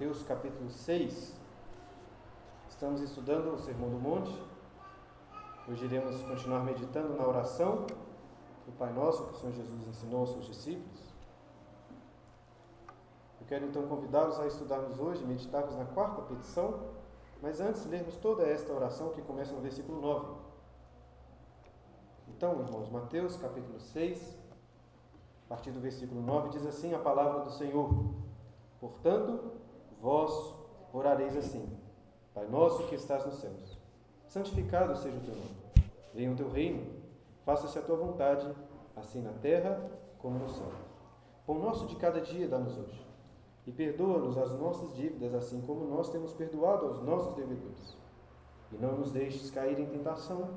Mateus 0.00 0.22
capítulo 0.22 0.70
6. 0.70 1.38
Estamos 2.70 3.02
estudando 3.02 3.52
o 3.52 3.58
Sermão 3.58 3.90
do 3.90 3.98
Monte. 3.98 4.32
Hoje 5.68 5.84
iremos 5.84 6.22
continuar 6.22 6.60
meditando 6.60 7.12
na 7.12 7.26
oração 7.26 7.84
do 8.64 8.72
Pai 8.78 8.94
Nosso 8.94 9.26
que 9.26 9.32
o 9.32 9.34
Senhor 9.34 9.52
Jesus 9.52 9.86
ensinou 9.86 10.20
aos 10.20 10.30
seus 10.30 10.46
discípulos. 10.46 11.02
Eu 13.42 13.46
quero 13.46 13.66
então 13.66 13.86
convidá-los 13.88 14.40
a 14.40 14.46
estudarmos 14.46 14.98
hoje, 14.98 15.22
meditarmos 15.22 15.76
na 15.76 15.84
quarta 15.84 16.22
petição, 16.22 16.80
mas 17.42 17.60
antes 17.60 17.84
lermos 17.84 18.16
toda 18.16 18.44
esta 18.44 18.72
oração 18.72 19.10
que 19.10 19.20
começa 19.20 19.52
no 19.52 19.60
versículo 19.60 20.00
9. 20.00 20.34
Então, 22.26 22.58
irmãos, 22.62 22.88
Mateus 22.88 23.36
capítulo 23.36 23.78
6, 23.78 24.38
a 25.44 25.48
partir 25.50 25.72
do 25.72 25.78
versículo 25.78 26.22
9, 26.22 26.48
diz 26.48 26.64
assim 26.64 26.94
a 26.94 26.98
palavra 26.98 27.40
do 27.40 27.50
Senhor. 27.50 27.90
Portanto, 28.80 29.60
vós 30.00 30.54
orareis 30.92 31.36
assim: 31.36 31.68
Pai 32.34 32.46
nosso 32.46 32.86
que 32.88 32.94
estás 32.94 33.24
nos 33.24 33.34
céus, 33.34 33.78
santificado 34.26 34.96
seja 34.96 35.16
o 35.16 35.20
teu 35.20 35.34
nome. 35.34 35.60
Venha 36.14 36.32
o 36.32 36.36
teu 36.36 36.50
reino, 36.50 36.86
faça-se 37.44 37.78
a 37.78 37.82
tua 37.82 37.96
vontade, 37.96 38.48
assim 38.96 39.20
na 39.22 39.32
terra 39.32 39.80
como 40.18 40.38
no 40.38 40.48
céu. 40.48 40.70
Pão 41.46 41.58
nosso 41.58 41.86
de 41.86 41.96
cada 41.96 42.20
dia 42.20 42.48
dá-nos 42.48 42.76
hoje, 42.78 43.06
e 43.66 43.72
perdoa-nos 43.72 44.36
as 44.38 44.52
nossas 44.58 44.94
dívidas, 44.94 45.34
assim 45.34 45.60
como 45.62 45.84
nós 45.84 46.10
temos 46.10 46.32
perdoado 46.32 46.86
aos 46.86 47.02
nossos 47.02 47.34
devedores. 47.34 47.96
E 48.72 48.76
não 48.76 48.96
nos 48.96 49.10
deixes 49.10 49.50
cair 49.50 49.78
em 49.78 49.86
tentação, 49.86 50.50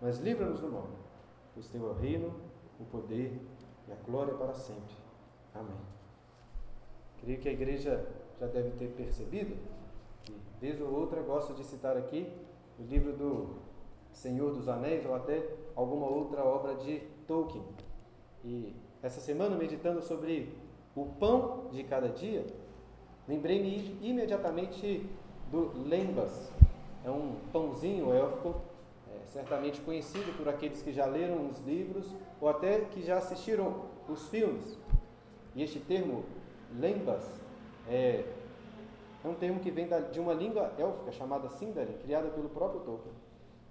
mas 0.00 0.18
livra-nos 0.18 0.60
do 0.60 0.70
mal, 0.70 0.88
pois 1.54 1.68
teu 1.68 1.86
é 1.86 1.90
o 1.90 1.94
reino, 1.94 2.34
o 2.80 2.84
poder 2.84 3.40
e 3.86 3.92
a 3.92 3.96
glória 4.04 4.34
para 4.34 4.54
sempre. 4.54 4.96
Amém. 5.54 5.76
Creio 7.20 7.38
que 7.38 7.48
a 7.48 7.52
igreja 7.52 8.04
já 8.42 8.48
deve 8.48 8.70
ter 8.70 8.88
percebido 8.88 9.56
que, 10.24 10.34
vez 10.60 10.80
ou 10.80 10.92
outra, 10.92 11.22
gosto 11.22 11.54
de 11.54 11.62
citar 11.62 11.96
aqui 11.96 12.26
o 12.76 12.82
livro 12.82 13.12
do 13.12 13.50
Senhor 14.10 14.52
dos 14.52 14.68
Anéis 14.68 15.06
ou 15.06 15.14
até 15.14 15.48
alguma 15.76 16.06
outra 16.06 16.44
obra 16.44 16.74
de 16.74 16.98
Tolkien. 17.28 17.62
E 18.44 18.74
essa 19.00 19.20
semana, 19.20 19.54
meditando 19.54 20.02
sobre 20.02 20.52
o 20.96 21.06
pão 21.06 21.68
de 21.70 21.84
cada 21.84 22.08
dia, 22.08 22.44
lembrei-me 23.28 23.96
imediatamente 24.02 25.08
do 25.52 25.70
Lembas. 25.88 26.50
É 27.04 27.10
um 27.10 27.36
pãozinho 27.52 28.12
élfico, 28.12 28.60
é, 29.08 29.24
certamente 29.26 29.80
conhecido 29.82 30.36
por 30.36 30.48
aqueles 30.48 30.82
que 30.82 30.92
já 30.92 31.06
leram 31.06 31.48
os 31.48 31.60
livros 31.60 32.12
ou 32.40 32.48
até 32.48 32.80
que 32.86 33.02
já 33.02 33.18
assistiram 33.18 33.82
os 34.08 34.28
filmes. 34.30 34.76
E 35.54 35.62
este 35.62 35.78
termo, 35.78 36.24
Lembas, 36.74 37.41
é, 37.88 38.24
é 39.24 39.28
um 39.28 39.34
termo 39.34 39.60
que 39.60 39.70
vem 39.70 39.88
da, 39.88 40.00
de 40.00 40.20
uma 40.20 40.32
língua 40.32 40.72
élfica 40.78 41.12
chamada 41.12 41.48
Sindarin, 41.50 41.98
criada 41.98 42.28
pelo 42.28 42.48
próprio 42.48 42.80
Tolkien, 42.80 43.14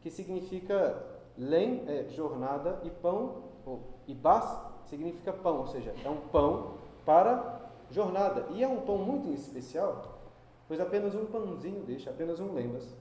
que 0.02 0.10
significa 0.10 1.04
lem, 1.38 1.84
é, 1.88 2.08
jornada, 2.10 2.80
e 2.84 2.90
pão, 2.90 3.44
ou, 3.66 3.82
e 4.08 4.14
bas 4.14 4.72
significa 4.86 5.32
pão, 5.32 5.60
ou 5.60 5.68
seja, 5.68 5.94
é 6.04 6.10
um 6.10 6.22
pão 6.22 6.76
para 7.06 7.70
jornada. 7.90 8.48
E 8.52 8.64
é 8.64 8.68
um 8.68 8.82
pão 8.82 8.98
muito 8.98 9.30
especial, 9.30 10.20
pois 10.68 10.80
apenas 10.80 11.16
um 11.16 11.26
pãozinho 11.26 11.84
deste, 11.84 12.10
apenas 12.10 12.40
um 12.40 12.54
lembas, 12.54 12.96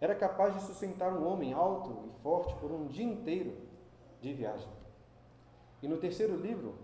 era 0.00 0.14
capaz 0.14 0.54
de 0.54 0.62
sustentar 0.62 1.12
um 1.12 1.26
homem 1.26 1.52
alto 1.52 1.96
e 2.06 2.22
forte 2.22 2.54
por 2.56 2.70
um 2.72 2.86
dia 2.86 3.04
inteiro 3.04 3.52
de 4.20 4.32
viagem. 4.32 4.68
E 5.82 5.88
no 5.88 5.96
terceiro 5.96 6.36
livro, 6.36 6.74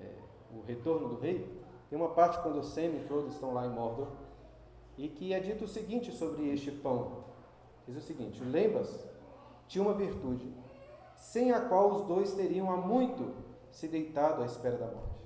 é, 0.00 0.12
O 0.54 0.62
Retorno 0.62 1.08
do 1.08 1.18
Rei, 1.18 1.57
tem 1.88 1.98
uma 1.98 2.10
parte 2.10 2.42
quando 2.42 2.62
Sam 2.62 2.86
e 2.86 3.04
Frodo 3.06 3.28
estão 3.28 3.52
lá 3.52 3.66
em 3.66 3.70
Mordor, 3.70 4.08
e 4.96 5.08
que 5.08 5.32
é 5.32 5.40
dito 5.40 5.64
o 5.64 5.68
seguinte 5.68 6.12
sobre 6.12 6.52
este 6.52 6.70
pão. 6.70 7.24
Diz 7.86 7.96
o 7.96 8.00
seguinte: 8.00 8.42
Lembas 8.42 9.06
tinha 9.66 9.82
uma 9.82 9.94
virtude, 9.94 10.52
sem 11.16 11.52
a 11.52 11.60
qual 11.60 11.92
os 11.92 12.02
dois 12.02 12.34
teriam 12.34 12.70
há 12.70 12.76
muito 12.76 13.34
se 13.70 13.86
deitado 13.88 14.42
à 14.42 14.46
espera 14.46 14.76
da 14.76 14.86
morte. 14.86 15.18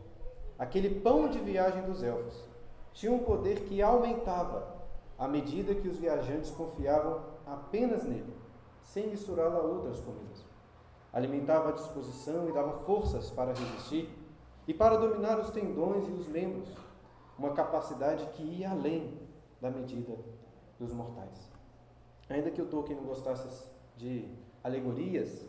Aquele 0.59 1.01
pão 1.01 1.29
de 1.29 1.39
viagem 1.39 1.83
dos 1.83 2.03
elfos 2.03 2.45
tinha 2.93 3.11
um 3.11 3.21
poder 3.21 3.61
que 3.61 3.81
aumentava 3.81 4.83
à 5.19 5.27
medida 5.27 5.75
que 5.75 5.89
os 5.89 5.97
viajantes 5.97 6.51
confiavam 6.51 7.23
apenas 7.47 8.05
nele, 8.05 8.35
sem 8.83 9.09
misturá-lo 9.09 9.57
a 9.57 9.63
outras 9.63 10.01
comidas 10.01 10.53
alimentava 11.13 11.69
a 11.69 11.73
disposição 11.73 12.49
e 12.49 12.53
dava 12.53 12.73
forças 12.73 13.31
para 13.31 13.53
resistir 13.53 14.09
e 14.67 14.73
para 14.73 14.97
dominar 14.97 15.39
os 15.41 15.51
tendões 15.51 16.09
e 16.09 16.13
os 16.13 16.29
membros, 16.29 16.69
uma 17.39 17.53
capacidade 17.53 18.25
que 18.33 18.43
ia 18.43 18.71
além 18.71 19.19
da 19.61 19.71
medida 19.71 20.17
dos 20.79 20.93
mortais. 20.93 21.51
Ainda 22.29 22.51
que 22.51 22.63
o 22.63 22.67
Tolkien 22.67 22.99
não 22.99 23.07
gostasse 23.07 23.67
de 23.97 24.29
alegorias 24.63 25.45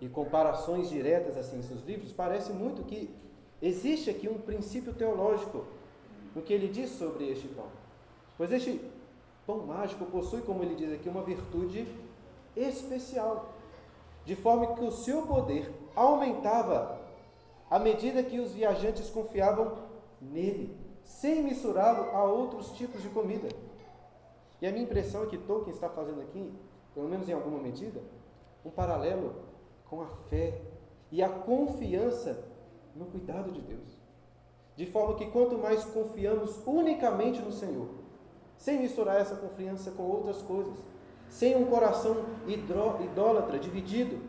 e 0.00 0.08
comparações 0.08 0.88
diretas 0.88 1.36
assim 1.36 1.58
em 1.58 1.62
seus 1.62 1.82
livros, 1.84 2.12
parece 2.12 2.52
muito 2.52 2.82
que 2.84 3.14
existe 3.60 4.10
aqui 4.10 4.28
um 4.28 4.38
princípio 4.38 4.92
teológico 4.92 5.64
no 6.34 6.42
que 6.42 6.52
ele 6.52 6.68
diz 6.68 6.90
sobre 6.90 7.28
este 7.30 7.48
pão. 7.48 7.66
Pois 8.36 8.50
este 8.50 8.80
pão 9.46 9.58
mágico 9.66 10.04
possui, 10.06 10.42
como 10.42 10.62
ele 10.62 10.74
diz 10.74 10.92
aqui, 10.92 11.08
uma 11.08 11.22
virtude 11.22 11.86
especial 12.56 13.54
de 14.24 14.36
forma 14.36 14.74
que 14.74 14.84
o 14.84 14.92
seu 14.92 15.26
poder 15.26 15.70
aumentava 15.94 17.01
à 17.72 17.78
medida 17.78 18.22
que 18.22 18.38
os 18.38 18.52
viajantes 18.52 19.08
confiavam 19.08 19.78
nele, 20.20 20.76
sem 21.02 21.42
misturá-lo 21.42 22.14
a 22.14 22.22
outros 22.22 22.72
tipos 22.72 23.00
de 23.00 23.08
comida. 23.08 23.48
E 24.60 24.66
a 24.66 24.70
minha 24.70 24.84
impressão 24.84 25.22
é 25.22 25.26
que 25.26 25.38
Tolkien 25.38 25.72
está 25.72 25.88
fazendo 25.88 26.20
aqui, 26.20 26.52
pelo 26.92 27.08
menos 27.08 27.26
em 27.30 27.32
alguma 27.32 27.58
medida, 27.58 28.02
um 28.62 28.68
paralelo 28.68 29.36
com 29.88 30.02
a 30.02 30.06
fé 30.28 30.60
e 31.10 31.22
a 31.22 31.30
confiança 31.30 32.44
no 32.94 33.06
cuidado 33.06 33.50
de 33.50 33.62
Deus. 33.62 34.02
De 34.76 34.84
forma 34.84 35.14
que 35.14 35.30
quanto 35.30 35.56
mais 35.56 35.82
confiamos 35.82 36.60
unicamente 36.66 37.40
no 37.40 37.52
Senhor, 37.52 37.88
sem 38.58 38.80
misturar 38.80 39.18
essa 39.18 39.36
confiança 39.36 39.92
com 39.92 40.02
outras 40.02 40.42
coisas, 40.42 40.76
sem 41.30 41.56
um 41.56 41.64
coração 41.64 42.22
idólatra, 42.46 43.58
dividido, 43.58 44.20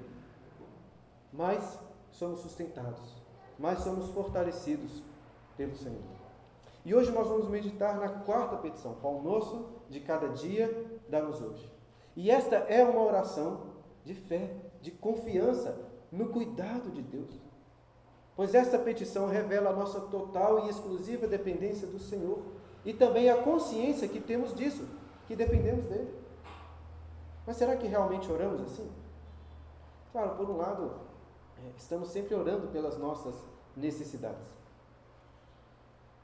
mais 1.34 1.78
somos 2.10 2.40
sustentados, 2.40 3.23
mais 3.64 3.80
somos 3.80 4.10
fortalecidos 4.10 5.02
pelo 5.56 5.74
Senhor. 5.74 6.02
E 6.84 6.94
hoje 6.94 7.14
nós 7.14 7.30
vamos 7.30 7.48
meditar 7.48 7.98
na 7.98 8.10
quarta 8.10 8.58
petição, 8.58 8.96
pão 8.96 9.24
nosso 9.24 9.70
de 9.90 10.02
cada 10.02 10.28
dia 10.28 11.00
dá-nos 11.08 11.42
hoje. 11.42 11.72
E 12.14 12.30
esta 12.30 12.58
é 12.58 12.84
uma 12.84 13.02
oração 13.02 13.62
de 14.04 14.14
fé, 14.14 14.54
de 14.82 14.92
confiança 14.92 15.80
no 16.12 16.28
cuidado 16.28 16.92
de 16.92 17.02
Deus. 17.02 17.40
Pois 18.36 18.54
esta 18.54 18.78
petição 18.78 19.30
revela 19.30 19.70
a 19.70 19.74
nossa 19.74 20.02
total 20.02 20.66
e 20.66 20.70
exclusiva 20.70 21.26
dependência 21.26 21.88
do 21.88 22.00
Senhor 22.00 22.44
e 22.84 22.94
também 22.94 23.30
a 23.30 23.44
consciência 23.44 24.10
que 24.10 24.20
temos 24.20 24.54
disso, 24.54 24.86
que 25.26 25.38
dependemos 25.38 25.86
dele. 25.86 26.14
Mas 27.48 27.56
será 27.56 27.78
que 27.78 27.88
realmente 27.88 28.30
oramos 28.30 28.60
assim? 28.60 28.92
Claro, 30.12 30.36
por 30.36 30.50
um 30.50 30.58
lado, 30.58 30.92
é, 31.64 31.72
estamos 31.78 32.10
sempre 32.10 32.36
orando 32.36 32.68
pelas 32.68 32.98
nossas 32.98 33.53
necessidades. 33.76 34.48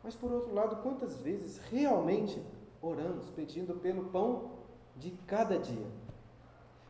Mas 0.03 0.15
por 0.15 0.31
outro 0.31 0.53
lado, 0.53 0.81
quantas 0.81 1.17
vezes 1.17 1.57
realmente 1.69 2.41
oramos 2.81 3.29
pedindo 3.31 3.73
pelo 3.75 4.05
pão 4.05 4.51
de 4.95 5.11
cada 5.27 5.57
dia? 5.57 5.87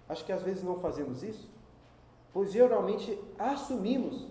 Acho 0.07 0.25
que 0.25 0.31
às 0.31 0.43
vezes 0.43 0.63
não 0.63 0.79
fazemos 0.79 1.23
isso, 1.23 1.49
pois 2.33 2.51
geralmente 2.51 3.19
assumimos 3.37 4.27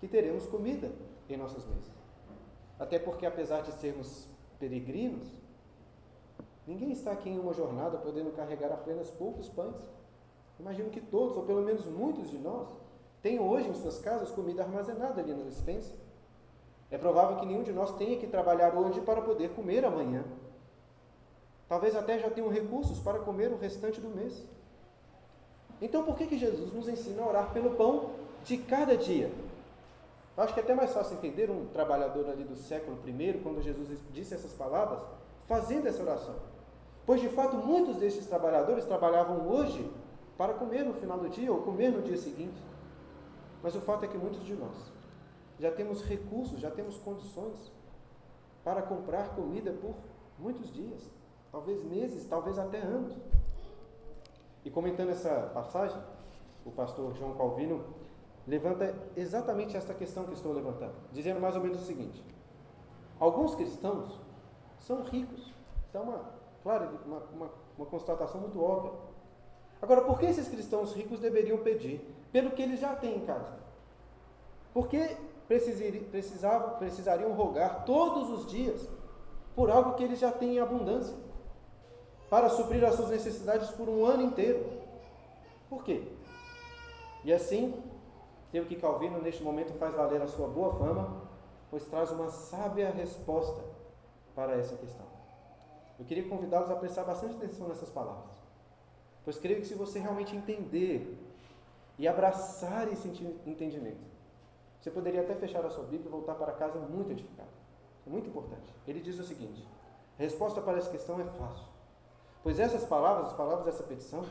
que 0.00 0.08
teremos 0.08 0.46
comida 0.46 0.90
em 1.28 1.36
nossas 1.36 1.66
mesas. 1.66 1.92
Até 2.78 2.98
porque, 2.98 3.26
apesar 3.26 3.62
de 3.62 3.72
sermos 3.72 4.26
peregrinos, 4.58 5.28
Ninguém 6.68 6.92
está 6.92 7.12
aqui 7.12 7.30
em 7.30 7.38
uma 7.38 7.54
jornada 7.54 7.96
podendo 7.96 8.30
carregar 8.30 8.70
apenas 8.70 9.10
poucos 9.10 9.48
pães. 9.48 9.74
Imagino 10.60 10.90
que 10.90 11.00
todos, 11.00 11.34
ou 11.34 11.44
pelo 11.44 11.62
menos 11.62 11.86
muitos 11.86 12.28
de 12.28 12.36
nós, 12.36 12.68
tenham 13.22 13.48
hoje 13.48 13.68
em 13.68 13.74
suas 13.74 13.98
casas 13.98 14.30
comida 14.30 14.62
armazenada 14.62 15.20
ali 15.20 15.32
na 15.32 15.44
dispensa. 15.44 15.92
É 16.90 16.96
provável 16.96 17.36
que 17.36 17.46
nenhum 17.46 17.62
de 17.62 17.72
nós 17.72 17.94
tenha 17.96 18.18
que 18.18 18.26
trabalhar 18.26 18.74
hoje 18.74 19.00
para 19.00 19.20
poder 19.20 19.50
comer 19.50 19.84
amanhã. 19.84 20.24
Talvez 21.68 21.94
até 21.94 22.18
já 22.18 22.30
tenham 22.30 22.48
recursos 22.48 22.98
para 22.98 23.18
comer 23.18 23.52
o 23.52 23.58
restante 23.58 24.00
do 24.00 24.08
mês. 24.08 24.42
Então, 25.80 26.02
por 26.02 26.16
que, 26.16 26.26
que 26.26 26.38
Jesus 26.38 26.72
nos 26.72 26.88
ensina 26.88 27.22
a 27.22 27.28
orar 27.28 27.52
pelo 27.52 27.70
pão 27.70 28.10
de 28.44 28.56
cada 28.56 28.96
dia? 28.96 29.30
Eu 30.36 30.44
acho 30.44 30.54
que 30.54 30.60
é 30.60 30.62
até 30.62 30.74
mais 30.74 30.92
fácil 30.92 31.16
entender 31.16 31.50
um 31.50 31.66
trabalhador 31.66 32.28
ali 32.30 32.44
do 32.44 32.56
século 32.56 32.96
I, 33.06 33.40
quando 33.42 33.62
Jesus 33.62 33.98
disse 34.12 34.34
essas 34.34 34.52
palavras, 34.52 35.00
fazendo 35.46 35.86
essa 35.86 36.02
oração. 36.02 36.34
Pois 37.04 37.20
de 37.20 37.28
fato 37.28 37.56
muitos 37.56 37.96
desses 37.96 38.26
trabalhadores 38.26 38.84
trabalhavam 38.84 39.48
hoje 39.48 39.90
para 40.36 40.54
comer 40.54 40.84
no 40.84 40.94
final 40.94 41.18
do 41.18 41.28
dia 41.28 41.52
ou 41.52 41.62
comer 41.62 41.90
no 41.90 42.02
dia 42.02 42.16
seguinte. 42.16 42.67
Mas 43.68 43.76
o 43.76 43.82
fato 43.82 44.02
é 44.06 44.08
que 44.08 44.16
muitos 44.16 44.42
de 44.46 44.54
nós 44.54 44.90
já 45.60 45.70
temos 45.70 46.02
recursos, 46.02 46.58
já 46.58 46.70
temos 46.70 46.96
condições 46.96 47.70
para 48.64 48.80
comprar 48.80 49.34
comida 49.34 49.70
por 49.72 49.94
Muitos 50.38 50.72
dias, 50.72 51.10
talvez 51.52 51.84
meses, 51.84 52.26
talvez 52.26 52.58
até 52.58 52.78
anos. 52.78 53.14
E 54.64 54.70
comentando 54.70 55.10
essa 55.10 55.50
passagem, 55.52 56.00
o 56.64 56.70
pastor 56.70 57.14
João 57.14 57.34
Calvino 57.34 57.84
levanta 58.46 58.94
exatamente 59.14 59.76
esta 59.76 59.92
questão 59.92 60.24
que 60.24 60.32
estou 60.32 60.54
levantando, 60.54 60.94
dizendo 61.12 61.38
mais 61.38 61.54
ou 61.54 61.62
menos 61.62 61.82
o 61.82 61.84
seguinte: 61.84 62.24
alguns 63.20 63.54
cristãos 63.54 64.18
são 64.78 65.02
ricos. 65.02 65.52
Isso 65.86 65.98
é 65.98 66.00
uma, 66.00 66.24
claro, 66.62 67.00
uma, 67.04 67.18
uma, 67.18 67.50
uma 67.76 67.86
constatação 67.86 68.40
muito 68.40 68.62
óbvia. 68.62 69.07
Agora, 69.80 70.02
por 70.02 70.18
que 70.18 70.26
esses 70.26 70.48
cristãos 70.48 70.92
ricos 70.92 71.20
deveriam 71.20 71.58
pedir 71.58 72.00
pelo 72.32 72.50
que 72.50 72.62
eles 72.62 72.80
já 72.80 72.94
têm 72.94 73.16
em 73.16 73.26
casa? 73.26 73.58
Por 74.74 74.88
que 74.88 75.16
precisavam, 75.46 76.78
precisariam 76.78 77.32
rogar 77.32 77.84
todos 77.84 78.30
os 78.30 78.50
dias 78.50 78.88
por 79.54 79.70
algo 79.70 79.94
que 79.94 80.04
eles 80.04 80.18
já 80.18 80.32
têm 80.32 80.56
em 80.56 80.60
abundância? 80.60 81.16
Para 82.28 82.50
suprir 82.50 82.84
as 82.84 82.94
suas 82.94 83.10
necessidades 83.10 83.70
por 83.70 83.88
um 83.88 84.04
ano 84.04 84.22
inteiro. 84.22 84.64
Por 85.70 85.82
quê? 85.84 86.02
E 87.24 87.32
assim, 87.32 87.82
tem 88.50 88.60
o 88.60 88.66
que 88.66 88.76
Calvino 88.76 89.20
neste 89.20 89.42
momento 89.42 89.72
faz 89.74 89.94
valer 89.94 90.22
a 90.22 90.28
sua 90.28 90.48
boa 90.48 90.74
fama, 90.74 91.22
pois 91.70 91.84
traz 91.84 92.10
uma 92.10 92.30
sábia 92.30 92.90
resposta 92.90 93.62
para 94.34 94.52
essa 94.56 94.76
questão. 94.76 95.06
Eu 95.98 96.04
queria 96.04 96.28
convidá-los 96.28 96.70
a 96.70 96.76
prestar 96.76 97.04
bastante 97.04 97.36
atenção 97.36 97.68
nessas 97.68 97.90
palavras, 97.90 98.37
pois 99.28 99.36
creio 99.36 99.60
que 99.60 99.66
se 99.66 99.74
você 99.74 99.98
realmente 99.98 100.34
entender 100.34 101.14
e 101.98 102.08
abraçar 102.08 102.90
esse 102.90 103.06
entendimento, 103.44 104.00
você 104.80 104.90
poderia 104.90 105.20
até 105.20 105.34
fechar 105.34 105.62
a 105.66 105.68
sua 105.68 105.84
Bíblia 105.84 106.06
e 106.06 106.10
voltar 106.10 106.34
para 106.34 106.50
casa 106.52 106.78
muito 106.78 107.10
edificado. 107.10 107.50
É 108.06 108.08
muito 108.08 108.30
importante. 108.30 108.72
Ele 108.86 109.02
diz 109.02 109.18
o 109.18 109.24
seguinte: 109.24 109.68
a 110.18 110.22
resposta 110.22 110.62
para 110.62 110.78
essa 110.78 110.90
questão 110.90 111.20
é 111.20 111.24
fácil, 111.24 111.66
pois 112.42 112.58
essas 112.58 112.86
palavras, 112.86 113.26
as 113.26 113.32
palavras 113.34 113.66
dessa 113.66 113.82
petição, 113.82 114.24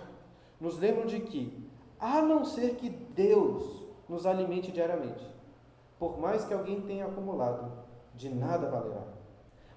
nos 0.59 0.79
lembram 0.79 1.05
de 1.05 1.19
que, 1.19 1.69
a 1.99 2.19
não 2.23 2.43
ser 2.43 2.73
que 2.77 2.89
Deus 2.89 3.83
nos 4.09 4.25
alimente 4.25 4.71
diariamente, 4.71 5.23
por 5.99 6.17
mais 6.17 6.43
que 6.43 6.55
alguém 6.55 6.81
tenha 6.81 7.05
acumulado, 7.05 7.71
de 8.15 8.33
nada 8.33 8.67
valerá 8.67 9.03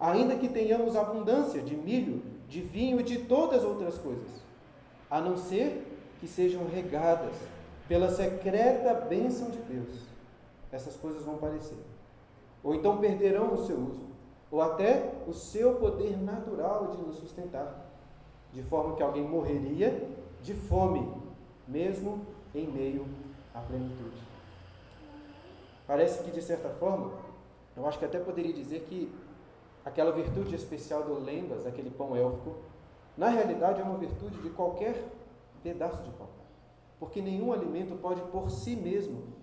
ainda 0.00 0.34
que 0.36 0.48
tenhamos 0.48 0.96
abundância 0.96 1.60
de 1.60 1.76
milho, 1.76 2.22
de 2.48 2.62
vinho 2.62 3.00
e 3.00 3.02
de 3.02 3.18
todas 3.26 3.58
as 3.58 3.64
outras 3.64 3.98
coisas, 3.98 4.49
a 5.10 5.20
não 5.20 5.36
ser 5.36 5.86
que 6.20 6.28
sejam 6.28 6.66
regadas 6.66 7.34
pela 7.88 8.08
secreta 8.10 8.94
bênção 8.94 9.50
de 9.50 9.58
Deus. 9.58 10.04
Essas 10.70 10.96
coisas 10.96 11.24
vão 11.24 11.38
parecer. 11.38 11.78
Ou 12.62 12.74
então 12.74 12.98
perderão 12.98 13.54
o 13.54 13.66
seu 13.66 13.76
uso, 13.76 14.06
ou 14.50 14.62
até 14.62 15.12
o 15.26 15.32
seu 15.32 15.74
poder 15.76 16.16
natural 16.16 16.88
de 16.88 17.02
nos 17.02 17.16
sustentar, 17.16 17.86
de 18.52 18.62
forma 18.62 18.94
que 18.94 19.02
alguém 19.02 19.22
morreria 19.22 20.08
de 20.42 20.54
fome, 20.54 21.10
mesmo 21.66 22.24
em 22.54 22.66
meio 22.66 23.06
à 23.54 23.60
plenitude. 23.60 24.20
Parece 25.86 26.22
que, 26.22 26.30
de 26.30 26.42
certa 26.42 26.68
forma, 26.68 27.10
eu 27.76 27.86
acho 27.86 27.98
que 27.98 28.04
até 28.04 28.18
poderia 28.18 28.52
dizer 28.52 28.80
que 28.88 29.12
aquela 29.84 30.12
virtude 30.12 30.54
especial 30.54 31.02
do 31.02 31.18
lembas, 31.18 31.66
aquele 31.66 31.90
pão 31.90 32.14
élfico, 32.14 32.54
na 33.16 33.28
realidade 33.28 33.80
é 33.80 33.84
uma 33.84 33.98
virtude 33.98 34.40
de 34.40 34.50
qualquer 34.50 34.94
pedaço 35.62 36.02
de 36.02 36.10
pão. 36.10 36.28
Porque 36.98 37.20
nenhum 37.20 37.52
alimento 37.52 37.96
pode 37.96 38.20
por 38.30 38.50
si 38.50 38.76
mesmo 38.76 39.40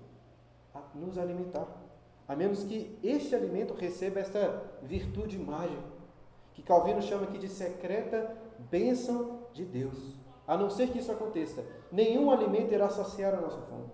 nos 0.94 1.18
alimentar, 1.18 1.68
a 2.28 2.36
menos 2.36 2.64
que 2.64 2.98
este 3.04 3.36
alimento 3.36 3.74
receba 3.74 4.20
esta 4.20 4.64
virtude 4.84 5.38
mágica, 5.38 5.82
que 6.54 6.62
Calvino 6.62 7.02
chama 7.02 7.24
aqui 7.24 7.38
de 7.38 7.48
secreta 7.48 8.36
bênção 8.70 9.48
de 9.54 9.66
Deus. 9.66 10.16
A 10.48 10.58
não 10.58 10.70
ser 10.70 10.90
que 10.90 11.00
isso 11.00 11.12
aconteça, 11.12 11.64
nenhum 11.92 12.32
alimento 12.32 12.74
irá 12.74 12.90
saciar 12.90 13.34
a 13.34 13.42
nossa 13.42 13.62
fome. 13.62 13.90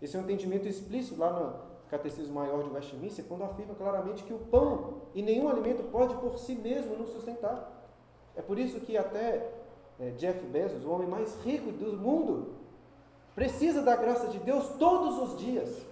Esse 0.00 0.16
é 0.16 0.20
um 0.20 0.22
entendimento 0.22 0.66
explícito 0.66 1.18
lá 1.18 1.32
no, 1.32 1.72
Catecismo 1.92 2.32
Maior 2.32 2.62
de 2.62 2.70
Westminster, 2.70 3.22
quando 3.26 3.44
afirma 3.44 3.74
claramente 3.74 4.24
que 4.24 4.32
o 4.32 4.38
pão 4.38 5.02
e 5.14 5.20
nenhum 5.20 5.46
alimento 5.50 5.82
pode 5.90 6.14
por 6.14 6.38
si 6.38 6.54
mesmo 6.54 6.96
nos 6.96 7.10
sustentar. 7.10 7.81
É 8.36 8.42
por 8.42 8.58
isso 8.58 8.80
que 8.80 8.96
até 8.96 9.50
é, 10.00 10.10
Jeff 10.12 10.44
Bezos, 10.46 10.84
o 10.84 10.90
homem 10.90 11.08
mais 11.08 11.34
rico 11.44 11.70
do 11.70 11.96
mundo, 11.96 12.54
precisa 13.34 13.82
da 13.82 13.96
graça 13.96 14.28
de 14.28 14.38
Deus 14.38 14.68
todos 14.78 15.18
os 15.18 15.38
dias 15.38 15.84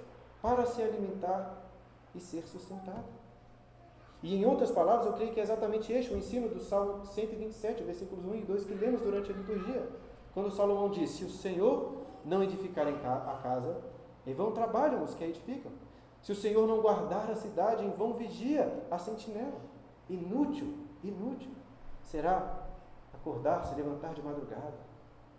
para 0.42 0.66
se 0.66 0.82
alimentar 0.82 1.62
e 2.14 2.20
ser 2.20 2.46
sustentado. 2.46 3.04
E 4.22 4.34
em 4.34 4.44
outras 4.44 4.70
palavras, 4.70 5.06
eu 5.06 5.12
creio 5.14 5.32
que 5.32 5.40
é 5.40 5.42
exatamente 5.42 5.92
este 5.92 6.12
o 6.12 6.16
ensino 6.16 6.48
do 6.48 6.60
Salmo 6.60 7.04
127, 7.06 7.82
versículos 7.82 8.24
1 8.24 8.34
e 8.34 8.42
2, 8.42 8.64
que 8.64 8.74
lemos 8.74 9.00
durante 9.00 9.32
a 9.32 9.34
liturgia. 9.34 9.88
Quando 10.34 10.50
Salomão 10.50 10.90
diz: 10.90 11.10
Se 11.10 11.24
o 11.24 11.30
Senhor 11.30 12.02
não 12.24 12.42
edificar 12.42 12.86
a 12.86 13.38
casa, 13.42 13.78
em 14.26 14.34
vão 14.34 14.52
trabalham 14.52 15.02
os 15.02 15.14
que 15.14 15.24
a 15.24 15.26
edificam. 15.26 15.72
Se 16.20 16.32
o 16.32 16.36
Senhor 16.36 16.66
não 16.66 16.82
guardar 16.82 17.30
a 17.30 17.34
cidade, 17.34 17.82
em 17.82 17.90
vão 17.90 18.12
vigia 18.12 18.70
a 18.90 18.98
sentinela. 18.98 19.58
Inútil, 20.10 20.74
inútil 21.02 21.50
será 22.10 22.66
acordar, 23.14 23.64
se 23.64 23.74
levantar 23.76 24.14
de 24.14 24.22
madrugada, 24.22 24.74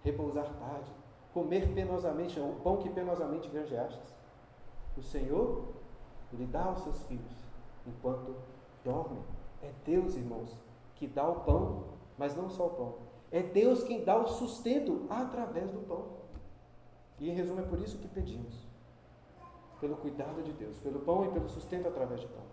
repousar 0.03 0.45
tarde, 0.53 0.89
comer 1.33 1.73
penosamente 1.73 2.39
o 2.39 2.56
pão 2.63 2.77
que 2.77 2.89
penosamente 2.89 3.50
granjeastes. 3.50 4.15
O 4.97 5.01
Senhor, 5.01 5.65
Ele 6.31 6.45
dá 6.45 6.63
aos 6.63 6.81
seus 6.81 7.03
filhos 7.03 7.45
enquanto 7.85 8.35
dormem. 8.85 9.21
É 9.62 9.71
Deus, 9.85 10.15
irmãos, 10.15 10.57
que 10.95 11.07
dá 11.07 11.27
o 11.27 11.41
pão, 11.41 11.83
mas 12.18 12.35
não 12.35 12.50
só 12.50 12.68
o 12.68 12.69
pão. 12.71 12.95
É 13.31 13.44
Deus 13.44 13.83
quem 13.83 14.03
dá 14.06 14.18
o 14.18 14.27
sustento 14.27 15.06
através 15.09 15.69
do 15.71 15.79
pão. 15.79 16.06
E 17.19 17.29
em 17.29 17.33
resumo, 17.33 17.59
é 17.59 17.63
por 17.63 17.79
isso 17.79 17.97
que 17.97 18.07
pedimos 18.07 18.65
pelo 19.79 19.97
cuidado 19.97 20.41
de 20.41 20.53
Deus, 20.53 20.77
pelo 20.77 21.00
pão 21.00 21.25
e 21.25 21.31
pelo 21.31 21.50
sustento 21.50 21.88
através 21.88 22.21
de 22.21 22.27
pão. 22.27 22.44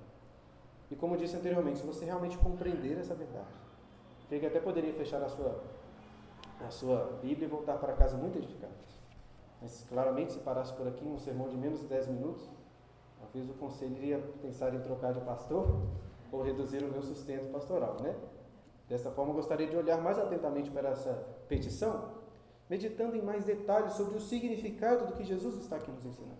E 0.90 0.96
como 0.96 1.16
disse 1.16 1.36
anteriormente, 1.36 1.80
se 1.80 1.86
você 1.86 2.04
realmente 2.04 2.36
compreender 2.38 2.98
essa 2.98 3.14
verdade, 3.14 3.67
creio 4.28 4.42
que 4.42 4.46
até 4.46 4.60
poderia 4.60 4.92
fechar 4.92 5.22
a 5.22 5.28
sua, 5.28 5.60
a 6.64 6.70
sua 6.70 7.18
Bíblia 7.22 7.46
e 7.46 7.50
voltar 7.50 7.78
para 7.78 7.94
casa 7.94 8.16
muito 8.16 8.36
edificado. 8.38 8.72
Mas 9.60 9.84
claramente, 9.88 10.34
se 10.34 10.38
parasse 10.40 10.72
por 10.74 10.86
aqui 10.86 11.04
um 11.04 11.18
sermão 11.18 11.48
de 11.48 11.56
menos 11.56 11.80
de 11.80 11.86
10 11.86 12.08
minutos, 12.08 12.48
talvez 13.18 13.50
o 13.50 13.54
conselho 13.54 13.96
iria 13.96 14.18
pensar 14.40 14.72
em 14.74 14.80
trocar 14.80 15.12
de 15.12 15.20
pastor 15.20 15.82
ou 16.30 16.42
reduzir 16.42 16.84
o 16.84 16.88
meu 16.88 17.02
sustento 17.02 17.50
pastoral, 17.50 17.96
né? 18.00 18.14
Dessa 18.88 19.10
forma, 19.10 19.32
gostaria 19.32 19.66
de 19.66 19.76
olhar 19.76 20.00
mais 20.00 20.18
atentamente 20.18 20.70
para 20.70 20.90
essa 20.90 21.12
petição, 21.48 22.12
meditando 22.70 23.16
em 23.16 23.22
mais 23.22 23.44
detalhes 23.44 23.94
sobre 23.94 24.16
o 24.16 24.20
significado 24.20 25.06
do 25.06 25.14
que 25.14 25.24
Jesus 25.24 25.56
está 25.56 25.76
aqui 25.76 25.90
nos 25.90 26.04
ensinando. 26.04 26.38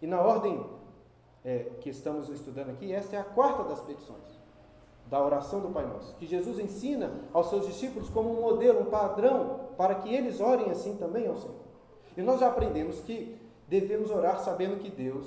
E 0.00 0.06
na 0.06 0.20
ordem 0.20 0.64
é, 1.44 1.70
que 1.80 1.90
estamos 1.90 2.28
estudando 2.28 2.70
aqui, 2.70 2.92
esta 2.92 3.16
é 3.16 3.18
a 3.20 3.24
quarta 3.24 3.64
das 3.64 3.80
petições 3.80 4.35
da 5.06 5.24
oração 5.24 5.60
do 5.60 5.68
Pai 5.68 5.86
Nosso, 5.86 6.16
que 6.16 6.26
Jesus 6.26 6.58
ensina 6.58 7.12
aos 7.32 7.48
seus 7.48 7.66
discípulos 7.66 8.08
como 8.10 8.30
um 8.30 8.40
modelo, 8.40 8.80
um 8.80 8.86
padrão, 8.86 9.60
para 9.76 9.94
que 9.96 10.12
eles 10.12 10.40
orem 10.40 10.70
assim 10.70 10.96
também 10.96 11.26
ao 11.26 11.36
Senhor. 11.36 11.54
E 12.16 12.22
nós 12.22 12.40
já 12.40 12.48
aprendemos 12.48 13.00
que 13.00 13.38
devemos 13.68 14.10
orar 14.10 14.40
sabendo 14.40 14.80
que 14.80 14.90
Deus 14.90 15.26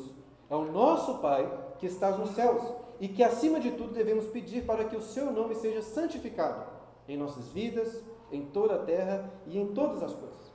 é 0.49 0.55
o 0.55 0.71
nosso 0.71 1.19
Pai 1.19 1.49
que 1.77 1.85
está 1.85 2.11
nos 2.11 2.31
céus 2.31 2.63
e 2.99 3.07
que, 3.07 3.23
acima 3.23 3.59
de 3.59 3.71
tudo, 3.71 3.93
devemos 3.93 4.25
pedir 4.25 4.65
para 4.65 4.83
que 4.83 4.95
o 4.95 5.01
seu 5.01 5.31
nome 5.31 5.55
seja 5.55 5.81
santificado 5.81 6.63
em 7.07 7.17
nossas 7.17 7.47
vidas, 7.49 8.03
em 8.31 8.45
toda 8.45 8.75
a 8.75 8.79
terra 8.79 9.31
e 9.47 9.57
em 9.57 9.67
todas 9.67 10.03
as 10.03 10.13
coisas. 10.13 10.49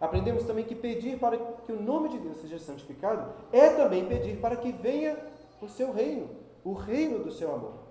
Aprendemos 0.00 0.44
também 0.44 0.64
que 0.64 0.74
pedir 0.74 1.18
para 1.18 1.36
que 1.36 1.72
o 1.72 1.80
nome 1.80 2.10
de 2.10 2.18
Deus 2.18 2.38
seja 2.38 2.58
santificado 2.58 3.32
é 3.50 3.70
também 3.70 4.06
pedir 4.06 4.40
para 4.40 4.56
que 4.56 4.70
venha 4.70 5.16
o 5.60 5.68
seu 5.68 5.92
reino, 5.92 6.28
o 6.62 6.72
reino 6.72 7.24
do 7.24 7.32
seu 7.32 7.52
amor. 7.52 7.87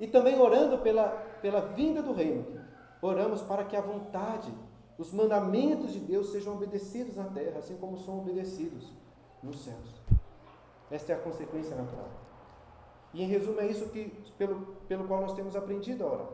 E 0.00 0.06
também 0.06 0.40
orando 0.40 0.78
pela, 0.78 1.08
pela 1.42 1.60
vinda 1.60 2.02
do 2.02 2.14
reino, 2.14 2.46
oramos 3.02 3.42
para 3.42 3.64
que 3.64 3.76
a 3.76 3.82
vontade, 3.82 4.52
os 4.96 5.12
mandamentos 5.12 5.92
de 5.92 6.00
Deus 6.00 6.32
sejam 6.32 6.54
obedecidos 6.54 7.16
na 7.16 7.24
terra, 7.24 7.58
assim 7.58 7.76
como 7.76 7.98
são 7.98 8.18
obedecidos 8.18 8.90
nos 9.42 9.62
céus. 9.62 10.00
Esta 10.90 11.12
é 11.12 11.14
a 11.14 11.18
consequência 11.18 11.76
natural. 11.76 12.08
E 13.12 13.22
em 13.22 13.26
resumo, 13.26 13.60
é 13.60 13.66
isso 13.66 13.88
que, 13.90 14.10
pelo, 14.38 14.60
pelo 14.88 15.06
qual 15.06 15.20
nós 15.20 15.34
temos 15.34 15.54
aprendido 15.54 16.04
a 16.04 16.12
orar. 16.12 16.28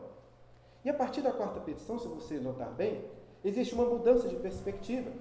E 0.85 0.89
a 0.89 0.93
partir 0.93 1.21
da 1.21 1.31
quarta 1.31 1.59
petição, 1.59 1.99
se 1.99 2.07
você 2.07 2.39
notar 2.39 2.71
bem, 2.71 3.03
existe 3.43 3.75
uma 3.75 3.85
mudança 3.85 4.27
de 4.29 4.35
perspectiva, 4.37 5.11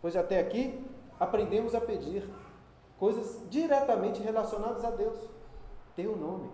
pois 0.00 0.16
até 0.16 0.40
aqui 0.40 0.82
aprendemos 1.20 1.74
a 1.74 1.80
pedir 1.80 2.28
coisas 2.98 3.42
diretamente 3.50 4.22
relacionadas 4.22 4.84
a 4.84 4.90
Deus. 4.90 5.18
Teu 5.94 6.16
nome, 6.16 6.48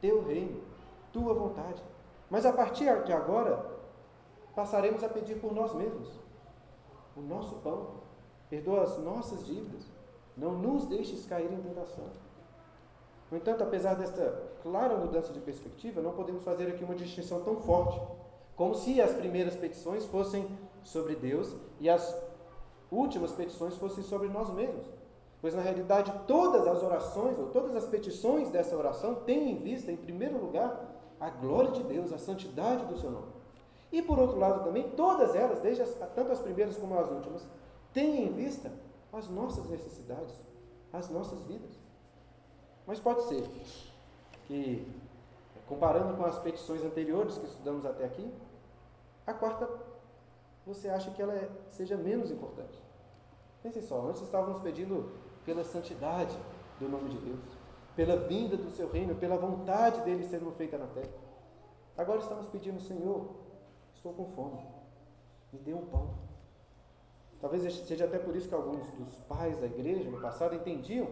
teu 0.00 0.24
reino, 0.24 0.71
tua 1.12 1.34
vontade. 1.34 1.82
Mas 2.30 2.46
a 2.46 2.52
partir 2.52 3.04
de 3.04 3.12
agora, 3.12 3.64
passaremos 4.54 5.04
a 5.04 5.08
pedir 5.08 5.40
por 5.40 5.52
nós 5.52 5.74
mesmos. 5.74 6.08
O 7.16 7.20
nosso 7.20 7.56
pão. 7.56 8.02
Perdoa 8.48 8.82
as 8.82 8.98
nossas 8.98 9.46
dívidas. 9.46 9.86
Não 10.36 10.52
nos 10.52 10.86
deixes 10.86 11.26
cair 11.26 11.52
em 11.52 11.60
tentação. 11.60 12.04
No 13.30 13.38
entanto, 13.38 13.62
apesar 13.62 13.94
desta 13.94 14.42
clara 14.62 14.96
mudança 14.96 15.32
de 15.32 15.40
perspectiva, 15.40 16.02
não 16.02 16.12
podemos 16.12 16.42
fazer 16.42 16.68
aqui 16.68 16.84
uma 16.84 16.94
distinção 16.94 17.42
tão 17.42 17.56
forte, 17.56 17.98
como 18.54 18.74
se 18.74 19.00
as 19.00 19.12
primeiras 19.12 19.56
petições 19.56 20.04
fossem 20.04 20.46
sobre 20.82 21.14
Deus 21.14 21.54
e 21.80 21.88
as 21.88 22.14
últimas 22.90 23.32
petições 23.32 23.74
fossem 23.76 24.04
sobre 24.04 24.28
nós 24.28 24.50
mesmos. 24.50 24.84
Pois 25.40 25.54
na 25.54 25.62
realidade, 25.62 26.12
todas 26.26 26.66
as 26.66 26.82
orações, 26.82 27.38
ou 27.38 27.46
todas 27.46 27.74
as 27.74 27.86
petições 27.86 28.50
dessa 28.50 28.76
oração, 28.76 29.14
têm 29.14 29.52
em 29.52 29.56
vista, 29.56 29.90
em 29.90 29.96
primeiro 29.96 30.38
lugar, 30.38 30.91
a 31.22 31.30
glória 31.30 31.70
de 31.70 31.84
Deus, 31.84 32.12
a 32.12 32.18
santidade 32.18 32.84
do 32.86 32.98
seu 32.98 33.08
nome. 33.08 33.32
E 33.92 34.02
por 34.02 34.18
outro 34.18 34.38
lado 34.38 34.64
também, 34.64 34.90
todas 34.90 35.36
elas, 35.36 35.60
desde 35.60 35.82
as, 35.82 35.94
tanto 36.16 36.32
as 36.32 36.40
primeiras 36.40 36.76
como 36.76 36.98
as 36.98 37.08
últimas, 37.12 37.46
têm 37.92 38.24
em 38.24 38.32
vista 38.32 38.72
as 39.12 39.28
nossas 39.28 39.64
necessidades, 39.66 40.34
as 40.92 41.08
nossas 41.10 41.40
vidas. 41.44 41.70
Mas 42.84 42.98
pode 42.98 43.22
ser 43.28 43.48
que, 44.48 44.84
comparando 45.68 46.16
com 46.16 46.24
as 46.24 46.40
petições 46.40 46.82
anteriores 46.82 47.38
que 47.38 47.46
estudamos 47.46 47.86
até 47.86 48.04
aqui, 48.04 48.28
a 49.24 49.32
quarta 49.32 49.70
você 50.66 50.88
acha 50.88 51.12
que 51.12 51.22
ela 51.22 51.34
é, 51.34 51.48
seja 51.68 51.96
menos 51.96 52.32
importante. 52.32 52.82
Pense 53.62 53.80
só, 53.82 54.08
antes 54.08 54.22
estávamos 54.22 54.60
pedindo 54.60 55.12
pela 55.44 55.62
santidade 55.62 56.36
do 56.80 56.88
nome 56.88 57.10
de 57.10 57.18
Deus, 57.18 57.61
pela 57.94 58.16
vinda 58.16 58.56
do 58.56 58.70
seu 58.70 58.90
reino, 58.90 59.14
pela 59.14 59.36
vontade 59.36 60.00
dele 60.02 60.24
sendo 60.24 60.50
feita 60.52 60.78
na 60.78 60.86
terra. 60.86 61.12
Agora 61.96 62.20
estamos 62.20 62.48
pedindo, 62.48 62.80
Senhor, 62.80 63.28
estou 63.94 64.12
com 64.14 64.26
fome, 64.32 64.66
me 65.52 65.58
dê 65.58 65.74
um 65.74 65.86
pão. 65.86 66.14
Talvez 67.40 67.62
seja 67.86 68.04
até 68.04 68.18
por 68.18 68.36
isso 68.36 68.48
que 68.48 68.54
alguns 68.54 68.88
dos 68.92 69.14
pais 69.28 69.58
da 69.58 69.66
igreja 69.66 70.08
no 70.08 70.20
passado 70.20 70.54
entendiam 70.54 71.08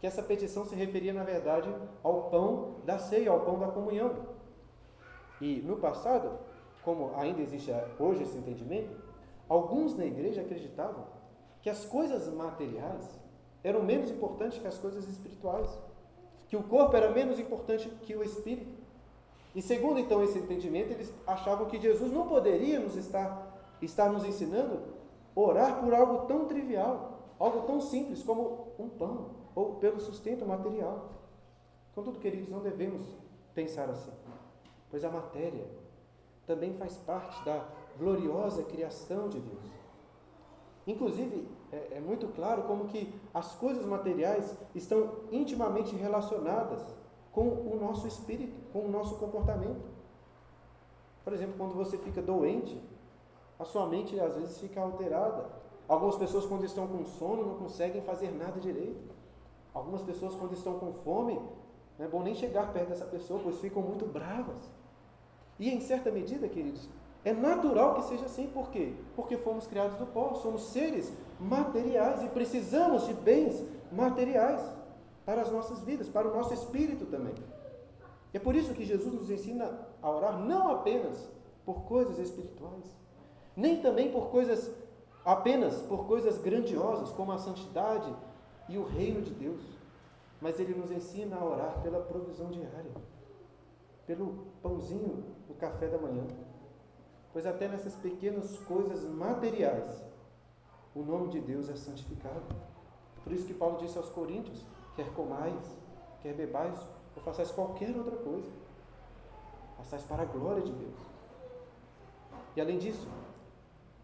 que 0.00 0.06
essa 0.06 0.22
petição 0.22 0.64
se 0.64 0.74
referia, 0.74 1.12
na 1.12 1.22
verdade, 1.22 1.72
ao 2.02 2.30
pão 2.30 2.76
da 2.84 2.98
ceia, 2.98 3.30
ao 3.30 3.40
pão 3.40 3.58
da 3.58 3.68
comunhão. 3.68 4.26
E 5.40 5.60
no 5.62 5.76
passado, 5.76 6.38
como 6.82 7.14
ainda 7.16 7.42
existe 7.42 7.70
hoje 7.98 8.22
esse 8.22 8.36
entendimento, 8.36 8.96
alguns 9.48 9.96
na 9.96 10.04
igreja 10.04 10.40
acreditavam 10.40 11.06
que 11.60 11.70
as 11.70 11.84
coisas 11.84 12.32
materiais 12.32 13.20
eram 13.62 13.82
menos 13.82 14.10
importantes 14.10 14.58
que 14.58 14.66
as 14.66 14.78
coisas 14.78 15.08
espirituais, 15.08 15.76
que 16.48 16.56
o 16.56 16.62
corpo 16.62 16.96
era 16.96 17.10
menos 17.10 17.38
importante 17.38 17.88
que 18.02 18.14
o 18.14 18.22
espírito. 18.22 18.76
E 19.54 19.62
segundo 19.62 19.98
então 19.98 20.22
esse 20.22 20.38
entendimento, 20.38 20.92
eles 20.92 21.12
achavam 21.26 21.66
que 21.66 21.80
Jesus 21.80 22.12
não 22.12 22.28
poderia 22.28 22.78
nos 22.78 22.96
estar, 22.96 23.58
estar 23.80 24.10
nos 24.10 24.24
ensinando 24.24 24.80
orar 25.34 25.80
por 25.80 25.92
algo 25.92 26.26
tão 26.26 26.46
trivial, 26.46 27.18
algo 27.38 27.66
tão 27.66 27.80
simples 27.80 28.22
como 28.22 28.68
um 28.78 28.88
pão, 28.88 29.30
ou 29.54 29.74
pelo 29.74 30.00
sustento 30.00 30.46
material. 30.46 31.10
Contudo, 31.94 32.18
queridos, 32.18 32.48
não 32.48 32.60
devemos 32.60 33.02
pensar 33.54 33.88
assim, 33.88 34.12
pois 34.90 35.04
a 35.04 35.10
matéria 35.10 35.66
também 36.46 36.74
faz 36.74 36.96
parte 36.98 37.44
da 37.44 37.66
gloriosa 37.98 38.62
criação 38.64 39.28
de 39.28 39.40
Deus. 39.40 39.75
Inclusive, 40.86 41.48
é, 41.72 41.96
é, 41.96 42.00
muito 42.00 42.28
claro 42.28 42.62
como 42.62 42.86
que 42.86 43.12
as 43.34 43.54
coisas 43.56 43.84
materiais 43.84 44.56
estão 44.74 45.10
intimamente 45.32 45.96
relacionadas 45.96 46.80
com 47.32 47.48
o 47.48 47.76
nosso 47.80 48.06
espírito, 48.06 48.54
com 48.72 48.86
o 48.86 48.88
nosso 48.88 49.16
comportamento. 49.16 49.84
Por 51.24 51.32
exemplo, 51.32 51.54
quando 51.58 51.74
você 51.74 51.98
fica 51.98 52.22
doente, 52.22 52.80
a 53.58 53.64
sua 53.64 53.86
mente 53.86 54.18
às 54.20 54.36
vezes 54.36 54.58
fica 54.58 54.80
alterada. 54.80 55.46
Algumas 55.88 56.16
pessoas, 56.16 56.46
quando 56.46 56.64
estão 56.64 56.86
com 56.86 57.04
sono, 57.04 57.44
não 57.44 57.56
conseguem 57.56 58.02
fazer 58.02 58.30
nada 58.30 58.60
direito. 58.60 59.12
Algumas 59.74 60.02
pessoas, 60.02 60.34
quando 60.36 60.52
estão 60.52 60.78
com 60.78 60.92
fome, 60.92 61.34
não 61.98 62.06
é 62.06 62.08
bom 62.08 62.22
nem 62.22 62.34
chegar 62.34 62.72
perto 62.72 62.90
dessa 62.90 63.06
pessoa, 63.06 63.40
pois 63.42 63.58
ficam 63.58 63.82
muito 63.82 64.06
bravas. 64.06 64.70
E 65.58 65.68
em 65.70 65.80
certa 65.80 66.10
medida, 66.10 66.48
queridos, 66.48 66.88
é 67.26 67.32
natural 67.32 67.96
que 67.96 68.04
seja 68.04 68.26
assim, 68.26 68.46
por 68.46 68.70
quê? 68.70 68.94
Porque 69.16 69.36
fomos 69.36 69.66
criados 69.66 69.98
do 69.98 70.06
pó, 70.06 70.34
somos 70.34 70.68
seres 70.68 71.12
materiais 71.40 72.22
e 72.22 72.28
precisamos 72.28 73.04
de 73.04 73.14
bens 73.14 73.66
materiais 73.90 74.62
para 75.24 75.42
as 75.42 75.50
nossas 75.50 75.80
vidas, 75.80 76.08
para 76.08 76.28
o 76.28 76.32
nosso 76.32 76.54
espírito 76.54 77.04
também. 77.06 77.34
É 78.32 78.38
por 78.38 78.54
isso 78.54 78.72
que 78.72 78.84
Jesus 78.84 79.12
nos 79.12 79.28
ensina 79.28 79.76
a 80.00 80.08
orar 80.08 80.38
não 80.38 80.70
apenas 80.70 81.28
por 81.64 81.82
coisas 81.82 82.16
espirituais, 82.16 82.96
nem 83.56 83.82
também 83.82 84.12
por 84.12 84.28
coisas 84.28 84.70
apenas 85.24 85.82
por 85.82 86.06
coisas 86.06 86.38
grandiosas 86.38 87.10
como 87.10 87.32
a 87.32 87.38
santidade 87.38 88.14
e 88.68 88.78
o 88.78 88.84
reino 88.84 89.20
de 89.20 89.32
Deus, 89.32 89.64
mas 90.40 90.60
ele 90.60 90.76
nos 90.76 90.92
ensina 90.92 91.34
a 91.34 91.44
orar 91.44 91.82
pela 91.82 91.98
provisão 91.98 92.50
diária, 92.50 92.92
pelo 94.06 94.46
pãozinho 94.62 95.24
do 95.48 95.54
café 95.54 95.88
da 95.88 95.98
manhã. 95.98 96.22
Pois 97.36 97.44
até 97.44 97.68
nessas 97.68 97.94
pequenas 97.96 98.56
coisas 98.60 99.06
materiais, 99.10 100.02
o 100.94 101.02
nome 101.02 101.28
de 101.28 101.38
Deus 101.38 101.68
é 101.68 101.76
santificado. 101.76 102.40
Por 103.22 103.30
isso 103.30 103.46
que 103.46 103.52
Paulo 103.52 103.76
disse 103.76 103.98
aos 103.98 104.08
Coríntios: 104.08 104.64
quer 104.94 105.12
comais, 105.12 105.62
quer 106.22 106.32
bebais, 106.32 106.80
ou 107.14 107.22
façais 107.22 107.50
qualquer 107.50 107.94
outra 107.94 108.16
coisa, 108.16 108.48
façais 109.76 110.02
para 110.04 110.22
a 110.22 110.24
glória 110.24 110.62
de 110.62 110.72
Deus. 110.72 110.98
E 112.56 112.60
além 112.62 112.78
disso, 112.78 113.06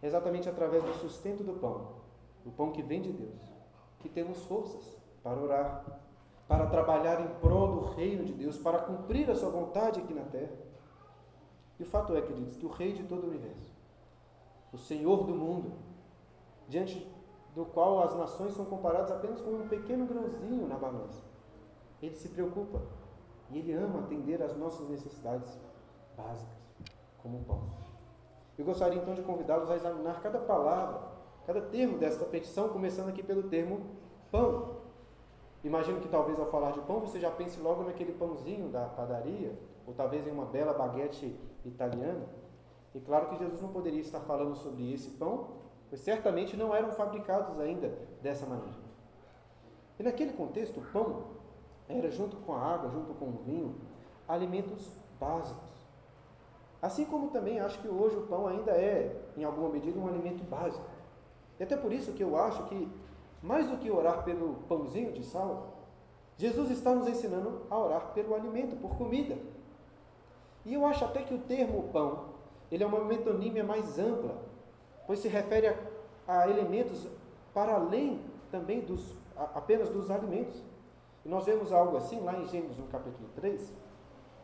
é 0.02 0.06
exatamente 0.08 0.46
através 0.50 0.84
do 0.84 0.92
sustento 1.00 1.42
do 1.42 1.54
pão, 1.54 1.86
o 2.44 2.50
pão 2.50 2.70
que 2.70 2.82
vem 2.82 3.00
de 3.00 3.12
Deus, 3.12 3.40
que 4.00 4.10
temos 4.10 4.44
forças 4.44 4.98
para 5.22 5.40
orar, 5.40 6.00
para 6.46 6.66
trabalhar 6.66 7.18
em 7.22 7.28
prol 7.40 7.68
do 7.68 7.80
reino 7.94 8.26
de 8.26 8.34
Deus, 8.34 8.58
para 8.58 8.80
cumprir 8.80 9.30
a 9.30 9.34
sua 9.34 9.48
vontade 9.48 10.00
aqui 10.00 10.12
na 10.12 10.24
terra. 10.24 10.72
E 11.82 11.84
o 11.84 11.86
fato 11.88 12.14
é, 12.14 12.22
queridos, 12.22 12.56
que 12.56 12.64
o 12.64 12.68
Rei 12.68 12.92
de 12.92 13.02
todo 13.02 13.24
o 13.24 13.28
universo, 13.28 13.68
o 14.72 14.78
Senhor 14.78 15.24
do 15.24 15.34
mundo, 15.34 15.72
diante 16.68 17.04
do 17.56 17.64
qual 17.64 18.04
as 18.04 18.14
nações 18.14 18.52
são 18.52 18.64
comparadas 18.66 19.10
apenas 19.10 19.40
com 19.40 19.50
um 19.50 19.68
pequeno 19.68 20.06
grãozinho 20.06 20.68
na 20.68 20.76
balança, 20.76 21.24
ele 22.00 22.14
se 22.14 22.28
preocupa 22.28 22.80
e 23.50 23.58
ele 23.58 23.72
ama 23.72 23.98
atender 23.98 24.40
às 24.40 24.56
nossas 24.56 24.88
necessidades 24.88 25.58
básicas, 26.16 26.56
como 27.20 27.38
o 27.38 27.44
pão. 27.44 27.62
Eu 28.56 28.64
gostaria 28.64 29.02
então 29.02 29.16
de 29.16 29.22
convidá-los 29.22 29.68
a 29.68 29.74
examinar 29.74 30.22
cada 30.22 30.38
palavra, 30.38 31.00
cada 31.44 31.62
termo 31.62 31.98
desta 31.98 32.24
petição, 32.26 32.68
começando 32.68 33.08
aqui 33.08 33.24
pelo 33.24 33.48
termo 33.48 33.88
pão. 34.30 34.76
Imagino 35.64 36.00
que 36.00 36.08
talvez 36.08 36.38
ao 36.38 36.46
falar 36.46 36.70
de 36.70 36.80
pão 36.82 37.00
você 37.00 37.18
já 37.18 37.32
pense 37.32 37.58
logo 37.60 37.82
naquele 37.82 38.12
pãozinho 38.12 38.68
da 38.68 38.84
padaria, 38.84 39.58
ou 39.84 39.92
talvez 39.92 40.24
em 40.28 40.30
uma 40.30 40.46
bela 40.46 40.72
baguete 40.72 41.36
italiana. 41.64 42.26
E 42.95 43.00
claro 43.00 43.28
que 43.28 43.38
Jesus 43.38 43.61
não 43.61 43.71
poderia 43.71 44.00
estar 44.00 44.21
falando 44.21 44.54
sobre 44.57 44.92
esse 44.92 45.11
pão, 45.11 45.49
pois 45.88 46.00
certamente 46.00 46.57
não 46.57 46.75
eram 46.75 46.92
fabricados 46.92 47.59
ainda 47.59 47.88
dessa 48.21 48.47
maneira. 48.47 48.81
E 49.99 50.02
naquele 50.02 50.33
contexto, 50.33 50.81
o 50.81 50.85
pão 50.92 51.25
era, 51.88 52.11
junto 52.11 52.37
com 52.38 52.54
a 52.54 52.61
água, 52.61 52.90
junto 52.90 53.14
com 53.14 53.26
o 53.26 53.42
vinho, 53.45 53.76
alimentos 54.28 54.90
básicos. 55.19 55.71
Assim 56.81 57.04
como 57.04 57.31
também 57.31 57.61
acho 57.61 57.81
que 57.81 57.88
hoje 57.88 58.16
o 58.16 58.26
pão 58.26 58.47
ainda 58.47 58.73
é, 58.73 59.16
em 59.37 59.45
alguma 59.45 59.69
medida, 59.69 59.99
um 59.99 60.09
alimento 60.09 60.42
básico. 60.45 60.85
E 61.59 61.62
até 61.62 61.76
por 61.76 61.92
isso 61.92 62.12
que 62.12 62.23
eu 62.23 62.37
acho 62.37 62.64
que, 62.64 62.90
mais 63.40 63.69
do 63.69 63.76
que 63.76 63.90
orar 63.90 64.25
pelo 64.25 64.54
pãozinho 64.69 65.12
de 65.12 65.23
sal, 65.23 65.75
Jesus 66.37 66.71
está 66.71 66.92
nos 66.92 67.07
ensinando 67.07 67.62
a 67.71 67.78
orar 67.78 68.12
pelo 68.12 68.35
alimento, 68.35 68.75
por 68.76 68.97
comida. 68.97 69.38
E 70.64 70.75
eu 70.75 70.87
acho 70.87 71.04
até 71.04 71.23
que 71.23 71.35
o 71.35 71.38
termo 71.38 71.88
pão, 71.92 72.26
ele 72.71 72.85
é 72.85 72.87
uma 72.87 73.04
metonímia 73.04 73.64
mais 73.64 73.99
ampla, 73.99 74.37
pois 75.07 75.19
se 75.19 75.28
refere 75.28 75.69
a, 75.69 75.76
a 76.26 76.49
elementos 76.49 77.07
para 77.52 77.75
além 77.75 78.21
também 78.50 78.81
dos, 78.81 79.16
a, 79.37 79.45
apenas 79.54 79.88
dos 79.88 80.11
alimentos. 80.11 80.62
E 81.25 81.28
nós 81.28 81.45
vemos 81.45 81.73
algo 81.73 81.97
assim 81.97 82.21
lá 82.21 82.37
em 82.38 82.47
Gênesis, 82.47 82.78
no 82.78 82.87
capítulo 82.87 83.28
3, 83.37 83.73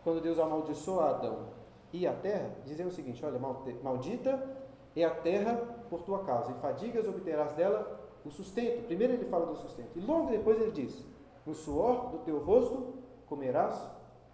quando 0.05 0.21
Deus 0.21 0.39
amaldiçoa 0.39 1.11
Adão 1.11 1.59
e 1.93 2.07
a 2.07 2.13
terra, 2.13 2.51
dizendo 2.65 2.89
o 2.89 2.93
seguinte: 2.93 3.25
Olha, 3.25 3.39
maldita 3.83 4.57
é 4.95 5.05
a 5.05 5.11
terra 5.11 5.55
por 5.89 6.03
tua 6.03 6.25
causa, 6.25 6.53
e 6.53 6.55
fadigas 6.55 7.07
obterás 7.07 7.55
dela 7.55 8.01
o 8.25 8.31
sustento. 8.31 8.87
Primeiro 8.87 9.15
ele 9.15 9.25
fala 9.25 9.47
do 9.47 9.57
sustento, 9.57 9.91
e 9.97 10.01
logo 10.01 10.31
depois 10.31 10.61
ele 10.61 10.73
diz: 10.73 11.05
No 11.47 11.55
suor 11.55 12.11
do 12.11 12.19
teu 12.19 12.39
rosto 12.39 12.95
comerás 13.27 13.81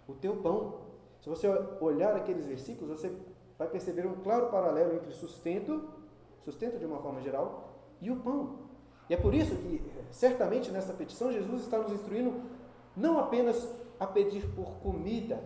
o 0.07 0.13
teu 0.13 0.37
pão. 0.37 0.84
Se 1.25 1.29
você 1.29 1.47
olhar 1.81 2.15
aqueles 2.15 2.45
versículos, 2.45 2.99
você 2.99 3.11
vai 3.57 3.67
perceber 3.67 4.05
um 4.05 4.13
claro 4.21 4.51
paralelo 4.51 4.93
entre 4.93 5.11
sustento, 5.11 5.89
sustento 6.43 6.77
de 6.77 6.85
uma 6.85 6.99
forma 6.99 7.19
geral, 7.19 7.67
e 7.99 8.11
o 8.11 8.17
pão. 8.17 8.59
E 9.09 9.15
é 9.15 9.17
por 9.17 9.33
isso 9.33 9.55
que, 9.55 9.81
certamente, 10.11 10.69
nessa 10.69 10.93
petição, 10.93 11.33
Jesus 11.33 11.63
está 11.63 11.79
nos 11.79 11.91
instruindo 11.91 12.31
não 12.95 13.17
apenas 13.17 13.67
a 13.99 14.05
pedir 14.05 14.45
por 14.53 14.73
comida, 14.83 15.41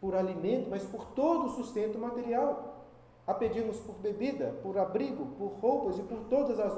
por 0.00 0.14
alimento, 0.14 0.70
mas 0.70 0.84
por 0.84 1.04
todo 1.08 1.48
o 1.48 1.50
sustento 1.50 1.98
material. 1.98 2.86
A 3.26 3.34
pedirmos 3.34 3.78
por 3.78 3.96
bebida, 3.96 4.54
por 4.62 4.78
abrigo, 4.78 5.26
por 5.36 5.48
roupas 5.60 5.98
e 5.98 6.02
por 6.02 6.20
todas 6.30 6.58
as 6.58 6.72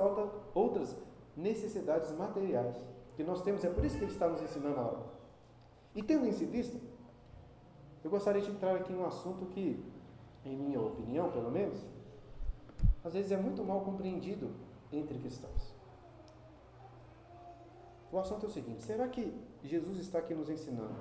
outras 0.52 0.96
necessidades 1.37 2.11
materiais 2.11 2.75
que 3.14 3.22
nós 3.22 3.40
temos. 3.42 3.64
É 3.64 3.70
por 3.70 3.84
isso 3.84 3.99
que 3.99 4.02
ele 4.02 4.12
está 4.12 4.26
nos 4.26 4.42
ensinando 4.42 4.80
a 4.80 4.82
hora. 4.82 5.22
E 5.94 6.02
tendo 6.02 6.26
em 6.26 6.30
vista, 6.30 6.76
eu 8.04 8.11
gostaria 8.11 8.42
de 8.42 8.50
entrar 8.50 8.75
aqui 8.75 8.92
em 8.92 8.97
um 8.97 9.06
assunto 9.06 9.47
que, 9.47 9.85
em 10.44 10.56
minha 10.56 10.80
opinião, 10.80 11.30
pelo 11.30 11.50
menos, 11.50 11.78
às 13.04 13.14
vezes 13.14 13.32
é 13.32 13.37
muito 13.37 13.64
mal 13.64 13.80
compreendido 13.82 14.50
entre 14.92 15.18
cristãos. 15.18 15.73
O 18.11 18.18
assunto 18.18 18.47
é 18.47 18.49
o 18.49 18.52
seguinte: 18.52 18.82
será 18.82 19.09
que 19.09 19.32
Jesus 19.62 19.99
está 19.99 20.18
aqui 20.18 20.35
nos 20.35 20.50
ensinando 20.50 20.94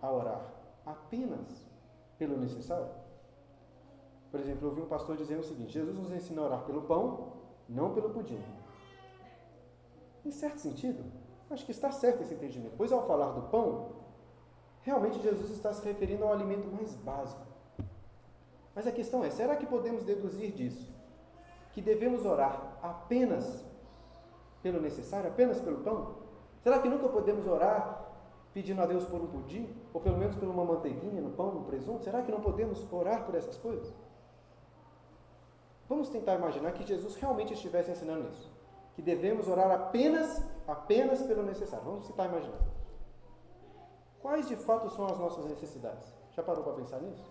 a 0.00 0.10
orar 0.10 0.42
apenas 0.86 1.66
pelo 2.16 2.36
necessário? 2.38 2.88
Por 4.30 4.40
exemplo, 4.40 4.66
eu 4.66 4.70
ouvi 4.70 4.82
um 4.82 4.86
pastor 4.86 5.16
dizendo 5.16 5.40
o 5.40 5.44
seguinte: 5.44 5.72
Jesus 5.72 5.96
nos 5.96 6.10
ensina 6.12 6.42
a 6.42 6.44
orar 6.44 6.64
pelo 6.64 6.82
pão, 6.82 7.32
não 7.68 7.92
pelo 7.92 8.10
pudim. 8.10 8.40
Em 10.24 10.30
certo 10.30 10.58
sentido, 10.58 11.04
acho 11.50 11.64
que 11.64 11.72
está 11.72 11.90
certo 11.90 12.22
esse 12.22 12.34
entendimento, 12.34 12.74
pois 12.76 12.92
ao 12.92 13.06
falar 13.06 13.32
do 13.32 13.42
pão, 13.50 13.99
realmente 14.82 15.20
Jesus 15.20 15.50
está 15.50 15.72
se 15.72 15.84
referindo 15.84 16.24
ao 16.24 16.32
alimento 16.32 16.68
mais 16.68 16.94
básico. 16.94 17.42
Mas 18.74 18.86
a 18.86 18.92
questão 18.92 19.24
é: 19.24 19.30
será 19.30 19.56
que 19.56 19.66
podemos 19.66 20.04
deduzir 20.04 20.52
disso 20.52 20.90
que 21.72 21.80
devemos 21.80 22.24
orar 22.24 22.78
apenas 22.82 23.64
pelo 24.62 24.80
necessário, 24.80 25.28
apenas 25.30 25.60
pelo 25.60 25.78
pão? 25.78 26.16
Será 26.62 26.78
que 26.78 26.88
nunca 26.88 27.08
podemos 27.08 27.46
orar 27.46 28.06
pedindo 28.52 28.82
a 28.82 28.86
Deus 28.86 29.04
por 29.04 29.20
um 29.20 29.26
pudim? 29.26 29.74
Ou 29.92 30.00
pelo 30.00 30.18
menos 30.18 30.36
por 30.36 30.48
uma 30.48 30.64
manteiguinha 30.64 31.20
no 31.20 31.30
pão, 31.30 31.52
no 31.52 31.64
presunto? 31.64 32.04
Será 32.04 32.22
que 32.22 32.30
não 32.30 32.40
podemos 32.40 32.90
orar 32.92 33.24
por 33.24 33.34
essas 33.34 33.56
coisas? 33.56 33.92
Vamos 35.88 36.08
tentar 36.08 36.36
imaginar 36.36 36.72
que 36.72 36.86
Jesus 36.86 37.16
realmente 37.16 37.54
estivesse 37.54 37.90
ensinando 37.90 38.28
isso. 38.28 38.50
Que 38.94 39.02
devemos 39.02 39.48
orar 39.48 39.70
apenas, 39.70 40.44
apenas 40.66 41.22
pelo 41.22 41.42
necessário. 41.42 41.84
Vamos 41.84 42.06
tentar 42.06 42.26
imaginar. 42.26 42.60
Quais 44.22 44.46
de 44.46 44.56
fato 44.56 44.90
são 44.90 45.06
as 45.06 45.18
nossas 45.18 45.44
necessidades? 45.46 46.12
Já 46.32 46.42
parou 46.42 46.62
para 46.62 46.74
pensar 46.74 47.00
nisso? 47.00 47.24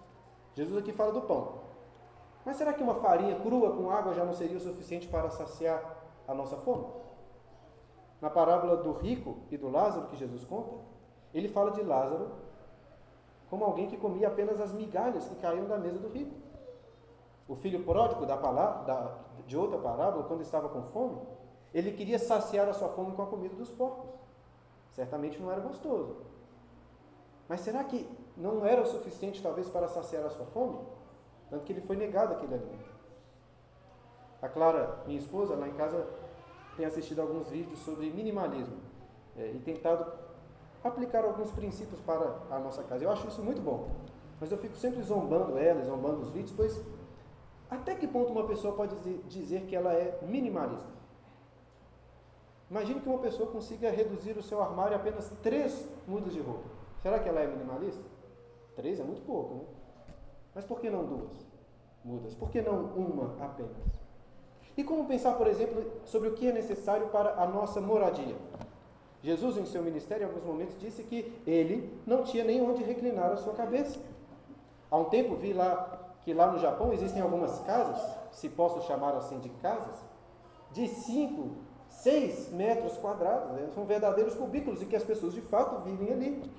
Jesus 0.56 0.78
aqui 0.78 0.92
fala 0.92 1.12
do 1.12 1.22
pão. 1.22 1.60
Mas 2.46 2.58
será 2.58 2.74
que 2.74 2.82
uma 2.82 2.96
farinha 2.96 3.40
crua 3.40 3.76
com 3.76 3.92
água 3.92 4.14
já 4.14 4.26
não 4.26 4.34
seria 4.34 4.58
o 4.58 4.62
suficiente 4.62 5.08
para 5.08 5.30
saciar 5.30 5.98
a 6.28 6.34
nossa 6.34 6.58
fome? 6.58 6.88
Na 8.20 8.30
parábola 8.30 8.78
do 8.78 8.92
rico 8.94 9.38
e 9.52 9.58
do 9.58 9.70
Lázaro 9.70 10.08
que 10.08 10.18
Jesus 10.18 10.44
conta, 10.44 10.76
ele 11.34 11.48
fala 11.48 11.72
de 11.72 11.84
Lázaro 11.84 12.32
como 13.50 13.66
alguém 13.66 13.88
que 13.88 13.98
comia 13.98 14.28
apenas 14.28 14.60
as 14.60 14.74
migalhas 14.74 15.26
que 15.28 15.36
caíam 15.36 15.68
da 15.68 15.78
mesa 15.78 16.00
do 16.00 16.08
rico. 16.10 16.36
O 17.48 17.56
filho 17.56 17.84
pródigo 17.84 18.26
da 18.26 18.38
palavra, 18.38 18.84
da, 18.84 19.18
de 19.48 19.58
outra 19.58 19.80
parábola, 19.80 20.26
quando 20.26 20.42
estava 20.42 20.70
com 20.70 20.84
fome, 20.84 21.20
ele 21.74 21.92
queria 21.92 22.20
saciar 22.20 22.68
a 22.68 22.74
sua 22.74 22.90
fome 22.90 23.12
com 23.14 23.24
a 23.24 23.28
comida 23.28 23.56
dos 23.56 23.70
porcos. 23.72 24.10
Certamente 24.92 25.40
não 25.40 25.52
era 25.52 25.62
gostoso. 25.62 26.29
Mas 27.50 27.62
será 27.62 27.84
que 27.84 28.08
não 28.38 28.64
era 28.64 28.84
o 28.84 28.86
suficiente, 28.86 29.42
talvez, 29.42 29.68
para 29.68 29.88
saciar 29.88 30.24
a 30.24 30.30
sua 30.30 30.46
fome? 30.46 30.78
Tanto 31.50 31.66
que 31.66 31.74
ele 31.74 31.82
foi 31.82 31.96
negado 31.96 32.36
aquele 32.36 32.54
alimento. 32.54 32.90
A 34.40 34.48
Clara, 34.48 35.00
minha 35.08 35.20
esposa, 35.20 35.56
lá 35.56 35.68
em 35.68 35.74
casa, 35.74 36.08
tem 36.78 36.86
assistido 36.86 37.22
alguns 37.22 37.50
vídeos 37.50 37.80
sobre 37.80 38.12
minimalismo 38.12 38.78
é, 39.36 39.52
e 39.52 39.60
tentado 39.60 40.10
aplicar 40.84 41.26
alguns 41.26 41.52
princípios 41.52 42.00
para 42.02 42.38
a 42.52 42.60
nossa 42.60 42.84
casa. 42.84 43.04
Eu 43.04 43.12
acho 43.12 43.28
isso 43.28 43.42
muito 43.42 43.62
bom. 43.62 43.90
Mas 44.40 44.52
eu 44.52 44.58
fico 44.58 44.78
sempre 44.78 45.02
zombando 45.02 45.58
ela, 45.58 45.84
zombando 45.84 46.22
os 46.22 46.30
vídeos, 46.30 46.54
pois 46.56 46.80
até 47.70 47.96
que 47.96 48.08
ponto 48.08 48.32
uma 48.32 48.48
pessoa 48.48 48.76
pode 48.76 48.96
dizer 49.28 49.64
que 49.64 49.76
ela 49.76 49.92
é 49.92 50.20
minimalista? 50.22 50.88
Imagine 52.70 53.02
que 53.02 53.10
uma 53.10 53.18
pessoa 53.18 53.52
consiga 53.52 53.90
reduzir 53.90 54.38
o 54.38 54.44
seu 54.44 54.62
armário 54.62 54.96
a 54.96 55.00
apenas 55.00 55.30
três 55.42 55.86
mudas 56.08 56.32
de 56.32 56.40
roupa. 56.40 56.79
Será 57.02 57.20
que 57.20 57.30
ela 57.30 57.40
é 57.40 57.48
minimalista? 57.48 58.04
Três 58.76 59.00
é 59.00 59.04
muito 59.04 59.22
pouco, 59.22 59.56
né? 59.56 59.62
Mas 60.54 60.66
por 60.66 60.80
que 60.80 60.90
não 60.90 61.06
duas 61.06 61.50
mudas? 62.04 62.34
Por 62.34 62.50
que 62.50 62.62
não 62.62 62.86
uma 62.96 63.36
apenas? 63.44 63.72
E 64.76 64.84
como 64.84 65.06
pensar, 65.06 65.34
por 65.34 65.48
exemplo, 65.48 65.84
sobre 66.06 66.30
o 66.30 66.34
que 66.34 66.48
é 66.48 66.54
necessário 66.54 67.08
para 67.08 67.42
a 67.42 67.48
nossa 67.48 67.82
moradia? 67.82 68.36
Jesus, 69.22 69.58
em 69.58 69.66
seu 69.66 69.84
ministério, 69.84 70.24
em 70.24 70.28
alguns 70.28 70.46
momentos, 70.46 70.80
disse 70.80 71.04
que 71.04 71.34
ele 71.46 71.94
não 72.06 72.24
tinha 72.24 72.44
nem 72.44 72.62
onde 72.62 72.84
reclinar 72.84 73.32
a 73.32 73.38
sua 73.38 73.54
cabeça. 73.54 74.00
Há 74.90 74.98
um 74.98 75.06
tempo 75.06 75.36
vi 75.36 75.52
lá 75.52 76.16
que 76.22 76.34
lá 76.34 76.52
no 76.52 76.60
Japão 76.60 76.94
existem 76.94 77.22
algumas 77.22 77.60
casas, 77.60 78.00
se 78.32 78.50
posso 78.50 78.82
chamar 78.88 79.16
assim 79.16 79.40
de 79.40 79.50
casas, 79.50 79.96
de 80.72 80.88
5, 80.88 81.56
6 82.04 82.52
metros 82.52 82.98
quadrados. 82.98 83.52
Né? 83.54 83.70
São 83.74 83.86
verdadeiros 83.86 84.36
cubículos 84.36 84.82
e 84.82 84.86
que 84.86 84.96
as 84.96 85.04
pessoas 85.04 85.34
de 85.34 85.42
fato 85.42 85.84
vivem 85.84 86.12
ali. 86.12 86.52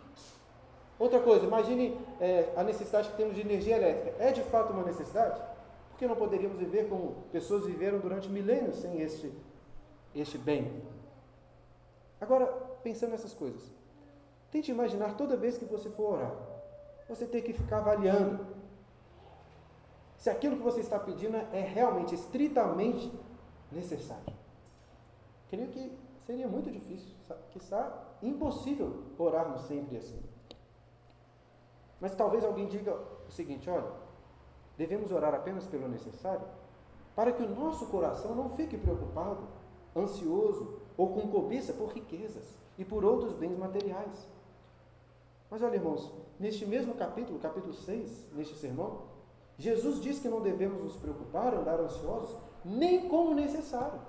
Outra 0.98 1.20
coisa, 1.20 1.46
imagine 1.46 1.98
é, 2.20 2.53
a 2.57 2.62
necessidade 2.62 3.09
que 3.09 3.16
temos 3.16 3.35
de 3.35 3.40
energia 3.40 3.76
elétrica. 3.76 4.22
É 4.22 4.33
de 4.33 4.42
fato 4.42 4.72
uma 4.72 4.83
necessidade? 4.83 5.40
Por 5.90 5.98
que 5.98 6.07
não 6.07 6.16
poderíamos 6.16 6.59
viver 6.59 6.88
como 6.88 7.16
pessoas 7.33 7.64
viveram 7.64 7.98
durante 7.98 8.29
milênios 8.29 8.76
sem 8.76 9.00
este, 9.00 9.33
este 10.14 10.37
bem? 10.37 10.83
Agora, 12.20 12.46
pensando 12.83 13.12
nessas 13.12 13.33
coisas, 13.33 13.62
tente 14.50 14.70
imaginar 14.70 15.16
toda 15.16 15.37
vez 15.37 15.57
que 15.57 15.64
você 15.64 15.88
for 15.88 16.18
orar, 16.18 16.35
você 17.09 17.24
ter 17.24 17.40
que 17.40 17.55
ficar 17.55 17.79
avaliando 17.79 18.46
se 20.18 20.29
aquilo 20.29 20.57
que 20.57 20.62
você 20.62 20.81
está 20.81 20.98
pedindo 20.98 21.35
é 21.50 21.62
realmente, 21.62 22.14
estritamente 22.14 23.11
necessário. 23.72 24.39
Creio 25.51 25.69
que 25.69 25.99
seria 26.25 26.47
muito 26.47 26.71
difícil, 26.71 27.13
está 27.57 28.15
impossível 28.23 29.03
orarmos 29.19 29.63
sempre 29.63 29.97
assim. 29.97 30.23
Mas 32.01 32.15
talvez 32.15 32.45
alguém 32.45 32.69
diga 32.69 32.97
o 33.29 33.33
seguinte: 33.33 33.69
olha, 33.69 33.91
devemos 34.79 35.11
orar 35.11 35.35
apenas 35.35 35.67
pelo 35.67 35.89
necessário, 35.89 36.47
para 37.17 37.33
que 37.33 37.43
o 37.43 37.49
nosso 37.49 37.87
coração 37.87 38.35
não 38.35 38.49
fique 38.51 38.79
preocupado, 38.79 39.49
ansioso 39.95 40.81
ou 40.97 41.13
com 41.13 41.29
cobiça 41.29 41.73
por 41.73 41.89
riquezas 41.89 42.57
e 42.79 42.85
por 42.85 43.05
outros 43.05 43.35
bens 43.35 43.59
materiais. 43.59 44.29
Mas 45.51 45.63
olha, 45.63 45.75
irmãos, 45.75 46.13
neste 46.39 46.65
mesmo 46.65 46.95
capítulo, 46.95 47.41
capítulo 47.41 47.75
6, 47.75 48.33
neste 48.33 48.55
sermão, 48.55 49.03
Jesus 49.59 50.01
diz 50.01 50.21
que 50.21 50.29
não 50.29 50.41
devemos 50.41 50.81
nos 50.81 50.97
preocupar, 50.97 51.53
andar 51.55 51.81
ansiosos, 51.81 52.39
nem 52.65 53.09
como 53.09 53.35
necessário. 53.35 54.01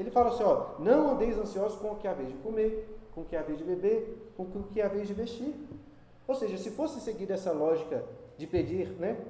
Ele 0.00 0.10
fala 0.10 0.30
assim: 0.30 0.42
ó, 0.42 0.78
não 0.78 1.10
andeis 1.10 1.36
ansiosos 1.36 1.78
com 1.78 1.92
o 1.92 1.96
que 1.96 2.08
há 2.08 2.14
vez 2.14 2.30
de 2.30 2.38
comer, 2.38 2.98
com 3.14 3.20
o 3.20 3.24
que 3.24 3.36
há 3.36 3.42
vez 3.42 3.58
de 3.58 3.64
beber, 3.64 4.32
com 4.34 4.44
o 4.44 4.62
que 4.72 4.80
há 4.80 4.88
vez 4.88 5.06
de 5.06 5.12
vestir. 5.12 5.54
Ou 6.26 6.34
seja, 6.34 6.56
se 6.56 6.70
fosse 6.70 7.00
seguir 7.00 7.30
essa 7.30 7.52
lógica 7.52 8.02
de 8.38 8.46
pedir 8.46 8.88
né, 8.98 9.20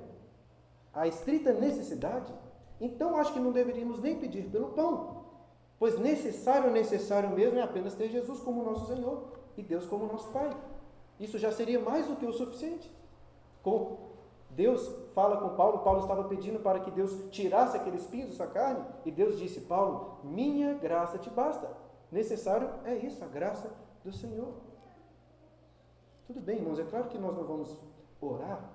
a 0.95 1.09
estrita 1.09 1.53
necessidade, 1.53 2.33
então 2.81 3.17
acho 3.17 3.33
que 3.33 3.41
não 3.41 3.51
deveríamos 3.51 4.01
nem 4.01 4.17
pedir 4.17 4.45
pelo 4.45 4.69
pão, 4.69 5.25
pois 5.77 5.99
necessário, 5.99 6.71
necessário 6.71 7.31
mesmo 7.31 7.59
é 7.59 7.63
apenas 7.63 7.95
ter 7.95 8.09
Jesus 8.09 8.39
como 8.39 8.63
nosso 8.63 8.87
Senhor 8.95 9.25
e 9.57 9.63
Deus 9.65 9.87
como 9.87 10.07
nosso 10.07 10.31
Pai. 10.31 10.57
Isso 11.19 11.37
já 11.37 11.51
seria 11.51 11.81
mais 11.81 12.07
do 12.07 12.15
que 12.15 12.27
o 12.27 12.33
suficiente. 12.33 12.89
Com 13.61 14.10
Deus 14.51 14.89
fala 15.15 15.37
com 15.37 15.57
Paulo, 15.57 15.79
Paulo 15.79 16.01
estava 16.01 16.25
pedindo 16.25 16.61
para 16.61 16.81
que 16.81 16.91
Deus 16.91 17.13
tirasse 17.31 17.77
aquele 17.77 17.97
espinho 17.97 18.27
da 18.27 18.33
sua 18.33 18.47
carne, 18.47 18.85
e 19.05 19.11
Deus 19.11 19.39
disse: 19.39 19.63
Paulo, 19.63 20.19
minha 20.25 20.75
graça 20.75 21.19
te 21.19 21.31
basta. 21.31 21.71
Necessário 22.11 22.69
é 22.85 22.97
isso, 22.97 23.23
a 23.23 23.29
graça 23.29 23.71
do 24.05 24.13
Senhor. 24.13 24.55
Tudo 26.27 26.41
bem, 26.41 26.57
irmãos, 26.57 26.79
é 26.79 26.85
claro 26.85 27.09
que 27.09 27.19
nós 27.19 27.37
não 27.37 27.45
vamos 27.45 27.77
orar 28.21 28.71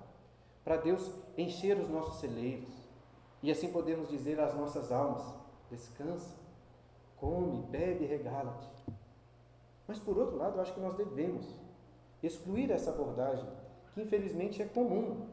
para 0.64 0.76
Deus 0.76 1.10
encher 1.36 1.78
os 1.78 1.88
nossos 1.88 2.20
celeiros 2.20 2.86
e 3.42 3.50
assim 3.50 3.70
podemos 3.70 4.08
dizer 4.08 4.40
às 4.40 4.54
nossas 4.54 4.90
almas: 4.90 5.22
descansa, 5.70 6.34
come, 7.16 7.62
bebe 7.70 8.04
regala-te. 8.04 8.68
Mas 9.86 9.98
por 9.98 10.18
outro 10.18 10.36
lado, 10.36 10.56
eu 10.56 10.62
acho 10.62 10.74
que 10.74 10.80
nós 10.80 10.96
devemos 10.96 11.46
excluir 12.22 12.70
essa 12.70 12.90
abordagem 12.90 13.48
que 13.94 14.02
infelizmente 14.02 14.60
é 14.60 14.66
comum, 14.66 15.28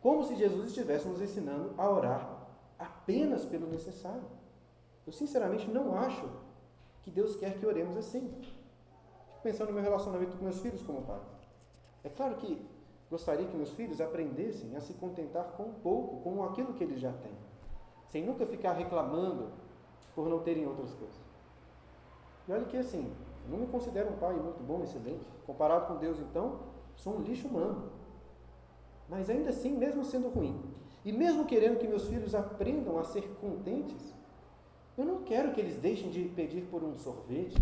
como 0.00 0.24
se 0.24 0.36
Jesus 0.36 0.68
estivesse 0.68 1.06
nos 1.08 1.20
ensinando 1.20 1.74
a 1.76 1.88
orar 1.88 2.40
apenas 2.78 3.44
pelo 3.44 3.66
necessário. 3.66 4.22
Eu 5.06 5.12
sinceramente 5.12 5.70
não 5.70 5.94
acho 5.94 6.28
que 7.02 7.10
Deus 7.10 7.36
quer 7.36 7.58
que 7.58 7.66
oremos 7.66 7.96
assim. 7.96 8.30
Fico 8.40 9.42
pensando 9.42 9.68
no 9.68 9.74
meu 9.74 9.82
relacionamento 9.82 10.36
com 10.36 10.44
meus 10.44 10.60
filhos 10.60 10.82
como 10.82 11.02
pai. 11.02 11.20
É 12.02 12.08
claro 12.08 12.36
que 12.36 12.66
gostaria 13.10 13.46
que 13.46 13.56
meus 13.56 13.70
filhos 13.70 14.00
aprendessem 14.00 14.74
a 14.76 14.80
se 14.80 14.94
contentar 14.94 15.44
com 15.56 15.72
pouco, 15.74 16.20
com 16.22 16.42
aquilo 16.44 16.74
que 16.74 16.84
eles 16.84 17.00
já 17.00 17.12
têm, 17.12 17.36
sem 18.08 18.24
nunca 18.24 18.46
ficar 18.46 18.72
reclamando 18.72 19.48
por 20.14 20.28
não 20.28 20.40
terem 20.40 20.66
outras 20.66 20.94
coisas. 20.94 21.20
E 22.48 22.52
olha 22.52 22.64
que 22.64 22.76
assim, 22.76 23.12
eu 23.44 23.50
não 23.50 23.58
me 23.58 23.66
considero 23.66 24.10
um 24.10 24.16
pai 24.16 24.34
muito 24.34 24.62
bom, 24.62 24.82
excelente. 24.82 25.26
Comparado 25.46 25.86
com 25.86 25.96
Deus, 25.96 26.18
então, 26.18 26.60
sou 26.96 27.16
um 27.16 27.20
lixo 27.20 27.48
humano. 27.48 27.90
Mas 29.10 29.28
ainda 29.28 29.50
assim, 29.50 29.76
mesmo 29.76 30.04
sendo 30.04 30.28
ruim, 30.28 30.62
e 31.04 31.10
mesmo 31.12 31.44
querendo 31.44 31.78
que 31.78 31.88
meus 31.88 32.06
filhos 32.06 32.32
aprendam 32.32 32.96
a 32.96 33.02
ser 33.02 33.22
contentes, 33.40 34.14
eu 34.96 35.04
não 35.04 35.22
quero 35.24 35.52
que 35.52 35.60
eles 35.60 35.78
deixem 35.78 36.10
de 36.10 36.24
pedir 36.28 36.62
por 36.70 36.84
um 36.84 36.96
sorvete, 36.96 37.60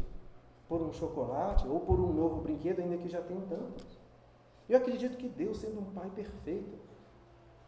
por 0.68 0.82
um 0.82 0.92
chocolate 0.92 1.66
ou 1.66 1.80
por 1.80 1.98
um 1.98 2.12
novo 2.12 2.42
brinquedo, 2.42 2.80
ainda 2.80 2.98
que 2.98 3.08
já 3.08 3.22
tenham 3.22 3.40
tantos. 3.46 3.86
Eu 4.68 4.76
acredito 4.76 5.16
que 5.16 5.26
Deus, 5.26 5.56
sendo 5.56 5.80
um 5.80 5.84
Pai 5.84 6.10
perfeito, 6.14 6.76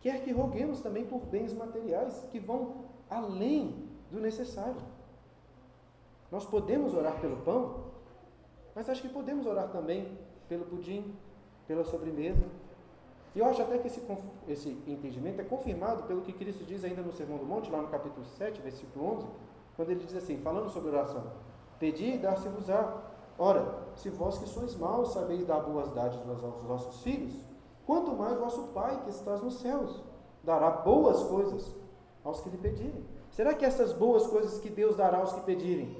quer 0.02 0.22
que 0.22 0.30
roguemos 0.30 0.80
também 0.80 1.06
por 1.06 1.20
bens 1.20 1.54
materiais 1.54 2.26
que 2.30 2.38
vão 2.38 2.84
além 3.08 3.88
do 4.10 4.20
necessário. 4.20 4.82
Nós 6.30 6.44
podemos 6.44 6.92
orar 6.92 7.18
pelo 7.18 7.38
pão, 7.38 7.86
mas 8.74 8.90
acho 8.90 9.00
que 9.00 9.08
podemos 9.08 9.46
orar 9.46 9.70
também 9.70 10.18
pelo 10.48 10.66
pudim, 10.66 11.14
pela 11.66 11.84
sobremesa. 11.84 12.59
E 13.34 13.38
eu 13.38 13.46
acho 13.46 13.62
até 13.62 13.78
que 13.78 13.86
esse, 13.86 14.02
esse 14.48 14.68
entendimento 14.86 15.40
é 15.40 15.44
confirmado 15.44 16.02
pelo 16.04 16.22
que 16.22 16.32
Cristo 16.32 16.64
diz 16.64 16.84
ainda 16.84 17.00
no 17.00 17.12
Sermão 17.12 17.38
do 17.38 17.46
Monte, 17.46 17.70
lá 17.70 17.80
no 17.80 17.88
capítulo 17.88 18.24
7, 18.26 18.60
versículo 18.60 19.18
11, 19.18 19.26
quando 19.76 19.90
ele 19.90 20.04
diz 20.04 20.16
assim, 20.16 20.38
falando 20.38 20.68
sobre 20.70 20.90
oração: 20.90 21.32
Pedi 21.78 22.14
e 22.14 22.18
dar-se-vos-á. 22.18 23.02
Ora, 23.38 23.74
se 23.94 24.10
vós 24.10 24.38
que 24.38 24.48
sois 24.48 24.76
maus 24.76 25.12
sabeis 25.12 25.46
dar 25.46 25.60
boas 25.60 25.90
dádivas 25.92 26.42
aos 26.42 26.62
vossos 26.62 27.02
filhos, 27.02 27.32
quanto 27.86 28.12
mais 28.12 28.38
vosso 28.38 28.64
Pai 28.74 29.00
que 29.04 29.10
estás 29.10 29.40
nos 29.40 29.60
céus 29.60 30.02
dará 30.42 30.70
boas 30.70 31.22
coisas 31.22 31.74
aos 32.24 32.40
que 32.40 32.50
lhe 32.50 32.58
pedirem. 32.58 33.04
Será 33.30 33.54
que 33.54 33.64
essas 33.64 33.92
boas 33.92 34.26
coisas 34.26 34.58
que 34.58 34.68
Deus 34.68 34.96
dará 34.96 35.18
aos 35.18 35.32
que 35.32 35.40
pedirem 35.42 35.96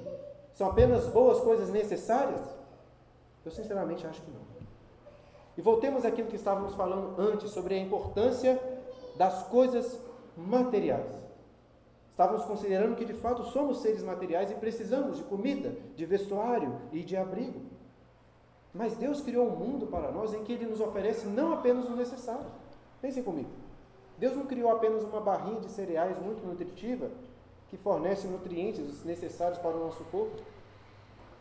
são 0.53 0.67
apenas 0.67 1.07
boas 1.07 1.39
coisas 1.39 1.69
necessárias? 1.69 2.41
Eu 3.43 3.51
sinceramente 3.51 4.05
acho 4.05 4.21
que 4.21 4.31
não. 4.31 4.50
E 5.61 5.63
voltemos 5.63 6.03
àquilo 6.05 6.27
que 6.27 6.35
estávamos 6.35 6.73
falando 6.73 7.21
antes 7.21 7.51
sobre 7.51 7.75
a 7.75 7.77
importância 7.77 8.59
das 9.15 9.43
coisas 9.43 9.95
materiais. 10.35 11.05
Estávamos 12.09 12.45
considerando 12.45 12.95
que 12.95 13.05
de 13.05 13.13
fato 13.13 13.43
somos 13.43 13.79
seres 13.79 14.01
materiais 14.01 14.49
e 14.49 14.55
precisamos 14.55 15.17
de 15.17 15.23
comida, 15.23 15.75
de 15.95 16.03
vestuário 16.03 16.81
e 16.91 17.03
de 17.03 17.15
abrigo. 17.15 17.61
Mas 18.73 18.95
Deus 18.95 19.21
criou 19.21 19.49
um 19.49 19.55
mundo 19.55 19.85
para 19.85 20.11
nós 20.11 20.33
em 20.33 20.43
que 20.43 20.51
Ele 20.51 20.65
nos 20.65 20.81
oferece 20.81 21.27
não 21.27 21.53
apenas 21.53 21.85
o 21.85 21.95
necessário. 21.95 22.47
Pensem 22.99 23.21
comigo. 23.21 23.51
Deus 24.17 24.35
não 24.35 24.47
criou 24.47 24.71
apenas 24.71 25.03
uma 25.03 25.21
barrinha 25.21 25.59
de 25.59 25.69
cereais 25.69 26.19
muito 26.19 26.43
nutritiva 26.43 27.07
que 27.69 27.77
fornece 27.77 28.25
nutrientes 28.25 29.05
necessários 29.05 29.59
para 29.59 29.77
o 29.77 29.85
nosso 29.85 30.03
corpo. 30.05 30.41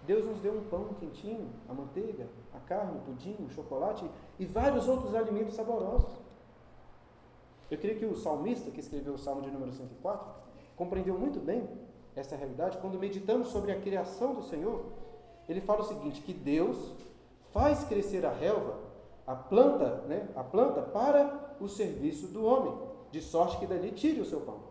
Deus 0.06 0.24
nos 0.24 0.40
deu 0.40 0.54
um 0.54 0.64
pão 0.64 0.94
quentinho, 0.98 1.48
a 1.68 1.74
manteiga, 1.74 2.26
a 2.54 2.58
carne, 2.60 2.98
o 2.98 3.00
pudim, 3.00 3.36
o 3.46 3.50
chocolate 3.50 4.08
e 4.38 4.46
vários 4.46 4.88
outros 4.88 5.14
alimentos 5.14 5.54
saborosos. 5.54 6.10
Eu 7.70 7.78
creio 7.78 7.98
que 7.98 8.06
o 8.06 8.16
salmista 8.16 8.70
que 8.70 8.80
escreveu 8.80 9.14
o 9.14 9.18
Salmo 9.18 9.42
de 9.42 9.50
número 9.50 9.72
104 9.72 10.26
compreendeu 10.76 11.18
muito 11.18 11.38
bem 11.38 11.68
essa 12.16 12.34
realidade 12.34 12.78
quando 12.78 12.98
meditamos 12.98 13.48
sobre 13.48 13.70
a 13.70 13.80
criação 13.80 14.34
do 14.34 14.42
Senhor. 14.42 14.84
Ele 15.48 15.60
fala 15.60 15.82
o 15.82 15.84
seguinte: 15.84 16.22
que 16.22 16.32
Deus 16.32 16.92
faz 17.52 17.84
crescer 17.84 18.24
a 18.26 18.32
relva, 18.32 18.78
a 19.26 19.34
planta, 19.34 20.02
né, 20.08 20.28
a 20.34 20.42
planta 20.42 20.82
para 20.82 21.54
o 21.60 21.68
serviço 21.68 22.28
do 22.28 22.44
homem, 22.44 22.76
de 23.12 23.20
sorte 23.20 23.58
que 23.58 23.66
dali 23.66 23.92
tire 23.92 24.20
o 24.20 24.24
seu 24.24 24.40
pão. 24.40 24.70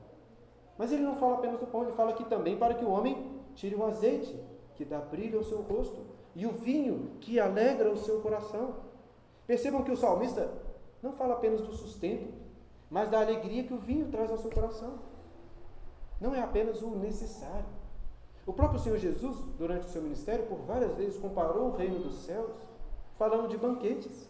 Mas 0.77 0.91
ele 0.91 1.03
não 1.03 1.15
fala 1.17 1.35
apenas 1.35 1.59
do 1.59 1.67
pão, 1.67 1.83
ele 1.83 1.91
fala 1.91 2.11
aqui 2.11 2.25
também 2.25 2.57
para 2.57 2.73
que 2.73 2.83
o 2.83 2.89
homem 2.89 3.39
tire 3.55 3.75
o 3.75 3.85
azeite 3.85 4.35
que 4.79 4.85
dá 4.85 4.97
brilho 4.97 5.39
ao 5.39 5.43
seu 5.43 5.61
rosto, 5.61 5.99
e 6.33 6.45
o 6.45 6.53
vinho 6.53 7.11
que 7.19 7.37
alegra 7.37 7.91
o 7.91 7.97
seu 7.97 8.21
coração. 8.21 8.75
Percebam 9.45 9.83
que 9.83 9.91
o 9.91 9.97
salmista 9.97 10.49
não 11.03 11.11
fala 11.11 11.33
apenas 11.33 11.59
do 11.59 11.73
sustento, 11.73 12.31
mas 12.89 13.09
da 13.09 13.19
alegria 13.19 13.65
que 13.65 13.73
o 13.73 13.77
vinho 13.77 14.07
traz 14.09 14.31
ao 14.31 14.37
seu 14.37 14.49
coração. 14.49 14.99
Não 16.21 16.33
é 16.33 16.39
apenas 16.41 16.81
o 16.81 16.91
necessário. 16.91 17.65
O 18.45 18.53
próprio 18.53 18.79
Senhor 18.79 18.97
Jesus, 18.97 19.35
durante 19.57 19.85
o 19.85 19.89
seu 19.89 20.01
ministério, 20.01 20.45
por 20.45 20.59
várias 20.59 20.95
vezes 20.95 21.19
comparou 21.19 21.71
o 21.71 21.75
reino 21.75 21.99
dos 21.99 22.23
céus, 22.23 22.53
falando 23.17 23.49
de 23.49 23.57
banquetes. 23.57 24.29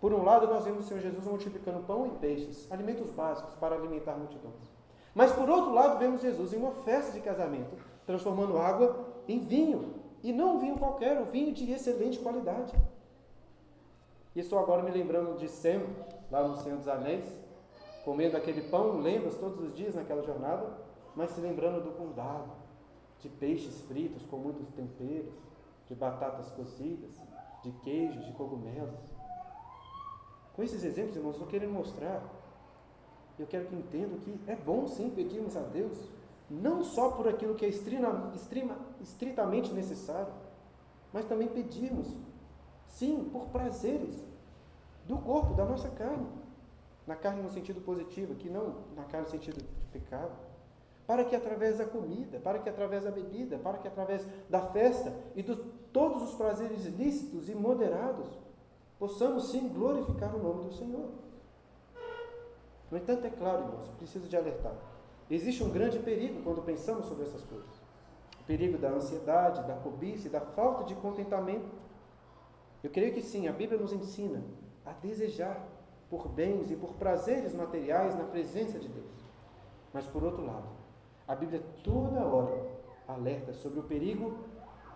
Por 0.00 0.12
um 0.12 0.22
lado, 0.22 0.46
nós 0.46 0.64
vemos 0.64 0.84
o 0.84 0.88
Senhor 0.88 1.00
Jesus 1.00 1.24
multiplicando 1.24 1.84
pão 1.84 2.06
e 2.06 2.10
peixes, 2.10 2.70
alimentos 2.70 3.10
básicos 3.10 3.56
para 3.56 3.74
alimentar 3.74 4.14
multidões. 4.16 4.77
Mas 5.18 5.32
por 5.32 5.50
outro 5.50 5.74
lado, 5.74 5.98
vemos 5.98 6.22
Jesus 6.22 6.52
em 6.52 6.58
uma 6.58 6.70
festa 6.70 7.10
de 7.10 7.20
casamento, 7.20 7.76
transformando 8.06 8.56
água 8.56 9.04
em 9.26 9.40
vinho. 9.40 9.94
E 10.22 10.32
não 10.32 10.54
um 10.54 10.58
vinho 10.60 10.78
qualquer, 10.78 11.20
um 11.20 11.24
vinho 11.24 11.52
de 11.52 11.72
excelente 11.72 12.20
qualidade. 12.20 12.72
E 14.32 14.38
estou 14.38 14.60
agora 14.60 14.80
me 14.80 14.92
lembrando 14.92 15.36
de 15.36 15.48
Sem, 15.48 15.84
lá 16.30 16.46
no 16.46 16.56
Senhor 16.58 16.78
dos 16.78 16.86
Anéis, 16.86 17.36
comendo 18.04 18.36
aquele 18.36 18.70
pão, 18.70 19.00
lendas 19.00 19.36
todos 19.38 19.58
os 19.60 19.74
dias 19.74 19.96
naquela 19.96 20.22
jornada, 20.22 20.78
mas 21.16 21.32
se 21.32 21.40
lembrando 21.40 21.82
do 21.82 21.90
condado, 21.96 22.52
de 23.18 23.28
peixes 23.28 23.80
fritos 23.88 24.24
com 24.26 24.36
muitos 24.36 24.68
temperos, 24.68 25.34
de 25.88 25.96
batatas 25.96 26.48
cozidas, 26.52 27.10
de 27.64 27.72
queijos, 27.82 28.24
de 28.24 28.32
cogumelos. 28.34 29.16
Com 30.54 30.62
esses 30.62 30.84
exemplos, 30.84 31.16
irmãos, 31.16 31.32
estou 31.32 31.48
querendo 31.48 31.72
mostrar, 31.72 32.22
eu 33.42 33.46
quero 33.46 33.66
que 33.66 33.74
entendam 33.74 34.18
que 34.18 34.38
é 34.46 34.56
bom 34.56 34.86
sim 34.86 35.10
pedirmos 35.10 35.56
a 35.56 35.60
Deus 35.60 35.96
não 36.50 36.82
só 36.82 37.10
por 37.10 37.28
aquilo 37.28 37.54
que 37.54 37.64
é 37.64 37.68
estrima, 37.68 38.32
estrima, 38.34 38.76
estritamente 39.00 39.72
necessário, 39.72 40.32
mas 41.12 41.26
também 41.26 41.48
pedirmos, 41.48 42.08
sim, 42.86 43.28
por 43.30 43.48
prazeres 43.48 44.24
do 45.06 45.18
corpo, 45.18 45.54
da 45.54 45.64
nossa 45.64 45.90
carne. 45.90 46.26
Na 47.06 47.16
carne 47.16 47.42
no 47.42 47.50
sentido 47.50 47.80
positivo, 47.80 48.34
que 48.34 48.50
não 48.50 48.76
na 48.94 49.04
carne 49.04 49.26
no 49.26 49.30
sentido 49.30 49.56
de 49.56 49.64
pecado. 49.92 50.32
Para 51.06 51.24
que 51.24 51.34
através 51.34 51.78
da 51.78 51.86
comida, 51.86 52.38
para 52.38 52.58
que 52.58 52.68
através 52.68 53.04
da 53.04 53.10
bebida, 53.10 53.58
para 53.58 53.78
que 53.78 53.88
através 53.88 54.26
da 54.48 54.60
festa 54.60 55.14
e 55.34 55.42
de 55.42 55.56
todos 55.90 56.22
os 56.22 56.34
prazeres 56.34 56.84
lícitos 56.84 57.48
e 57.48 57.54
moderados, 57.54 58.28
possamos 58.98 59.50
sim 59.50 59.68
glorificar 59.68 60.34
o 60.34 60.42
nome 60.42 60.64
do 60.64 60.72
Senhor. 60.74 61.08
No 62.90 62.96
entanto, 62.96 63.26
é 63.26 63.30
claro, 63.30 63.64
irmãos, 63.64 63.88
preciso 63.98 64.28
de 64.28 64.36
alertar. 64.36 64.74
Existe 65.30 65.62
um 65.62 65.70
grande 65.70 65.98
perigo 65.98 66.42
quando 66.42 66.62
pensamos 66.62 67.06
sobre 67.06 67.24
essas 67.24 67.44
coisas. 67.44 67.70
O 68.40 68.44
perigo 68.44 68.78
da 68.78 68.88
ansiedade, 68.88 69.66
da 69.66 69.74
cobiça 69.74 70.26
e 70.26 70.30
da 70.30 70.40
falta 70.40 70.84
de 70.84 70.94
contentamento. 70.94 71.68
Eu 72.82 72.90
creio 72.90 73.12
que 73.12 73.20
sim, 73.20 73.46
a 73.46 73.52
Bíblia 73.52 73.78
nos 73.78 73.92
ensina 73.92 74.42
a 74.86 74.92
desejar 74.92 75.62
por 76.08 76.28
bens 76.28 76.70
e 76.70 76.76
por 76.76 76.94
prazeres 76.94 77.54
materiais 77.54 78.16
na 78.16 78.24
presença 78.24 78.78
de 78.78 78.88
Deus. 78.88 79.04
Mas 79.92 80.06
por 80.06 80.24
outro 80.24 80.46
lado, 80.46 80.68
a 81.26 81.34
Bíblia 81.34 81.62
toda 81.84 82.24
hora 82.24 82.66
alerta 83.06 83.52
sobre 83.52 83.80
o 83.80 83.82
perigo 83.82 84.38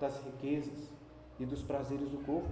das 0.01 0.23
riquezas 0.25 0.91
e 1.39 1.45
dos 1.45 1.63
prazeres 1.63 2.09
do 2.09 2.25
corpo. 2.25 2.49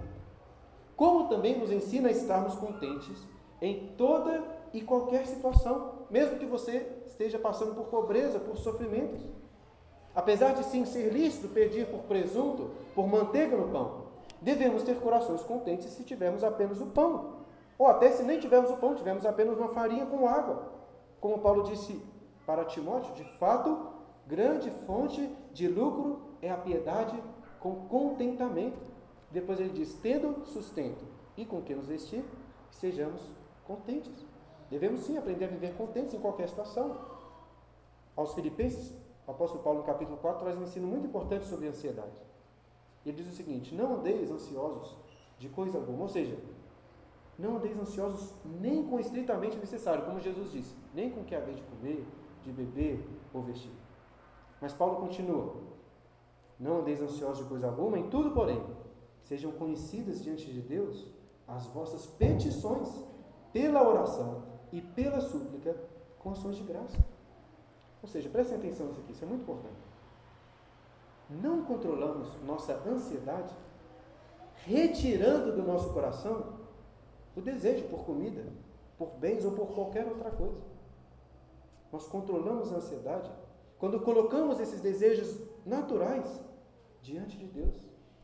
Como 0.95 1.27
também 1.27 1.57
nos 1.57 1.71
ensina 1.71 2.09
a 2.09 2.11
estarmos 2.11 2.55
contentes 2.55 3.25
em 3.61 3.93
toda 3.95 4.43
e 4.73 4.81
qualquer 4.81 5.27
situação, 5.27 6.05
mesmo 6.09 6.39
que 6.39 6.45
você 6.45 6.87
esteja 7.05 7.37
passando 7.37 7.75
por 7.75 7.85
pobreza, 7.85 8.39
por 8.39 8.57
sofrimentos. 8.57 9.21
Apesar 10.15 10.53
de 10.53 10.63
sim 10.65 10.85
ser 10.85 11.13
lícito 11.13 11.47
pedir 11.49 11.87
por 11.87 12.01
presunto, 12.01 12.71
por 12.95 13.07
manteiga 13.07 13.55
no 13.55 13.69
pão, 13.69 14.05
devemos 14.41 14.83
ter 14.83 14.99
corações 14.99 15.41
contentes 15.43 15.91
se 15.91 16.03
tivermos 16.03 16.43
apenas 16.43 16.81
o 16.81 16.87
pão. 16.87 17.41
Ou 17.77 17.87
até 17.87 18.11
se 18.11 18.23
nem 18.23 18.39
tivermos 18.39 18.71
o 18.71 18.77
pão, 18.77 18.95
tivermos 18.95 19.25
apenas 19.25 19.57
uma 19.57 19.69
farinha 19.69 20.05
com 20.05 20.27
água. 20.27 20.71
Como 21.19 21.39
Paulo 21.39 21.63
disse 21.63 22.01
para 22.45 22.65
Timóteo, 22.65 23.13
de 23.13 23.23
fato, 23.37 23.87
grande 24.27 24.69
fonte 24.85 25.29
de 25.53 25.67
lucro 25.67 26.21
é 26.41 26.49
a 26.49 26.57
piedade 26.57 27.17
com 27.59 27.87
contentamento. 27.87 28.79
Depois 29.29 29.59
ele 29.59 29.69
diz: 29.69 29.93
tendo 30.01 30.45
sustento 30.45 31.05
e 31.37 31.45
com 31.45 31.61
que 31.61 31.73
nos 31.73 31.87
vestir, 31.87 32.23
sejamos 32.71 33.21
contentes. 33.71 34.25
Devemos 34.69 35.01
sim 35.01 35.17
aprender 35.17 35.45
a 35.45 35.47
viver 35.47 35.75
contentes 35.75 36.13
em 36.13 36.19
qualquer 36.19 36.49
situação. 36.49 36.97
Aos 38.15 38.33
Filipenses, 38.33 38.97
o 39.25 39.31
apóstolo 39.31 39.63
Paulo, 39.63 39.79
no 39.79 39.85
capítulo 39.85 40.17
4, 40.17 40.41
traz 40.41 40.57
um 40.57 40.63
ensino 40.63 40.87
muito 40.87 41.07
importante 41.07 41.45
sobre 41.45 41.67
a 41.67 41.69
ansiedade. 41.69 42.21
Ele 43.05 43.17
diz 43.17 43.31
o 43.31 43.35
seguinte: 43.35 43.73
Não 43.73 43.95
andeis 43.95 44.29
ansiosos 44.29 44.95
de 45.39 45.49
coisa 45.49 45.77
alguma, 45.77 46.03
ou 46.03 46.09
seja, 46.09 46.37
não 47.39 47.57
andeis 47.57 47.77
ansiosos 47.79 48.33
nem 48.45 48.85
com 48.85 48.99
estritamente 48.99 49.57
necessário, 49.57 50.05
como 50.05 50.19
Jesus 50.19 50.51
disse, 50.51 50.75
nem 50.93 51.09
com 51.09 51.21
o 51.21 51.25
que 51.25 51.33
haver 51.33 51.55
de 51.55 51.63
comer, 51.63 52.05
de 52.43 52.51
beber 52.51 53.03
ou 53.33 53.41
vestir. 53.41 53.71
Mas 54.59 54.73
Paulo 54.73 54.97
continua: 54.97 55.55
Não 56.59 56.79
andeis 56.79 57.01
ansiosos 57.01 57.43
de 57.43 57.49
coisa 57.49 57.67
alguma, 57.67 57.97
em 57.97 58.09
tudo, 58.09 58.31
porém, 58.31 58.61
sejam 59.23 59.51
conhecidas 59.53 60.21
diante 60.21 60.51
de 60.51 60.61
Deus 60.61 61.07
as 61.47 61.65
vossas 61.67 62.05
petições 62.05 63.10
pela 63.51 63.87
oração 63.87 64.43
e 64.71 64.81
pela 64.81 65.21
súplica 65.21 65.75
com 66.19 66.31
ações 66.31 66.55
de 66.55 66.63
graça. 66.63 66.97
Ou 68.01 68.09
seja, 68.09 68.29
prestem 68.29 68.57
atenção 68.57 68.87
nisso 68.87 69.01
aqui, 69.01 69.11
isso 69.11 69.23
é 69.23 69.27
muito 69.27 69.41
importante. 69.41 69.81
Não 71.29 71.63
controlamos 71.63 72.29
nossa 72.43 72.73
ansiedade 72.87 73.53
retirando 74.65 75.55
do 75.55 75.63
nosso 75.63 75.91
coração 75.93 76.59
o 77.35 77.41
desejo 77.41 77.87
por 77.87 78.05
comida, 78.05 78.45
por 78.97 79.11
bens 79.11 79.45
ou 79.45 79.51
por 79.51 79.67
qualquer 79.73 80.05
outra 80.05 80.29
coisa. 80.31 80.61
Nós 81.91 82.05
controlamos 82.07 82.71
a 82.71 82.77
ansiedade 82.77 83.31
quando 83.77 83.99
colocamos 84.01 84.59
esses 84.59 84.81
desejos 84.81 85.35
naturais 85.65 86.39
diante 87.01 87.37
de 87.37 87.47
Deus, 87.47 87.75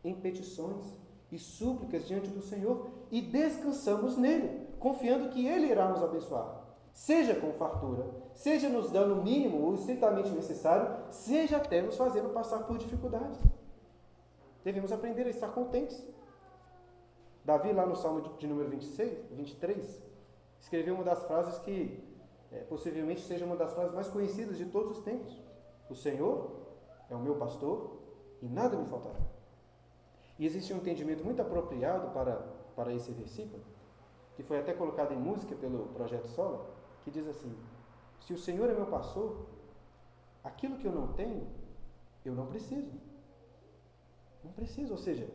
em 0.03 0.13
petições 0.13 0.85
e 1.31 1.39
súplicas 1.39 2.07
diante 2.07 2.29
do 2.29 2.41
Senhor 2.41 2.89
e 3.09 3.21
descansamos 3.21 4.17
nele, 4.17 4.66
confiando 4.79 5.29
que 5.29 5.45
ele 5.45 5.67
irá 5.67 5.89
nos 5.89 6.03
abençoar. 6.03 6.65
Seja 6.91 7.35
com 7.35 7.53
fartura, 7.53 8.05
seja 8.33 8.69
nos 8.69 8.89
dando 8.89 9.19
o 9.19 9.23
mínimo 9.23 9.61
ou 9.61 9.75
estritamente 9.75 10.29
necessário, 10.29 10.97
seja 11.11 11.57
até 11.57 11.81
nos 11.81 11.95
fazendo 11.95 12.33
passar 12.33 12.59
por 12.63 12.77
dificuldades. 12.77 13.39
Devemos 14.63 14.91
aprender 14.91 15.27
a 15.27 15.29
estar 15.29 15.49
contentes. 15.49 16.03
Davi, 17.45 17.71
lá 17.71 17.85
no 17.85 17.95
Salmo 17.95 18.21
de, 18.21 18.29
de 18.37 18.47
número 18.47 18.69
26, 18.69 19.31
23, 19.31 20.03
escreveu 20.59 20.95
uma 20.95 21.03
das 21.03 21.23
frases 21.23 21.57
que 21.59 22.03
é, 22.51 22.59
possivelmente 22.61 23.21
seja 23.21 23.45
uma 23.45 23.55
das 23.55 23.73
frases 23.73 23.93
mais 23.93 24.07
conhecidas 24.07 24.57
de 24.57 24.65
todos 24.65 24.97
os 24.97 25.03
tempos. 25.03 25.37
O 25.89 25.95
Senhor 25.95 26.51
é 27.09 27.15
o 27.15 27.19
meu 27.19 27.35
pastor 27.35 27.97
e 28.41 28.47
nada 28.47 28.75
me 28.75 28.85
faltará. 28.85 29.19
E 30.39 30.45
existe 30.45 30.73
um 30.73 30.77
entendimento 30.77 31.23
muito 31.23 31.41
apropriado 31.41 32.09
para, 32.11 32.35
para 32.75 32.93
esse 32.93 33.11
versículo, 33.11 33.63
que 34.37 34.43
foi 34.43 34.59
até 34.59 34.71
colocado 34.71 35.13
em 35.13 35.17
música 35.17 35.55
pelo 35.55 35.87
Projeto 35.87 36.27
Sola, 36.27 36.63
que 37.03 37.09
diz 37.09 37.27
assim: 37.27 37.51
Se 38.19 38.33
o 38.33 38.37
Senhor 38.37 38.69
é 38.69 38.73
meu 38.75 38.85
pastor, 38.85 39.47
aquilo 40.43 40.77
que 40.77 40.85
eu 40.85 40.91
não 40.91 41.11
tenho, 41.13 41.47
eu 42.23 42.35
não 42.35 42.45
preciso. 42.45 42.91
Não 44.43 44.51
preciso, 44.51 44.91
ou 44.91 44.97
seja, 44.99 45.27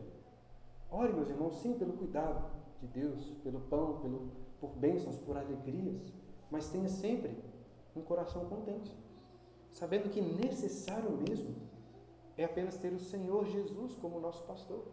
ore, 0.89 1.13
meus 1.13 1.29
irmãos, 1.29 1.57
sim, 1.57 1.75
pelo 1.75 1.95
cuidado 1.95 2.49
de 2.81 2.87
Deus, 2.87 3.29
pelo 3.43 3.61
pão, 3.63 3.99
pelo, 3.99 4.31
por 4.61 4.71
bênçãos, 4.71 5.19
por 5.19 5.37
alegrias, 5.37 6.13
mas 6.49 6.71
tenha 6.71 6.89
sempre 6.89 7.37
um 7.97 8.03
coração 8.03 8.45
contente, 8.45 8.97
sabendo 9.73 10.11
que 10.11 10.21
necessário 10.21 11.11
mesmo 11.11 11.57
é 12.39 12.45
apenas 12.45 12.79
ter 12.79 12.93
o 12.93 13.01
Senhor 13.01 13.47
Jesus 13.47 13.97
como 13.97 14.21
nosso 14.21 14.45
pastor, 14.45 14.85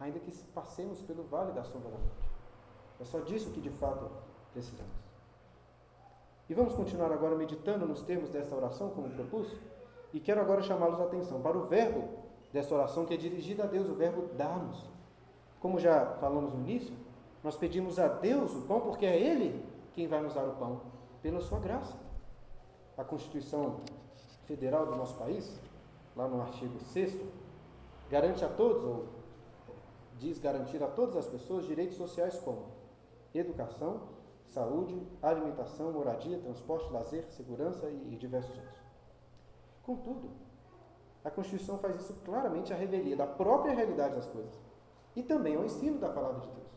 ainda 0.00 0.18
que 0.18 0.36
passemos 0.48 1.00
pelo 1.02 1.22
vale 1.22 1.52
da 1.52 1.62
sombra 1.62 1.92
da 1.92 1.98
morte. 1.98 2.27
É 3.00 3.04
só 3.04 3.20
disso 3.20 3.50
que 3.50 3.60
de 3.60 3.70
fato 3.70 4.10
precisamos. 4.52 5.08
E 6.48 6.54
vamos 6.54 6.72
continuar 6.74 7.12
agora 7.12 7.36
meditando 7.36 7.86
nos 7.86 8.02
termos 8.02 8.30
desta 8.30 8.56
oração, 8.56 8.90
como 8.90 9.10
propus, 9.10 9.54
e 10.12 10.18
quero 10.18 10.40
agora 10.40 10.62
chamá-los 10.62 11.00
a 11.00 11.04
atenção 11.04 11.40
para 11.42 11.58
o 11.58 11.66
verbo 11.66 12.08
desta 12.52 12.74
oração 12.74 13.04
que 13.04 13.12
é 13.12 13.16
dirigida 13.16 13.64
a 13.64 13.66
Deus, 13.66 13.88
o 13.88 13.94
verbo 13.94 14.34
dar-nos. 14.34 14.82
Como 15.60 15.78
já 15.78 16.06
falamos 16.20 16.54
no 16.54 16.60
início, 16.60 16.94
nós 17.44 17.56
pedimos 17.56 17.98
a 17.98 18.08
Deus 18.08 18.54
o 18.54 18.62
pão 18.62 18.80
porque 18.80 19.04
é 19.04 19.20
Ele 19.20 19.62
quem 19.92 20.08
vai 20.08 20.22
nos 20.22 20.34
dar 20.34 20.44
o 20.44 20.52
pão, 20.52 20.80
pela 21.20 21.40
sua 21.40 21.58
graça. 21.58 21.96
A 22.96 23.04
Constituição 23.04 23.80
Federal 24.46 24.86
do 24.86 24.96
nosso 24.96 25.16
país, 25.16 25.60
lá 26.16 26.26
no 26.26 26.40
artigo 26.40 26.80
6, 26.80 27.20
garante 28.10 28.44
a 28.44 28.48
todos, 28.48 28.82
ou 28.84 29.06
diz 30.18 30.38
garantir 30.38 30.82
a 30.82 30.86
todas 30.86 31.16
as 31.16 31.26
pessoas 31.26 31.66
direitos 31.66 31.96
sociais 31.96 32.38
como 32.38 32.77
educação, 33.34 34.00
saúde, 34.46 35.00
alimentação, 35.22 35.92
moradia, 35.92 36.38
transporte, 36.38 36.92
lazer, 36.92 37.24
segurança 37.30 37.88
e, 37.90 38.16
diversos 38.16 38.56
outros. 38.56 38.78
Contudo, 39.82 40.30
a 41.24 41.30
Constituição 41.30 41.78
faz 41.78 41.96
isso 41.96 42.14
claramente 42.24 42.72
a 42.72 42.76
revelia 42.76 43.16
da 43.16 43.26
própria 43.26 43.74
realidade 43.74 44.14
das 44.14 44.26
coisas 44.26 44.58
e 45.14 45.22
também 45.22 45.56
ao 45.56 45.64
ensino 45.64 45.98
da 45.98 46.08
palavra 46.08 46.40
de 46.40 46.48
Deus. 46.48 46.68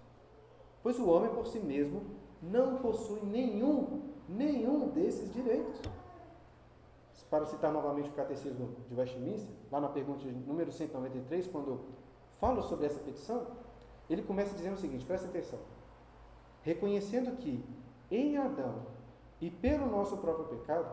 Pois 0.83 0.99
o 0.99 1.09
homem 1.09 1.29
por 1.33 1.47
si 1.47 1.59
mesmo 1.59 2.01
não 2.41 2.77
possui 2.77 3.21
nenhum, 3.21 4.01
nenhum 4.27 4.89
desses 4.89 5.31
direitos. 5.31 5.79
Para 7.29 7.45
citar 7.45 7.71
novamente 7.71 8.09
o 8.09 8.13
Catecismo 8.13 8.75
de 8.89 8.93
Westminster, 8.93 9.55
lá 9.71 9.79
na 9.79 9.87
pergunta 9.87 10.25
número 10.45 10.69
193, 10.69 11.47
quando 11.47 11.79
falo 12.41 12.61
sobre 12.63 12.87
essa 12.87 12.99
petição, 12.99 13.47
ele 14.09 14.21
começa 14.21 14.53
dizendo 14.53 14.73
o 14.73 14.77
seguinte: 14.77 15.05
presta 15.05 15.27
atenção 15.27 15.57
reconhecendo 16.63 17.37
que 17.37 17.63
em 18.09 18.37
Adão 18.37 18.75
e 19.39 19.49
pelo 19.49 19.87
nosso 19.87 20.17
próprio 20.17 20.45
pecado, 20.45 20.91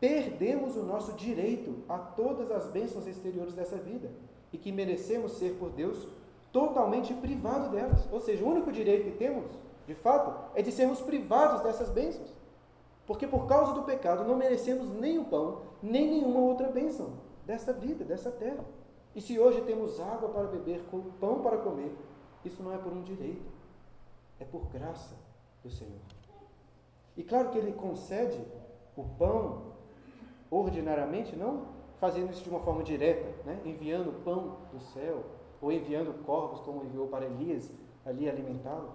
perdemos 0.00 0.76
o 0.76 0.82
nosso 0.82 1.12
direito 1.12 1.76
a 1.88 1.98
todas 1.98 2.50
as 2.50 2.66
bênçãos 2.68 3.06
exteriores 3.06 3.54
dessa 3.54 3.76
vida 3.76 4.10
e 4.52 4.58
que 4.58 4.72
merecemos 4.72 5.32
ser 5.32 5.56
por 5.58 5.70
Deus 5.70 6.08
totalmente 6.52 7.12
privados 7.14 7.68
delas. 7.70 8.08
Ou 8.12 8.20
seja, 8.20 8.44
o 8.44 8.48
único 8.48 8.70
direito 8.70 9.04
que 9.10 9.18
temos, 9.18 9.44
de 9.86 9.94
fato, 9.94 10.32
é 10.54 10.62
de 10.62 10.70
sermos 10.70 11.00
privados 11.00 11.62
dessas 11.62 11.90
bênçãos. 11.90 12.32
Porque 13.06 13.26
por 13.26 13.46
causa 13.46 13.72
do 13.74 13.82
pecado 13.82 14.24
não 14.24 14.36
merecemos 14.36 14.92
nem 14.94 15.18
o 15.18 15.24
pão, 15.24 15.62
nem 15.82 16.08
nenhuma 16.08 16.40
outra 16.40 16.68
bênção 16.68 17.10
desta 17.44 17.72
vida, 17.72 18.04
dessa 18.04 18.30
terra. 18.30 18.64
E 19.14 19.20
se 19.20 19.38
hoje 19.38 19.60
temos 19.62 20.00
água 20.00 20.28
para 20.30 20.44
beber, 20.44 20.82
pão 21.20 21.40
para 21.40 21.58
comer, 21.58 21.94
isso 22.44 22.62
não 22.62 22.72
é 22.72 22.78
por 22.78 22.92
um 22.92 23.02
direito, 23.02 23.53
é 24.38 24.44
por 24.44 24.66
graça 24.66 25.14
do 25.62 25.70
Senhor. 25.70 26.00
E 27.16 27.22
claro 27.22 27.50
que 27.50 27.58
Ele 27.58 27.72
concede 27.72 28.40
o 28.96 29.04
pão 29.04 29.74
ordinariamente, 30.50 31.34
não 31.36 31.74
fazendo 31.98 32.30
isso 32.32 32.42
de 32.42 32.50
uma 32.50 32.60
forma 32.60 32.82
direta, 32.82 33.26
né? 33.44 33.60
enviando 33.64 34.22
pão 34.24 34.58
do 34.72 34.80
céu, 34.80 35.24
ou 35.60 35.72
enviando 35.72 36.22
corvos, 36.24 36.60
como 36.60 36.84
enviou 36.84 37.08
para 37.08 37.24
Elias, 37.24 37.70
ali 38.04 38.28
alimentá-lo. 38.28 38.92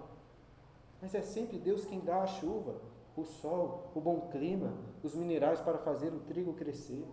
Mas 1.02 1.16
é 1.16 1.22
sempre 1.22 1.58
Deus 1.58 1.86
quem 1.86 2.00
dá 2.02 2.22
a 2.22 2.28
chuva, 2.28 2.76
o 3.16 3.24
sol, 3.24 3.90
o 3.96 4.00
bom 4.00 4.30
clima, 4.32 4.74
os 5.02 5.16
minerais 5.16 5.60
para 5.60 5.78
fazer 5.80 6.14
o 6.14 6.20
trigo 6.20 6.54
crescer. 6.54 7.06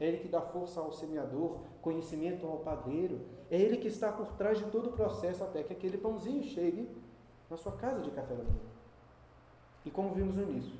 É 0.00 0.06
Ele 0.06 0.18
que 0.18 0.28
dá 0.28 0.40
força 0.40 0.80
ao 0.80 0.90
semeador, 0.90 1.58
conhecimento 1.82 2.46
ao 2.46 2.58
padeiro. 2.58 3.20
É 3.50 3.60
Ele 3.60 3.76
que 3.76 3.88
está 3.88 4.10
por 4.10 4.32
trás 4.32 4.58
de 4.58 4.64
todo 4.70 4.88
o 4.88 4.92
processo 4.92 5.44
até 5.44 5.62
que 5.62 5.72
aquele 5.72 5.98
pãozinho 5.98 6.42
chegue 6.42 6.88
na 7.50 7.56
sua 7.56 7.72
casa 7.72 8.00
de 8.00 8.10
café 8.10 8.34
da 8.34 8.44
manhã. 8.44 8.70
E 9.84 9.90
como 9.90 10.14
vimos 10.14 10.36
no 10.36 10.44
início, 10.44 10.78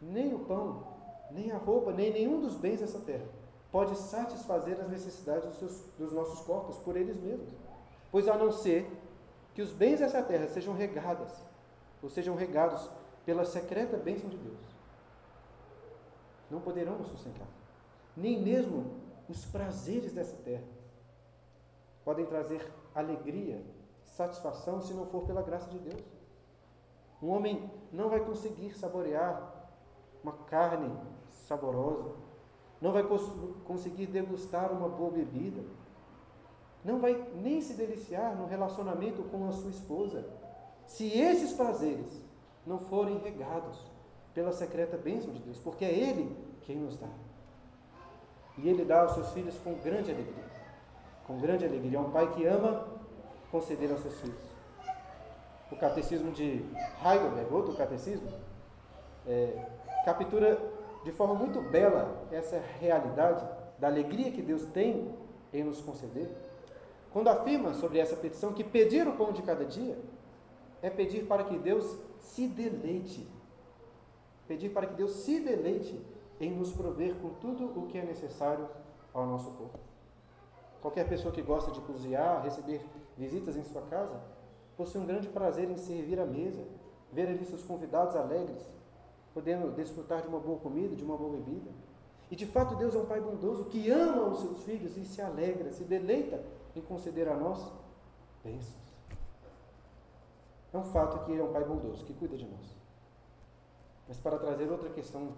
nem 0.00 0.32
o 0.34 0.40
pão, 0.40 0.86
nem 1.30 1.50
a 1.50 1.58
roupa, 1.58 1.92
nem 1.92 2.12
nenhum 2.12 2.40
dos 2.40 2.56
bens 2.56 2.80
dessa 2.80 3.00
terra 3.00 3.26
pode 3.70 3.96
satisfazer 3.96 4.80
as 4.80 4.88
necessidades 4.88 5.48
dos, 5.48 5.58
seus, 5.58 5.84
dos 5.98 6.12
nossos 6.12 6.40
corpos 6.40 6.76
por 6.78 6.96
eles 6.96 7.16
mesmos. 7.20 7.52
Pois 8.10 8.26
a 8.26 8.36
não 8.36 8.50
ser 8.50 8.90
que 9.54 9.62
os 9.62 9.72
bens 9.72 10.00
dessa 10.00 10.22
terra 10.22 10.48
sejam 10.48 10.74
regadas, 10.74 11.32
ou 12.02 12.10
sejam 12.10 12.34
regados 12.34 12.90
pela 13.24 13.44
secreta 13.44 13.96
bênção 13.96 14.28
de 14.28 14.36
Deus, 14.36 14.58
não 16.50 16.60
poderão 16.60 16.98
nos 16.98 17.08
sustentar. 17.08 17.46
Nem 18.16 18.42
mesmo 18.42 18.96
os 19.28 19.44
prazeres 19.44 20.12
dessa 20.12 20.36
terra 20.38 20.64
podem 22.04 22.26
trazer 22.26 22.68
alegria 22.92 23.62
satisfação 24.20 24.82
se 24.82 24.92
não 24.92 25.06
for 25.06 25.22
pela 25.22 25.42
graça 25.42 25.70
de 25.70 25.78
Deus. 25.78 26.02
Um 27.22 27.28
homem 27.28 27.70
não 27.90 28.08
vai 28.10 28.20
conseguir 28.20 28.72
saborear 28.74 29.34
uma 30.22 30.32
carne 30.44 30.94
saborosa, 31.30 32.12
não 32.80 32.92
vai 32.92 33.02
cons 33.02 33.26
conseguir 33.64 34.06
degustar 34.06 34.72
uma 34.72 34.88
boa 34.88 35.10
bebida, 35.10 35.62
não 36.84 36.98
vai 36.98 37.14
nem 37.34 37.60
se 37.60 37.74
deliciar 37.74 38.36
no 38.36 38.46
relacionamento 38.46 39.22
com 39.24 39.48
a 39.48 39.52
sua 39.52 39.70
esposa, 39.70 40.24
se 40.86 41.06
esses 41.06 41.52
prazeres 41.52 42.22
não 42.66 42.78
forem 42.78 43.18
regados 43.18 43.78
pela 44.34 44.52
secreta 44.52 44.96
bênção 44.96 45.32
de 45.32 45.40
Deus, 45.40 45.58
porque 45.58 45.84
é 45.84 45.92
Ele 45.92 46.36
quem 46.62 46.76
nos 46.76 46.96
dá. 46.96 47.08
E 48.58 48.68
Ele 48.68 48.84
dá 48.84 49.02
aos 49.02 49.12
seus 49.12 49.30
filhos 49.32 49.58
com 49.58 49.74
grande 49.74 50.10
alegria. 50.10 50.50
Com 51.26 51.38
grande 51.38 51.64
alegria. 51.64 51.98
É 51.98 52.00
um 52.00 52.10
pai 52.10 52.32
que 52.34 52.46
ama 52.46 52.86
conceder 53.50 53.90
aos 53.90 54.00
seus 54.00 54.20
filhos. 54.20 54.50
O 55.70 55.76
catecismo 55.76 56.32
de 56.32 56.64
Heidelberg, 57.04 57.52
outro 57.52 57.74
catecismo, 57.74 58.28
é, 59.26 59.66
captura 60.04 60.60
de 61.04 61.12
forma 61.12 61.34
muito 61.34 61.60
bela 61.60 62.26
essa 62.30 62.60
realidade 62.78 63.46
da 63.78 63.88
alegria 63.88 64.30
que 64.30 64.42
Deus 64.42 64.64
tem 64.66 65.14
em 65.52 65.64
nos 65.64 65.80
conceder, 65.80 66.30
quando 67.12 67.28
afirma 67.28 67.74
sobre 67.74 67.98
essa 67.98 68.14
petição 68.14 68.52
que 68.52 68.62
pedir 68.62 69.06
o 69.08 69.16
pão 69.16 69.32
de 69.32 69.42
cada 69.42 69.64
dia 69.64 69.98
é 70.80 70.88
pedir 70.88 71.26
para 71.26 71.44
que 71.44 71.58
Deus 71.58 71.98
se 72.20 72.46
deleite. 72.46 73.26
Pedir 74.46 74.70
para 74.70 74.86
que 74.86 74.94
Deus 74.94 75.12
se 75.12 75.40
deleite 75.40 76.00
em 76.40 76.52
nos 76.52 76.72
prover 76.72 77.14
com 77.16 77.30
tudo 77.30 77.66
o 77.78 77.86
que 77.86 77.98
é 77.98 78.04
necessário 78.04 78.68
ao 79.12 79.26
nosso 79.26 79.50
corpo. 79.52 79.78
Qualquer 80.80 81.08
pessoa 81.08 81.32
que 81.32 81.42
gosta 81.42 81.70
de 81.72 81.80
cozinhar, 81.80 82.42
receber 82.42 82.80
visitas 83.20 83.54
em 83.54 83.62
sua 83.64 83.82
casa, 83.82 84.18
possui 84.78 84.98
um 85.02 85.06
grande 85.06 85.28
prazer 85.28 85.70
em 85.70 85.76
servir 85.76 86.18
à 86.18 86.24
mesa, 86.24 86.64
ver 87.12 87.28
ali 87.28 87.44
seus 87.44 87.62
convidados 87.62 88.16
alegres, 88.16 88.66
podendo 89.34 89.70
desfrutar 89.76 90.22
de 90.22 90.28
uma 90.28 90.40
boa 90.40 90.58
comida, 90.58 90.96
de 90.96 91.04
uma 91.04 91.18
boa 91.18 91.36
bebida. 91.36 91.70
E 92.30 92.36
de 92.36 92.46
fato 92.46 92.76
Deus 92.76 92.94
é 92.94 92.98
um 92.98 93.04
Pai 93.04 93.20
bondoso 93.20 93.66
que 93.66 93.90
ama 93.90 94.22
os 94.28 94.40
seus 94.40 94.62
filhos 94.62 94.96
e 94.96 95.04
se 95.04 95.20
alegra, 95.20 95.70
se 95.70 95.84
deleita 95.84 96.42
em 96.74 96.80
conceder 96.80 97.28
a 97.28 97.36
nós 97.36 97.70
bênçãos. 98.42 98.80
É 100.72 100.78
um 100.78 100.84
fato 100.84 101.24
que 101.26 101.32
Ele 101.32 101.42
é 101.42 101.44
um 101.44 101.52
Pai 101.52 101.64
bondoso, 101.64 102.04
que 102.04 102.14
cuida 102.14 102.36
de 102.36 102.46
nós. 102.46 102.74
Mas 104.08 104.16
para 104.16 104.38
trazer 104.38 104.70
outra 104.70 104.88
questão, 104.88 105.34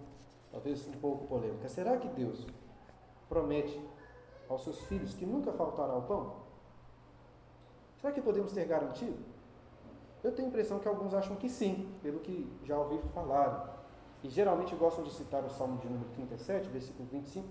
talvez 0.51 0.87
um 0.87 0.93
pouco 0.93 1.27
polêmica, 1.27 1.67
será 1.67 1.97
que 1.97 2.07
Deus 2.07 2.47
promete 3.27 3.79
aos 4.47 4.63
seus 4.63 4.79
filhos 4.83 5.13
que 5.13 5.25
nunca 5.25 5.51
faltará 5.51 5.95
o 5.95 6.03
pão? 6.03 6.42
Será 8.03 8.11
que 8.11 8.21
podemos 8.21 8.51
ter 8.51 8.65
garantido? 8.65 9.15
Eu 10.21 10.33
tenho 10.33 10.49
a 10.49 10.49
impressão 10.49 10.77
que 10.77 10.89
alguns 10.89 11.13
acham 11.13 11.37
que 11.37 11.47
sim, 11.47 11.89
pelo 12.01 12.19
que 12.19 12.51
já 12.65 12.77
ouvi 12.77 12.99
falar. 13.13 13.81
E 14.21 14.29
geralmente 14.29 14.75
gostam 14.75 15.05
de 15.05 15.13
citar 15.13 15.41
o 15.45 15.49
Salmo 15.49 15.77
de 15.77 15.87
número 15.87 16.09
37, 16.09 16.67
versículo 16.67 17.07
25, 17.09 17.47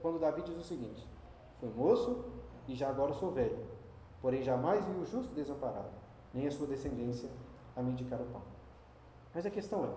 quando 0.00 0.18
Davi 0.18 0.40
diz 0.40 0.56
o 0.56 0.62
seguinte: 0.62 1.06
Foi 1.60 1.68
moço 1.68 2.24
e 2.66 2.74
já 2.74 2.88
agora 2.88 3.12
sou 3.12 3.30
velho, 3.30 3.58
porém 4.22 4.42
jamais 4.42 4.82
vi 4.86 4.92
o 4.92 5.04
justo 5.04 5.34
desamparado, 5.34 5.92
nem 6.32 6.46
a 6.46 6.50
sua 6.50 6.66
descendência 6.66 7.28
a 7.76 7.82
me 7.82 7.92
indicar 7.92 8.22
o 8.22 8.24
pão. 8.24 8.40
Mas 9.34 9.44
a 9.44 9.50
questão 9.50 9.84
é: 9.84 9.90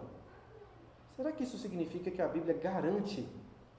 será 1.15 1.31
que 1.31 1.43
isso 1.43 1.57
significa 1.57 2.11
que 2.11 2.21
a 2.21 2.27
Bíblia 2.27 2.57
garante 2.57 3.25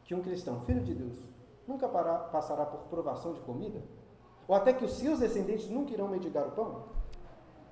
que 0.04 0.14
um 0.14 0.22
cristão, 0.22 0.62
filho 0.62 0.82
de 0.82 0.94
Deus, 0.94 1.22
nunca 1.68 1.86
passará 1.86 2.64
por 2.64 2.80
provação 2.88 3.34
de 3.34 3.40
comida? 3.42 3.82
Ou 4.46 4.54
até 4.54 4.72
que 4.72 4.84
os 4.84 4.92
seus 4.92 5.18
descendentes 5.18 5.68
nunca 5.68 5.92
irão 5.92 6.08
mendigar 6.08 6.46
o 6.46 6.50
pão? 6.52 6.84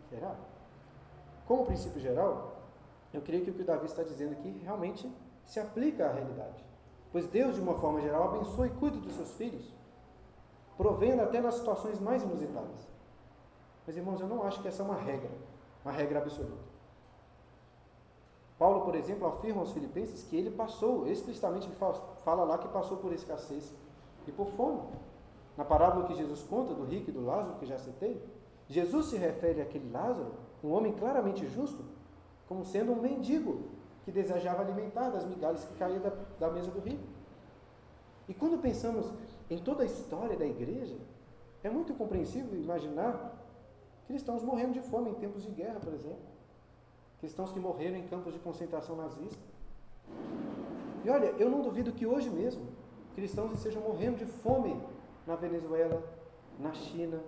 Será? 0.09 0.35
Como 1.47 1.67
princípio 1.67 2.01
geral, 2.01 2.63
eu 3.13 3.21
creio 3.21 3.45
que 3.45 3.51
o 3.51 3.55
que 3.55 3.63
o 3.63 3.65
Davi 3.65 3.87
está 3.87 4.03
dizendo 4.03 4.33
aqui 4.33 4.51
realmente 4.63 5.11
se 5.45 5.61
aplica 5.61 6.07
à 6.07 6.13
realidade. 6.13 6.65
Pois 7.11 7.27
Deus, 7.29 7.57
de 7.57 7.61
uma 7.61 7.75
forma 7.75 8.01
geral, 8.01 8.29
abençoa 8.29 8.67
e 8.67 8.71
cuida 8.71 8.97
dos 8.97 9.13
seus 9.15 9.33
filhos, 9.33 9.71
provendo 10.77 11.23
até 11.23 11.41
nas 11.41 11.57
situações 11.57 12.01
mais 12.01 12.23
inusitadas. 12.23 12.89
Mas, 13.87 13.97
irmãos, 13.97 14.21
eu 14.21 14.29
não 14.29 14.43
acho 14.45 14.63
que 14.63 14.69
essa 14.69 14.83
é 14.83 14.87
uma 14.87 14.97
regra, 14.97 15.31
uma 15.85 15.93
regra 15.93 16.21
absoluta. 16.21 16.73
Paulo, 18.59 18.83
por 18.83 18.95
exemplo, 18.95 19.27
afirma 19.27 19.61
aos 19.61 19.73
filipenses 19.73 20.23
que 20.23 20.37
ele 20.37 20.51
passou, 20.51 21.07
explicitamente 21.07 21.67
ele 21.67 21.77
fala 21.77 22.45
lá 22.45 22.57
que 22.57 22.69
passou 22.69 22.97
por 22.97 23.13
escassez 23.13 23.75
e 24.27 24.33
por 24.33 24.47
fome. 24.53 24.83
Na 25.57 25.65
parábola 25.65 26.07
que 26.07 26.15
Jesus 26.15 26.43
conta 26.43 26.73
do 26.75 26.85
rico 26.85 27.11
e 27.11 27.13
do 27.13 27.25
Lázaro, 27.25 27.57
que 27.57 27.67
já 27.67 27.79
citei, 27.79 28.23
Jesus 28.69 29.07
se 29.07 29.17
refere 29.17 29.61
àquele 29.61 29.91
Lázaro, 29.91 30.33
um 30.65 30.71
homem 30.73 30.93
claramente 30.93 31.47
justo, 31.47 31.85
como 32.49 32.65
sendo 32.65 32.93
um 32.93 33.01
mendigo 33.01 33.71
que 34.05 34.11
desejava 34.11 34.63
alimentar 34.63 35.11
das 35.11 35.25
migalhas 35.25 35.65
que 35.65 35.75
caíam 35.75 36.01
da, 36.01 36.13
da 36.39 36.51
mesa 36.51 36.71
do 36.71 36.81
rico. 36.81 37.05
E 38.29 38.35
quando 38.35 38.61
pensamos 38.61 39.13
em 39.51 39.59
toda 39.59 39.83
a 39.83 39.87
história 39.87 40.37
da 40.37 40.47
igreja, 40.47 40.97
é 41.63 41.71
muito 41.71 41.93
compreensível 41.95 42.59
imaginar 42.59 43.39
cristãos 44.07 44.43
morrendo 44.43 44.73
de 44.73 44.81
fome 44.81 45.11
em 45.11 45.15
tempos 45.15 45.43
de 45.43 45.51
guerra, 45.51 45.79
por 45.81 45.93
exemplo. 45.93 46.33
Cristãos 47.19 47.53
que 47.53 47.61
morreram 47.61 47.97
em 47.97 48.07
campos 48.09 48.33
de 48.33 48.41
concentração 48.41 48.97
nazista. 48.97 49.43
E 51.05 51.11
olha, 51.11 51.27
eu 51.39 51.51
não 51.51 51.63
duvido 51.63 51.93
que 51.93 52.07
hoje 52.07 52.29
mesmo 52.31 52.67
cristãos 53.15 53.53
estejam 53.53 53.83
morrendo 53.83 54.17
de 54.17 54.27
fome 54.27 54.81
na 55.27 55.37
Venezuela, 55.37 56.03
na 56.59 56.73
China. 56.73 57.21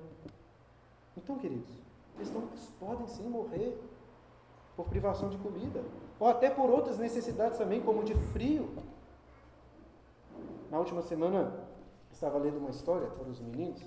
Então, 1.16 1.38
queridos, 1.38 1.70
cristãos 2.16 2.70
podem 2.78 3.06
sim 3.06 3.28
morrer 3.28 3.78
por 4.76 4.86
privação 4.86 5.28
de 5.28 5.38
comida, 5.38 5.82
ou 6.18 6.28
até 6.28 6.50
por 6.50 6.70
outras 6.70 6.98
necessidades 6.98 7.58
também, 7.58 7.80
como 7.80 8.04
de 8.04 8.14
frio. 8.32 8.68
Na 10.70 10.78
última 10.78 11.02
semana, 11.02 11.52
estava 12.10 12.38
lendo 12.38 12.58
uma 12.58 12.70
história 12.70 13.06
para 13.08 13.28
os 13.28 13.40
meninos, 13.40 13.80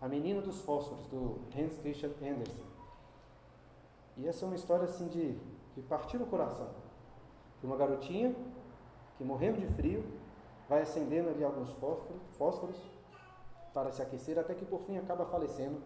A 0.00 0.08
Menina 0.08 0.40
dos 0.40 0.60
Fósforos, 0.60 1.06
do 1.06 1.40
Hans 1.56 1.76
Christian 1.78 2.10
Andersen. 2.22 2.64
E 4.16 4.28
essa 4.28 4.44
é 4.44 4.46
uma 4.46 4.54
história 4.54 4.84
assim 4.84 5.08
de, 5.08 5.32
de 5.74 5.82
partir 5.88 6.16
o 6.18 6.26
coração. 6.26 6.68
De 7.60 7.66
uma 7.66 7.76
garotinha 7.76 8.34
que, 9.16 9.24
morrendo 9.24 9.60
de 9.60 9.66
frio, 9.74 10.04
vai 10.68 10.82
acendendo 10.82 11.30
ali 11.30 11.42
alguns 11.42 11.70
fósforos, 11.72 12.22
fósforos 12.36 12.76
para 13.72 13.92
se 13.92 14.02
aquecer, 14.02 14.38
até 14.38 14.54
que 14.54 14.64
por 14.64 14.80
fim 14.80 14.98
acaba 14.98 15.26
falecendo 15.26 15.80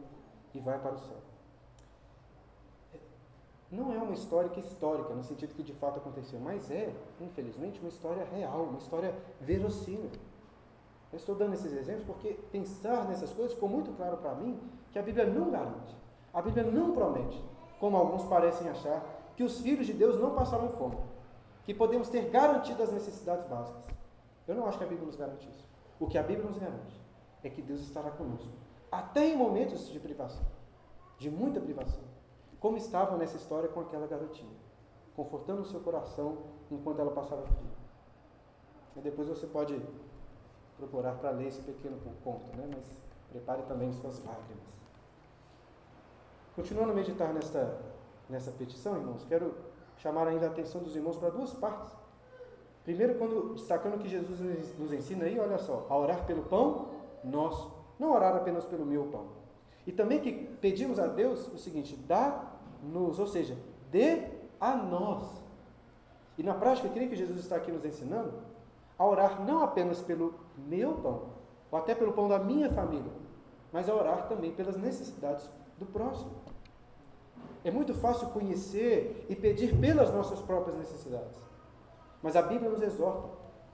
e 0.55 0.61
vai 0.61 0.79
para 0.79 0.95
o 0.95 0.99
céu. 0.99 1.17
Não 3.71 3.95
é 3.95 3.97
uma 3.97 4.13
história 4.13 4.51
que 4.51 4.61
histórica, 4.61 5.15
no 5.15 5.25
sentido 5.25 5.55
que 5.55 5.63
de 5.63 5.73
fato 5.73 5.99
aconteceu, 5.99 6.39
mas 6.39 6.71
é, 6.71 6.93
infelizmente, 7.21 7.81
uma 7.81 7.89
história 7.89 8.23
real, 8.25 8.65
uma 8.65 8.79
história 8.79 9.15
verossímil. 9.41 10.11
Eu 11.11 11.17
estou 11.17 11.35
dando 11.35 11.55
esses 11.55 11.73
exemplos 11.73 12.05
porque 12.05 12.35
pensar 12.51 13.07
nessas 13.09 13.33
coisas 13.33 13.55
ficou 13.55 13.69
muito 13.69 13.91
claro 13.97 14.19
para 14.19 14.35
mim 14.35 14.61
que 14.91 14.99
a 14.99 15.03
Bíblia 15.03 15.27
não 15.27 15.51
garante, 15.51 15.97
a 16.35 16.43
Bíblia 16.43 16.65
não 16.65 16.93
promete, 16.93 17.43
como 17.81 17.97
alguns 17.97 18.25
parecem 18.25 18.69
achar, 18.69 19.03
que 19.37 19.43
os 19.43 19.61
filhos 19.61 19.87
de 19.87 19.95
Deus 19.95 20.19
não 20.21 20.35
passarão 20.35 20.69
fome, 20.73 20.99
que 21.65 21.73
podemos 21.73 22.11
ter 22.11 22.29
garantido 22.29 22.83
as 22.83 22.93
necessidades 22.93 23.47
básicas. 23.47 23.83
Eu 24.47 24.55
não 24.55 24.67
acho 24.67 24.77
que 24.77 24.85
a 24.85 24.87
Bíblia 24.87 25.07
nos 25.07 25.17
garante 25.17 25.49
isso. 25.49 25.67
O 25.99 26.07
que 26.07 26.19
a 26.19 26.23
Bíblia 26.23 26.47
nos 26.47 26.59
garante 26.59 27.02
é 27.43 27.51
que 27.51 27.63
Deus 27.63 27.81
estará 27.81 28.11
conosco, 28.11 28.51
até 28.91 29.27
em 29.27 29.37
momentos 29.37 29.89
de 29.91 29.99
privação, 29.99 30.45
de 31.19 31.31
muita 31.31 31.61
privação 31.61 32.13
como 32.63 32.77
estava 32.77 33.17
nessa 33.17 33.37
história 33.37 33.69
com 33.69 33.81
aquela 33.81 34.07
garotinha, 34.07 34.55
confortando 35.17 35.63
o 35.63 35.65
seu 35.65 35.81
coração 35.81 36.39
enquanto 36.71 37.01
ela 37.01 37.11
passava 37.11 37.43
frio. 37.43 37.73
E 38.97 39.01
depois 39.01 39.29
você 39.29 39.49
pode 39.49 39.83
procurar 40.79 41.15
para 41.15 41.31
ler 41.31 41.49
esse 41.49 41.61
pequeno 41.61 41.99
conto, 42.23 42.57
né? 42.57 42.71
mas 42.73 42.85
prepare 43.31 43.63
também 43.63 43.93
suas 43.93 44.25
lágrimas. 44.25 44.63
Continuando 46.55 46.93
a 46.93 46.95
meditar 46.95 47.35
nesta, 47.35 47.81
nessa 48.29 48.53
petição, 48.53 48.97
irmãos, 48.97 49.25
quero 49.25 49.57
chamar 49.97 50.29
ainda 50.29 50.47
a 50.47 50.51
atenção 50.51 50.83
dos 50.83 50.95
irmãos 50.95 51.17
para 51.17 51.31
duas 51.31 51.53
partes. 51.55 51.93
Primeiro, 52.85 53.17
quando 53.17 53.55
destacando 53.55 53.99
que 53.99 54.09
Jesus 54.09 54.39
nos 54.79 54.93
ensina 54.93 55.25
aí, 55.25 55.39
olha 55.41 55.59
só, 55.59 55.85
a 55.91 55.99
orar 55.99 56.25
pelo 56.27 56.45
pão 56.45 56.91
nosso, 57.25 57.73
não 57.99 58.13
orar 58.13 58.35
apenas 58.35 58.65
pelo 58.65 58.85
meu 58.85 59.05
pão. 59.05 59.27
E 59.87 59.93
também 59.93 60.21
que 60.21 60.33
pedimos 60.61 60.99
a 60.99 61.07
Deus 61.07 61.49
o 61.53 61.59
seguinte: 61.59 61.97
dá 61.97 62.53
nos, 62.83 63.19
ou 63.19 63.27
seja, 63.27 63.57
dê 63.91 64.25
a 64.61 64.75
nós. 64.77 65.43
E 66.39 66.43
na 66.43 66.55
prática, 66.55 66.89
eu 66.89 66.93
creio 66.93 67.11
que 67.11 67.17
Jesus 67.17 67.41
está 67.41 67.57
aqui 67.57 67.71
nos 67.71 67.85
ensinando 67.85 68.33
a 68.99 69.07
orar 69.07 69.45
não 69.45 69.63
apenas 69.63 70.01
pelo 70.01 70.35
meu 70.57 70.95
pão, 70.95 71.31
ou 71.71 71.79
até 71.79 71.95
pelo 71.95 72.13
pão 72.13 72.29
da 72.29 72.39
minha 72.39 72.71
família, 72.71 73.13
mas 73.73 73.89
a 73.89 73.95
orar 73.95 74.29
também 74.29 74.53
pelas 74.53 74.77
necessidades 74.77 75.49
do 75.79 75.87
próximo. 75.87 76.31
É 77.65 77.71
muito 77.71 77.95
fácil 77.95 78.29
conhecer 78.29 79.27
e 79.29 79.37
pedir 79.37 79.79
pelas 79.79 80.13
nossas 80.13 80.41
próprias 80.41 80.77
necessidades, 80.77 81.37
mas 82.23 82.37
a 82.37 82.43
Bíblia 82.43 82.71
nos 82.71 82.83
exorta 82.83 83.29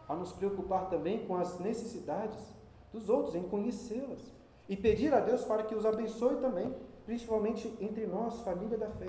a 0.08 0.14
nos 0.14 0.32
preocupar 0.32 0.88
também 0.88 1.26
com 1.26 1.37
as 1.37 1.58
necessidades 1.58 2.38
dos 2.92 3.09
outros, 3.09 3.35
em 3.35 3.42
conhecê-las 3.42 4.20
e 4.68 4.77
pedir 4.77 5.12
a 5.14 5.20
Deus 5.20 5.44
para 5.44 5.62
que 5.62 5.74
os 5.74 5.87
abençoe 5.87 6.37
também 6.37 6.74
principalmente 7.09 7.74
entre 7.81 8.07
nós, 8.07 8.38
família 8.42 8.77
da 8.77 8.90
fé. 8.90 9.09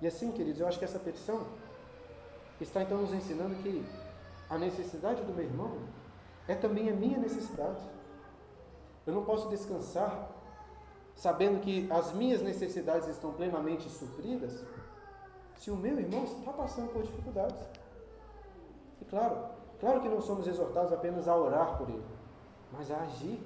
E 0.00 0.06
assim, 0.06 0.32
queridos, 0.32 0.58
eu 0.58 0.66
acho 0.66 0.78
que 0.78 0.84
essa 0.86 0.98
petição 0.98 1.46
está 2.58 2.80
então 2.80 3.02
nos 3.02 3.12
ensinando 3.12 3.54
que 3.56 3.84
a 4.48 4.56
necessidade 4.56 5.22
do 5.22 5.34
meu 5.34 5.44
irmão 5.44 5.76
é 6.48 6.54
também 6.54 6.88
a 6.88 6.94
minha 6.94 7.18
necessidade. 7.18 7.82
Eu 9.06 9.12
não 9.12 9.26
posso 9.26 9.50
descansar 9.50 10.30
sabendo 11.14 11.60
que 11.60 11.86
as 11.92 12.14
minhas 12.14 12.40
necessidades 12.40 13.06
estão 13.08 13.34
plenamente 13.34 13.90
supridas 13.90 14.64
se 15.56 15.70
o 15.70 15.76
meu 15.76 15.98
irmão 15.98 16.24
está 16.24 16.50
passando 16.50 16.94
por 16.94 17.02
dificuldades. 17.02 17.60
E 19.02 19.04
claro, 19.04 19.53
claro 19.80 20.00
que 20.00 20.08
não 20.08 20.20
somos 20.20 20.46
exortados 20.46 20.92
apenas 20.92 21.28
a 21.28 21.36
orar 21.36 21.78
por 21.78 21.88
ele, 21.88 22.04
mas 22.72 22.90
a 22.90 22.98
agir 22.98 23.40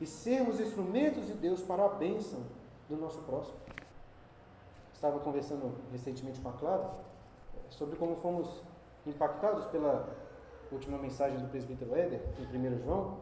e 0.00 0.06
sermos 0.06 0.58
instrumentos 0.60 1.26
de 1.26 1.34
Deus 1.34 1.62
para 1.62 1.84
a 1.84 1.88
bênção 1.88 2.40
do 2.88 2.96
nosso 2.96 3.20
próximo. 3.22 3.56
Estava 4.92 5.18
conversando 5.20 5.72
recentemente 5.90 6.40
com 6.40 6.48
a 6.48 6.52
Clara 6.52 6.90
eh, 7.54 7.58
sobre 7.70 7.96
como 7.96 8.16
fomos 8.16 8.62
impactados 9.06 9.64
pela 9.66 10.08
última 10.70 10.98
mensagem 10.98 11.38
do 11.38 11.48
presbítero 11.48 11.94
Éder, 11.94 12.22
em 12.38 12.74
1 12.74 12.78
João, 12.84 13.18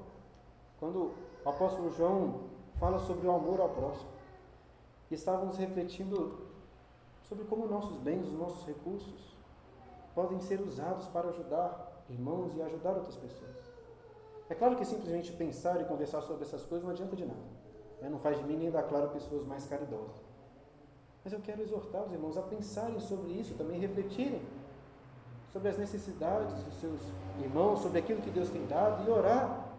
quando 0.78 1.14
o 1.44 1.48
apóstolo 1.48 1.90
João 1.90 2.40
fala 2.78 2.98
sobre 2.98 3.26
o 3.26 3.34
amor 3.34 3.60
ao 3.60 3.68
próximo. 3.70 4.10
E 5.10 5.14
estávamos 5.14 5.56
refletindo 5.56 6.48
sobre 7.22 7.44
como 7.44 7.66
nossos 7.66 7.96
bens, 7.98 8.26
os 8.26 8.38
nossos 8.38 8.66
recursos, 8.66 9.36
podem 10.14 10.40
ser 10.40 10.60
usados 10.60 11.06
para 11.08 11.28
ajudar 11.28 11.89
irmãos 12.10 12.56
e 12.56 12.62
ajudar 12.62 12.96
outras 12.96 13.16
pessoas. 13.16 13.56
É 14.48 14.54
claro 14.54 14.76
que 14.76 14.84
simplesmente 14.84 15.32
pensar 15.32 15.80
e 15.80 15.84
conversar 15.84 16.20
sobre 16.22 16.44
essas 16.44 16.64
coisas 16.64 16.84
não 16.84 16.92
adianta 16.92 17.14
de 17.14 17.24
nada. 17.24 17.40
Né? 18.00 18.08
Não 18.08 18.18
faz 18.18 18.38
de 18.38 18.44
mim 18.44 18.56
nem 18.56 18.70
da 18.70 18.82
claro 18.82 19.08
pessoas 19.10 19.46
mais 19.46 19.64
caridosas. 19.66 20.16
Mas 21.22 21.32
eu 21.32 21.40
quero 21.40 21.62
exortar 21.62 22.02
os 22.04 22.12
irmãos 22.12 22.36
a 22.36 22.42
pensarem 22.42 22.98
sobre 22.98 23.32
isso, 23.32 23.54
também 23.54 23.78
refletirem 23.78 24.42
sobre 25.52 25.68
as 25.68 25.78
necessidades 25.78 26.62
dos 26.64 26.74
seus 26.74 27.00
irmãos, 27.40 27.80
sobre 27.80 27.98
aquilo 27.98 28.22
que 28.22 28.30
Deus 28.30 28.48
tem 28.50 28.66
dado 28.66 29.06
e 29.06 29.10
orar 29.10 29.70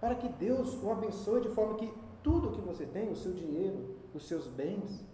para 0.00 0.14
que 0.14 0.28
Deus 0.28 0.80
o 0.82 0.90
abençoe 0.90 1.40
de 1.40 1.48
forma 1.48 1.74
que 1.74 1.92
tudo 2.22 2.52
que 2.52 2.60
você 2.60 2.86
tem, 2.86 3.10
o 3.10 3.16
seu 3.16 3.32
dinheiro, 3.32 3.96
os 4.14 4.26
seus 4.26 4.46
bens, 4.46 5.04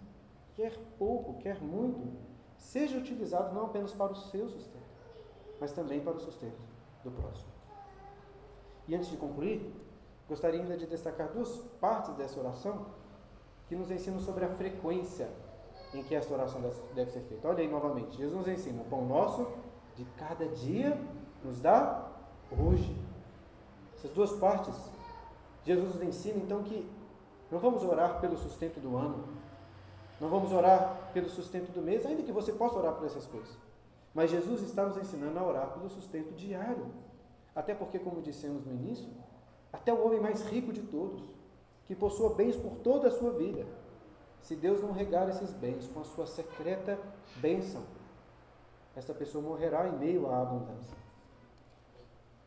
quer 0.55 0.77
pouco, 0.97 1.39
quer 1.39 1.61
muito, 1.61 2.13
seja 2.55 2.97
utilizado 2.97 3.53
não 3.53 3.65
apenas 3.65 3.93
para 3.93 4.11
o 4.11 4.15
seu 4.15 4.47
sustento, 4.47 4.74
mas 5.59 5.71
também 5.71 5.99
para 5.99 6.13
o 6.13 6.19
sustento 6.19 6.59
do 7.03 7.11
próximo. 7.11 7.49
E 8.87 8.95
antes 8.95 9.09
de 9.09 9.17
concluir, 9.17 9.73
gostaria 10.27 10.61
ainda 10.61 10.77
de 10.77 10.85
destacar 10.85 11.29
duas 11.29 11.57
partes 11.79 12.13
dessa 12.15 12.39
oração 12.39 12.85
que 13.67 13.75
nos 13.75 13.89
ensinam 13.89 14.19
sobre 14.19 14.45
a 14.45 14.49
frequência 14.49 15.29
em 15.93 16.03
que 16.03 16.13
esta 16.13 16.33
oração 16.33 16.61
deve 16.93 17.11
ser 17.11 17.21
feita. 17.21 17.47
Olha 17.47 17.59
aí 17.59 17.67
novamente, 17.69 18.17
Jesus 18.17 18.35
nos 18.35 18.47
ensina: 18.47 18.81
o 18.81 18.85
pão 18.85 19.05
nosso 19.05 19.47
de 19.95 20.05
cada 20.17 20.47
dia 20.47 20.99
nos 21.43 21.59
dá 21.59 22.07
hoje. 22.51 22.95
Essas 23.95 24.11
duas 24.11 24.33
partes, 24.33 24.75
Jesus 25.63 25.95
nos 25.95 26.03
ensina 26.03 26.37
então 26.37 26.63
que 26.63 26.87
não 27.49 27.59
vamos 27.59 27.83
orar 27.83 28.19
pelo 28.19 28.37
sustento 28.37 28.79
do 28.79 28.95
ano, 28.97 29.23
não 30.19 30.29
vamos 30.29 30.51
orar 30.51 31.09
pelo 31.13 31.29
sustento 31.29 31.71
do 31.71 31.81
mês, 31.81 32.05
ainda 32.05 32.23
que 32.23 32.31
você 32.31 32.51
possa 32.51 32.77
orar 32.77 32.93
por 32.93 33.05
essas 33.05 33.25
coisas. 33.25 33.64
Mas 34.15 34.31
Jesus 34.31 34.61
está 34.61 34.85
nos 34.85 34.95
ensinando 34.95 35.37
a 35.37 35.45
orar 35.45 35.73
pelo 35.73 35.89
sustento 35.89 36.33
diário. 36.33 36.87
Até 37.53 37.75
porque, 37.75 37.99
como 37.99 38.21
dissemos 38.21 38.65
no 38.65 38.73
início, 38.73 39.09
até 39.73 39.93
o 39.93 40.05
homem 40.05 40.21
mais 40.21 40.41
rico 40.43 40.71
de 40.71 40.81
todos, 40.83 41.21
que 41.85 41.93
possua 41.93 42.33
bens 42.33 42.55
por 42.55 42.77
toda 42.77 43.09
a 43.09 43.11
sua 43.11 43.31
vida, 43.31 43.65
se 44.41 44.55
Deus 44.55 44.81
não 44.81 44.93
regar 44.93 45.27
esses 45.27 45.51
bens 45.51 45.87
com 45.87 45.99
a 45.99 46.05
sua 46.05 46.25
secreta 46.25 46.97
bênção, 47.35 47.83
esta 48.95 49.13
pessoa 49.13 49.43
morrerá 49.43 49.85
em 49.89 49.97
meio 49.97 50.31
à 50.31 50.41
abundância. 50.41 50.97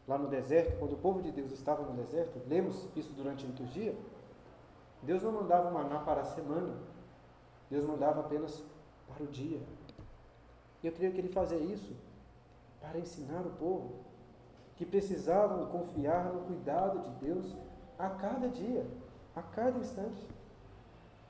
Lá 0.06 0.16
no 0.16 0.28
deserto, 0.28 0.78
quando 0.78 0.94
o 0.94 0.98
povo 0.98 1.20
de 1.20 1.30
Deus 1.30 1.52
estava 1.52 1.82
no 1.82 1.92
deserto, 1.92 2.40
lemos 2.48 2.88
isso 2.96 3.12
durante 3.12 3.44
a 3.44 3.48
liturgia, 3.48 3.94
Deus 5.02 5.22
não 5.22 5.32
mandava 5.32 5.70
maná 5.70 5.98
para 5.98 6.22
a 6.22 6.24
semana, 6.24 6.74
Deus 7.70 7.84
mandava 7.84 8.20
apenas 8.20 8.64
para 9.06 9.22
o 9.22 9.26
dia. 9.26 9.60
E 10.82 10.86
eu 10.86 10.92
creio 10.92 11.12
que 11.12 11.18
ele 11.18 11.28
fazia 11.28 11.58
isso 11.58 11.92
para 12.80 12.98
ensinar 12.98 13.40
o 13.40 13.50
povo 13.50 14.08
que 14.76 14.86
precisavam 14.86 15.66
confiar 15.66 16.32
no 16.32 16.42
cuidado 16.42 17.00
de 17.00 17.26
Deus 17.26 17.56
a 17.98 18.08
cada 18.10 18.48
dia, 18.48 18.86
a 19.34 19.42
cada 19.42 19.78
instante. 19.78 20.24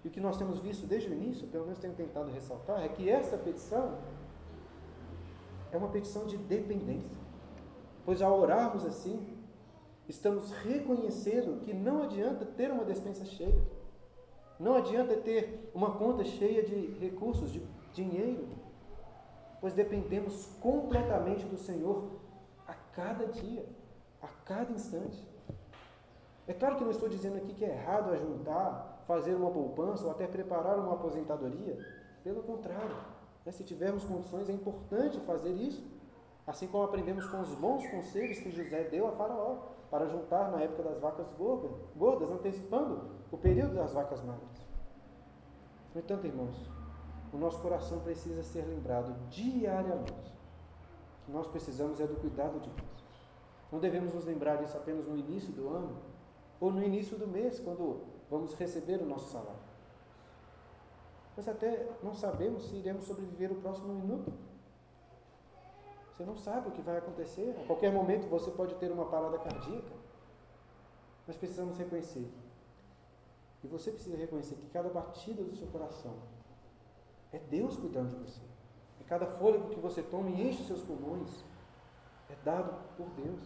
E 0.05 0.09
o 0.09 0.11
que 0.11 0.21
nós 0.21 0.37
temos 0.37 0.61
visto 0.61 0.87
desde 0.87 1.09
o 1.09 1.13
início, 1.13 1.49
pelo 1.49 1.65
menos 1.65 1.79
tenho 1.79 1.95
tentado 1.95 2.31
ressaltar, 2.31 2.85
é 2.85 2.89
que 2.89 3.09
esta 3.09 3.37
petição 3.39 3.99
é 5.73 5.77
uma 5.77 5.89
petição 5.89 6.27
de 6.27 6.37
dependência. 6.37 7.17
Pois 8.05 8.23
ao 8.23 8.39
orarmos 8.39 8.85
assim, 8.85 9.39
estamos 10.09 10.53
reconhecendo 10.53 11.61
que 11.61 11.73
não 11.73 12.03
adianta 12.03 12.45
ter 12.45 12.71
uma 12.71 12.85
despensa 12.85 13.25
cheia. 13.25 13.63
Não 14.59 14.75
adianta 14.75 15.17
ter 15.17 15.71
uma 15.75 15.93
conta 15.93 16.25
cheia 16.25 16.63
de 16.63 16.99
recursos, 16.99 17.51
de 17.51 17.63
dinheiro, 17.93 18.47
pois 19.61 19.75
dependemos 19.75 20.47
completamente 20.61 21.45
do 21.47 21.57
Senhor 21.57 22.21
a 22.67 22.75
cada 22.95 23.27
dia, 23.27 23.67
a 24.23 24.29
cada 24.45 24.73
instante. 24.73 25.27
É 26.47 26.55
claro 26.55 26.77
que 26.77 26.85
não 26.85 26.91
estou 26.91 27.09
dizendo 27.09 27.37
aqui 27.37 27.53
que 27.53 27.65
é 27.65 27.71
errado 27.71 28.11
ajuntar, 28.11 29.05
fazer 29.07 29.35
uma 29.35 29.51
poupança 29.51 30.05
ou 30.05 30.11
até 30.11 30.27
preparar 30.27 30.79
uma 30.79 30.95
aposentadoria. 30.95 31.79
Pelo 32.25 32.43
contrário, 32.43 32.97
né, 33.45 33.53
se 33.53 33.65
tivermos 33.65 34.05
condições, 34.05 34.49
é 34.49 34.53
importante 34.53 35.21
fazer 35.21 35.53
isso. 35.53 35.87
Assim 36.47 36.67
como 36.67 36.85
aprendemos 36.85 37.27
com 37.27 37.41
os 37.41 37.55
bons 37.55 37.87
conselhos 37.91 38.39
que 38.39 38.51
José 38.51 38.85
deu 38.85 39.07
a 39.09 39.13
Faraó, 39.13 39.59
para 39.91 40.07
juntar 40.07 40.51
na 40.51 40.61
época 40.61 40.83
das 40.83 40.99
vacas 41.01 41.27
gordas, 41.39 42.31
antecipando 42.31 43.11
o 43.31 43.39
período 43.39 43.75
das 43.75 43.93
vacas 43.93 44.23
magras. 44.23 44.67
No 45.95 46.01
entanto, 46.01 46.27
irmãos, 46.27 46.57
o 47.33 47.37
nosso 47.37 47.61
coração 47.61 48.01
precisa 48.01 48.43
ser 48.43 48.63
lembrado 48.63 49.15
diariamente. 49.29 50.33
O 51.23 51.27
que 51.27 51.33
nós 51.33 51.47
precisamos 51.47 52.01
é 52.01 52.07
do 52.07 52.17
cuidado 52.17 52.59
de 52.61 52.71
Deus. 52.71 53.05
Não 53.71 53.79
devemos 53.79 54.15
nos 54.15 54.25
lembrar 54.25 54.57
disso 54.57 54.77
apenas 54.77 55.07
no 55.07 55.17
início 55.17 55.53
do 55.53 55.69
ano 55.69 55.97
ou 56.59 56.73
no 56.73 56.83
início 56.83 57.17
do 57.19 57.27
mês, 57.27 57.61
quando 57.61 58.03
vamos 58.31 58.55
receber 58.55 59.01
o 59.01 59.07
nosso 59.07 59.31
salário. 59.31 59.69
Mas 61.37 61.49
até 61.49 61.89
não 62.03 62.15
sabemos 62.15 62.65
se 62.65 62.77
iremos 62.77 63.05
sobreviver 63.05 63.53
o 63.53 63.57
próximo 63.57 63.95
minuto. 63.95 64.33
Você 66.11 66.25
não 66.25 66.37
sabe 66.37 66.69
o 66.69 66.73
que 66.73 66.83
vai 66.83 66.99
acontecer. 66.99 67.57
A 67.63 67.67
qualquer 67.67 67.93
momento 67.93 68.29
você 68.29 68.51
pode 68.51 68.75
ter 68.77 68.91
uma 68.91 69.07
parada 69.07 69.39
cardíaca. 69.39 69.93
Nós 71.29 71.37
precisamos 71.37 71.79
reconhecer. 71.79 72.29
E 73.63 73.69
você 73.69 73.93
precisa 73.93 74.17
reconhecer 74.17 74.57
que 74.57 74.69
cada 74.71 74.89
batida 74.89 75.45
do 75.45 75.55
seu 75.55 75.69
coração 75.69 76.15
é 77.39 77.51
Deus 77.51 77.77
cuidando 77.77 78.11
de 78.11 78.17
você. 78.17 78.41
E 79.01 79.05
cada 79.05 79.27
fôlego 79.27 79.71
que 79.71 79.81
você 79.81 80.03
toma 80.03 80.31
e 80.31 80.49
enche 80.49 80.63
os 80.63 80.67
seus 80.67 80.83
pulmões 80.83 81.45
é 82.29 82.35
dado 82.45 82.75
por 82.97 83.09
Deus. 83.11 83.41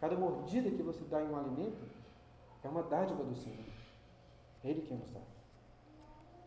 Cada 0.00 0.16
mordida 0.16 0.70
que 0.70 0.82
você 0.82 1.04
dá 1.04 1.22
em 1.22 1.28
um 1.28 1.36
alimento 1.36 1.86
é 2.62 2.68
uma 2.68 2.82
dádiva 2.82 3.22
do 3.22 3.34
Senhor. 3.34 3.64
É 4.64 4.70
Ele 4.70 4.82
quem 4.82 4.96
nos 4.96 5.10
dá. 5.10 5.20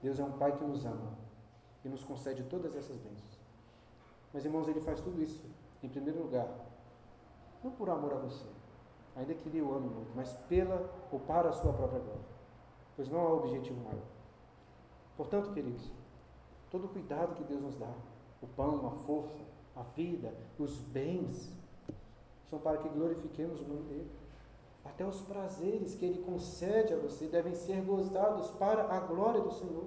Deus 0.01 0.20
é 0.20 0.24
um 0.24 0.34
Pai 0.34 0.57
que 0.57 0.63
nos 0.63 0.86
ama 0.86 1.13
e 1.84 1.89
nos 1.89 2.03
concede 2.03 2.43
todas 2.43 2.76
essas 2.76 2.97
bênçãos. 2.97 3.39
Mas, 4.34 4.43
irmãos, 4.43 4.68
ele 4.68 4.82
faz 4.82 4.99
tudo 4.99 5.22
isso, 5.22 5.49
em 5.82 5.88
primeiro 5.88 6.24
lugar, 6.24 6.47
não 7.63 7.72
por 7.72 7.89
amor 7.89 8.13
a 8.13 8.18
você, 8.18 8.45
ainda 9.16 9.34
que 9.34 9.47
ele 9.47 9.61
o 9.61 9.74
ame 9.74 9.88
muito, 9.88 10.11
mas 10.16 10.34
pela 10.49 10.89
ou 11.11 11.20
para 11.20 11.49
a 11.49 11.53
sua 11.53 11.72
própria 11.72 11.99
glória. 11.99 12.26
Pois 12.95 13.09
não 13.09 13.20
há 13.20 13.34
objetivo 13.34 13.82
maior. 13.82 14.03
Portanto, 15.16 15.53
queridos, 15.53 15.89
todo 16.76 16.88
o 16.88 16.89
cuidado 16.89 17.36
que 17.36 17.43
Deus 17.45 17.63
nos 17.63 17.78
dá, 17.78 17.93
o 18.41 18.47
pão, 18.47 18.86
a 18.88 18.91
força, 19.05 19.39
a 19.76 19.84
vida, 19.95 20.34
os 20.59 20.78
bens, 20.80 21.49
são 22.49 22.59
para 22.59 22.80
que 22.80 22.89
glorifiquemos 22.89 23.61
o 23.61 23.63
nome 23.63 23.84
dele. 23.84 24.11
Até 24.84 25.05
os 25.05 25.21
prazeres 25.21 25.95
que 25.95 26.05
ele 26.05 26.21
concede 26.23 26.93
a 26.93 26.97
você 26.97 27.28
devem 27.28 27.55
ser 27.55 27.82
gozados 27.82 28.51
para 28.51 28.93
a 28.93 28.99
glória 28.99 29.41
do 29.41 29.51
Senhor 29.51 29.86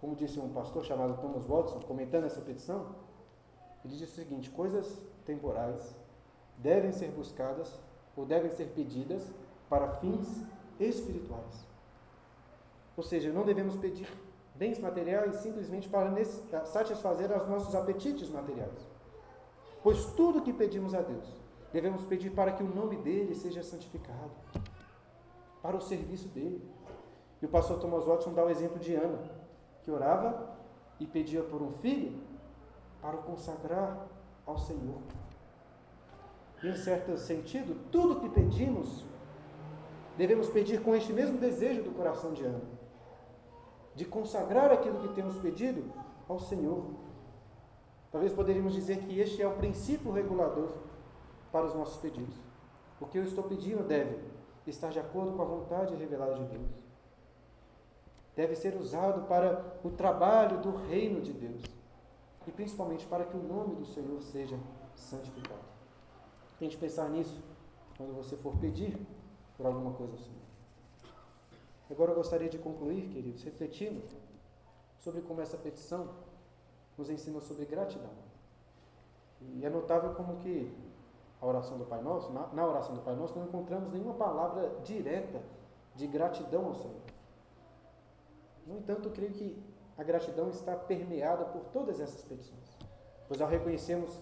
como 0.00 0.16
disse 0.16 0.40
um 0.40 0.48
pastor 0.48 0.82
chamado 0.82 1.20
Thomas 1.20 1.44
Watson, 1.44 1.80
comentando 1.80 2.24
essa 2.24 2.40
petição, 2.40 2.86
ele 3.84 3.94
disse 3.94 4.12
o 4.12 4.24
seguinte: 4.24 4.48
coisas 4.48 4.98
temporais 5.26 5.94
devem 6.56 6.90
ser 6.90 7.10
buscadas 7.10 7.78
ou 8.16 8.24
devem 8.24 8.50
ser 8.50 8.72
pedidas 8.74 9.30
para 9.68 9.88
fins 9.96 10.42
espirituais. 10.80 11.66
Ou 12.96 13.02
seja, 13.02 13.30
não 13.30 13.44
devemos 13.44 13.76
pedir 13.76 14.08
bens 14.60 14.78
materiais 14.78 15.36
simplesmente 15.36 15.88
para 15.88 16.12
satisfazer 16.66 17.34
os 17.34 17.48
nossos 17.48 17.74
apetites 17.74 18.28
materiais. 18.28 18.86
Pois 19.82 20.04
tudo 20.12 20.42
que 20.42 20.52
pedimos 20.52 20.94
a 20.94 21.00
Deus, 21.00 21.26
devemos 21.72 22.02
pedir 22.02 22.30
para 22.32 22.52
que 22.52 22.62
o 22.62 22.74
nome 22.74 22.96
dele 22.96 23.34
seja 23.34 23.62
santificado, 23.62 24.30
para 25.62 25.78
o 25.78 25.80
serviço 25.80 26.28
dele. 26.28 26.62
E 27.40 27.46
o 27.46 27.48
pastor 27.48 27.80
Thomas 27.80 28.04
Watson 28.04 28.34
dá 28.34 28.44
o 28.44 28.50
exemplo 28.50 28.78
de 28.78 28.94
Ana 28.94 29.22
que 29.82 29.90
orava 29.90 30.54
e 31.00 31.06
pedia 31.06 31.42
por 31.42 31.62
um 31.62 31.72
filho 31.72 32.20
para 33.00 33.16
o 33.16 33.22
consagrar 33.22 34.06
ao 34.44 34.58
Senhor. 34.58 35.00
E, 36.62 36.68
em 36.68 36.76
certo 36.76 37.16
sentido, 37.16 37.74
tudo 37.90 38.20
que 38.20 38.28
pedimos, 38.28 39.06
devemos 40.18 40.50
pedir 40.50 40.82
com 40.82 40.94
este 40.94 41.14
mesmo 41.14 41.38
desejo 41.38 41.82
do 41.82 41.92
coração 41.92 42.34
de 42.34 42.44
Ana, 42.44 42.79
de 43.94 44.04
consagrar 44.04 44.72
aquilo 44.72 45.00
que 45.00 45.14
temos 45.14 45.36
pedido 45.36 45.92
ao 46.28 46.38
Senhor. 46.38 46.84
Talvez 48.10 48.32
poderíamos 48.32 48.72
dizer 48.74 48.98
que 49.00 49.18
este 49.20 49.42
é 49.42 49.46
o 49.46 49.56
princípio 49.56 50.10
regulador 50.12 50.72
para 51.52 51.66
os 51.66 51.74
nossos 51.74 51.98
pedidos. 51.98 52.34
O 53.00 53.06
que 53.06 53.18
eu 53.18 53.24
estou 53.24 53.44
pedindo 53.44 53.82
deve 53.82 54.18
estar 54.66 54.90
de 54.90 54.98
acordo 54.98 55.32
com 55.32 55.42
a 55.42 55.46
vontade 55.46 55.94
revelada 55.94 56.34
de 56.34 56.44
Deus 56.44 56.90
deve 58.40 58.56
ser 58.56 58.74
usado 58.76 59.26
para 59.26 59.78
o 59.84 59.90
trabalho 59.90 60.62
do 60.62 60.74
reino 60.74 61.20
de 61.20 61.32
Deus 61.32 61.62
e 62.46 62.50
principalmente 62.50 63.06
para 63.06 63.24
que 63.24 63.36
o 63.36 63.42
nome 63.42 63.74
do 63.74 63.84
Senhor 63.84 64.20
seja 64.22 64.58
santificado. 64.94 65.60
Tente 66.58 66.76
pensar 66.78 67.10
nisso 67.10 67.42
quando 67.98 68.14
você 68.14 68.36
for 68.36 68.56
pedir 68.56 68.98
por 69.58 69.66
alguma 69.66 69.92
coisa 69.92 70.14
ao 70.14 70.18
Senhor. 70.18 70.49
Agora 71.90 72.12
eu 72.12 72.14
gostaria 72.14 72.48
de 72.48 72.58
concluir, 72.58 73.08
queridos, 73.08 73.42
refletindo 73.42 74.00
sobre 75.00 75.22
como 75.22 75.40
essa 75.40 75.56
petição 75.56 76.08
nos 76.96 77.10
ensina 77.10 77.40
sobre 77.40 77.64
gratidão. 77.64 78.10
E 79.40 79.64
é 79.64 79.70
notável 79.70 80.14
como 80.14 80.36
que 80.36 80.72
a 81.40 81.46
oração 81.46 81.78
do 81.78 81.84
Pai 81.84 82.02
Nosso, 82.02 82.30
na, 82.32 82.46
na 82.48 82.66
oração 82.66 82.94
do 82.94 83.00
Pai 83.00 83.16
Nosso, 83.16 83.36
não 83.38 83.46
encontramos 83.46 83.90
nenhuma 83.90 84.14
palavra 84.14 84.70
direta 84.84 85.40
de 85.96 86.06
gratidão 86.06 86.66
ao 86.66 86.74
Senhor. 86.74 87.00
No 88.66 88.76
entanto, 88.76 89.08
eu 89.08 89.12
creio 89.12 89.32
que 89.32 89.60
a 89.96 90.04
gratidão 90.04 90.48
está 90.50 90.76
permeada 90.76 91.44
por 91.46 91.62
todas 91.72 91.98
essas 91.98 92.22
petições. 92.22 92.78
Pois 93.26 93.40
ao 93.40 93.48
reconhecermos 93.48 94.16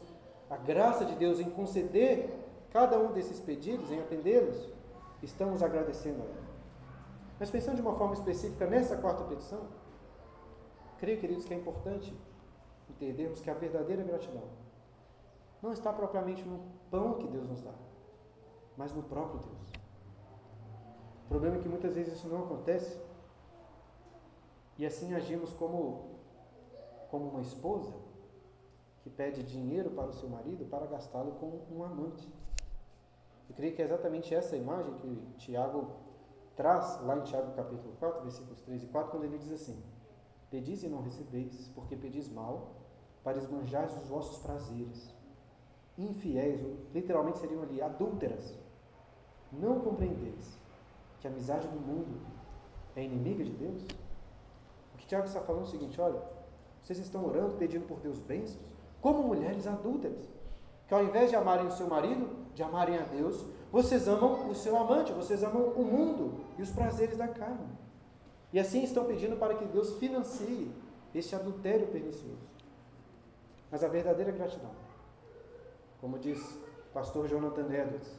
a 0.49 0.57
graça 0.57 1.05
de 1.05 1.15
Deus 1.17 1.41
em 1.41 1.51
conceder 1.51 2.31
cada 2.71 2.99
um 2.99 3.13
desses 3.13 3.41
pedidos, 3.41 3.91
em 3.91 4.01
atendê-los, 4.01 4.69
estamos 5.23 5.63
agradecendo 5.63 6.23
a 6.23 6.27
Ele. 6.27 6.48
Mas 7.39 7.51
pensando 7.51 7.77
de 7.77 7.83
uma 7.83 7.95
forma 7.95 8.15
específica 8.15 8.67
nessa 8.67 8.97
quarta 8.97 9.25
petição, 9.25 9.69
creio, 10.99 11.21
queridos, 11.21 11.45
que 11.45 11.55
é 11.55 11.57
importante 11.57 12.15
entendermos 12.91 13.41
que 13.41 13.51
a 13.51 13.55
verdadeira 13.55 14.03
gratidão 14.03 14.45
não 15.63 15.73
está 15.73 15.93
propriamente 15.93 16.43
no 16.43 16.61
pão 16.91 17.15
que 17.15 17.27
Deus 17.29 17.49
nos 17.49 17.63
dá, 17.63 17.75
mas 18.77 18.93
no 18.93 19.03
próprio 19.03 19.41
Deus. 19.41 19.73
O 21.25 21.29
problema 21.29 21.57
é 21.57 21.59
que 21.61 21.69
muitas 21.69 21.95
vezes 21.95 22.15
isso 22.15 22.29
não 22.29 22.45
acontece 22.45 22.99
e 24.77 24.87
assim 24.87 25.15
agimos 25.15 25.53
como, 25.55 26.19
como 27.11 27.29
uma 27.29 27.41
esposa 27.41 27.93
que 29.03 29.11
pede 29.11 29.43
dinheiro 29.43 29.91
para 29.91 30.09
o 30.09 30.13
seu 30.13 30.29
marido 30.29 30.65
para 30.65 30.87
gastá-lo 30.87 31.33
com 31.33 31.61
um 31.71 31.85
amante. 31.85 32.29
Eu 33.49 33.55
creio 33.55 33.75
que 33.75 33.83
é 33.83 33.85
exatamente 33.85 34.35
essa 34.35 34.57
imagem 34.57 34.95
que 34.95 35.35
Tiago 35.39 36.08
traz 36.59 37.01
lá 37.05 37.17
em 37.17 37.21
Tiago 37.23 37.53
capítulo 37.55 37.95
4, 38.01 38.23
versículos 38.23 38.61
3 38.63 38.83
e 38.83 38.87
4, 38.89 39.13
quando 39.13 39.25
ele 39.25 39.39
diz 39.39 39.53
assim: 39.53 39.81
Pedis 40.51 40.83
e 40.83 40.89
não 40.89 41.01
recebeis, 41.01 41.71
porque 41.73 41.95
pedis 41.95 42.29
mal, 42.29 42.73
para 43.23 43.39
esbanjar 43.39 43.87
os 43.87 44.09
vossos 44.09 44.39
prazeres. 44.39 45.15
Infiéis, 45.97 46.61
literalmente 46.93 47.39
seriam 47.39 47.63
ali 47.63 47.81
adúlteras. 47.81 48.59
Não 49.53 49.81
compreendeis 49.81 50.59
que 51.21 51.29
a 51.29 51.31
amizade 51.31 51.69
do 51.69 51.79
mundo 51.79 52.21
é 52.97 53.05
inimiga 53.05 53.45
de 53.45 53.53
Deus? 53.53 53.85
O 54.95 54.99
que 54.99 55.07
Tiago 55.07 55.27
está 55.27 55.41
falando 55.41 55.63
é 55.63 55.69
o 55.69 55.71
seguinte: 55.71 56.01
olha, 56.01 56.21
vocês 56.83 56.99
estão 56.99 57.25
orando, 57.25 57.55
pedindo 57.55 57.87
por 57.87 58.01
Deus 58.01 58.19
bênçãos, 58.19 58.77
como 59.01 59.23
mulheres 59.23 59.65
adúlteras, 59.69 60.29
que 60.89 60.95
ao 60.95 61.05
invés 61.05 61.31
de 61.31 61.37
amarem 61.37 61.69
o 61.69 61.71
seu 61.71 61.87
marido, 61.87 62.29
de 62.53 62.65
amarem 62.65 62.99
a 62.99 63.03
Deus, 63.03 63.47
vocês 63.71 64.09
amam 64.09 64.49
o 64.51 64.55
seu 64.55 64.77
amante, 64.77 65.13
vocês 65.13 65.43
amam 65.43 65.63
o 65.63 65.85
mundo 65.85 66.45
e 66.59 66.63
os 66.63 66.71
prazeres 66.71 67.17
da 67.17 67.29
carne. 67.29 67.69
E 68.53 68.59
assim 68.59 68.83
estão 68.83 69.05
pedindo 69.05 69.37
para 69.37 69.55
que 69.55 69.65
Deus 69.67 69.99
financie 69.99 70.73
este 71.15 71.35
adultério 71.35 71.87
pernicioso. 71.89 72.49
Mas 73.71 73.85
a 73.85 73.89
verdadeira 73.89 74.33
gratidão, 74.33 74.71
como 76.01 76.19
diz 76.19 76.41
o 76.41 76.93
pastor 76.95 77.29
Jonathan 77.29 77.67
Edwards, 77.73 78.11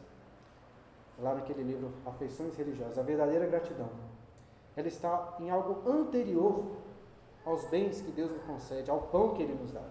lá 1.17 1.33
naquele 1.33 1.63
livro 1.63 1.91
Afeições 2.05 2.55
Religiosas, 2.55 2.99
a 2.99 3.01
verdadeira 3.01 3.47
gratidão, 3.47 3.89
ela 4.75 4.87
está 4.87 5.35
em 5.39 5.49
algo 5.49 5.89
anterior 5.89 6.63
aos 7.43 7.65
bens 7.65 8.01
que 8.01 8.11
Deus 8.11 8.31
nos 8.31 8.43
concede, 8.43 8.91
ao 8.91 9.01
pão 9.01 9.33
que 9.33 9.41
Ele 9.41 9.55
nos 9.55 9.71
dá. 9.71 9.83